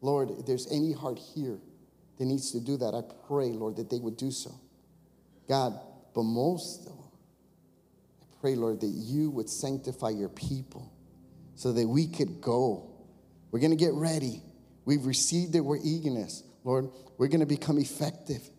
Lord, 0.00 0.30
if 0.30 0.46
there's 0.46 0.70
any 0.70 0.92
heart 0.92 1.18
here 1.34 1.58
that 2.18 2.24
needs 2.24 2.52
to 2.52 2.60
do 2.60 2.76
that, 2.78 2.94
I 2.94 3.02
pray, 3.26 3.48
Lord, 3.48 3.76
that 3.76 3.90
they 3.90 3.98
would 3.98 4.16
do 4.16 4.30
so. 4.30 4.50
God, 5.48 5.78
but 6.14 6.22
most 6.22 6.86
of 6.86 6.92
all, 6.92 7.12
I 8.20 8.24
pray, 8.40 8.54
Lord, 8.54 8.80
that 8.80 8.86
you 8.86 9.30
would 9.30 9.48
sanctify 9.48 10.10
your 10.10 10.28
people 10.28 10.92
so 11.54 11.72
that 11.72 11.86
we 11.86 12.06
could 12.06 12.40
go. 12.40 12.90
We're 13.50 13.60
going 13.60 13.70
to 13.70 13.76
get 13.76 13.94
ready. 13.94 14.42
We've 14.84 15.06
received 15.06 15.54
it, 15.54 15.60
we're 15.60 15.78
eagerness. 15.82 16.42
Lord, 16.64 16.88
we're 17.18 17.28
going 17.28 17.40
to 17.40 17.46
become 17.46 17.78
effective. 17.78 18.50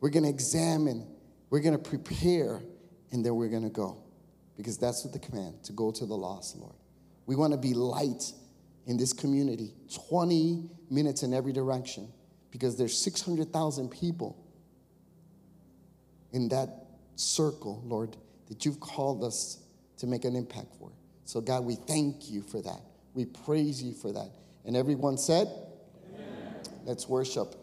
We're 0.00 0.10
going 0.10 0.24
to 0.24 0.30
examine. 0.30 1.06
We're 1.50 1.60
going 1.60 1.76
to 1.76 1.82
prepare, 1.90 2.62
and 3.12 3.24
then 3.24 3.34
we're 3.34 3.48
going 3.48 3.64
to 3.64 3.70
go. 3.70 4.02
Because 4.56 4.78
that's 4.78 5.04
what 5.04 5.12
the 5.12 5.18
command 5.18 5.62
to 5.64 5.72
go 5.72 5.90
to 5.90 6.06
the 6.06 6.16
lost, 6.16 6.56
Lord. 6.56 6.74
We 7.26 7.36
want 7.36 7.52
to 7.52 7.58
be 7.58 7.74
light 7.74 8.32
in 8.86 8.96
this 8.96 9.12
community 9.12 9.74
20 10.08 10.70
minutes 10.90 11.22
in 11.22 11.34
every 11.34 11.52
direction 11.52 12.08
because 12.50 12.76
there's 12.76 12.96
600,000 12.96 13.90
people 13.90 14.42
in 16.32 16.48
that 16.48 16.86
circle, 17.16 17.82
Lord, 17.84 18.16
that 18.48 18.64
you've 18.64 18.80
called 18.80 19.24
us 19.24 19.58
to 19.98 20.06
make 20.06 20.24
an 20.24 20.36
impact 20.36 20.68
for. 20.78 20.92
So, 21.24 21.40
God, 21.40 21.64
we 21.64 21.74
thank 21.74 22.30
you 22.30 22.42
for 22.42 22.62
that. 22.62 22.80
We 23.14 23.24
praise 23.24 23.82
you 23.82 23.92
for 23.92 24.12
that. 24.12 24.30
And 24.64 24.76
everyone 24.76 25.18
said, 25.18 25.48
Amen. 26.14 26.54
Let's 26.84 27.08
worship. 27.08 27.54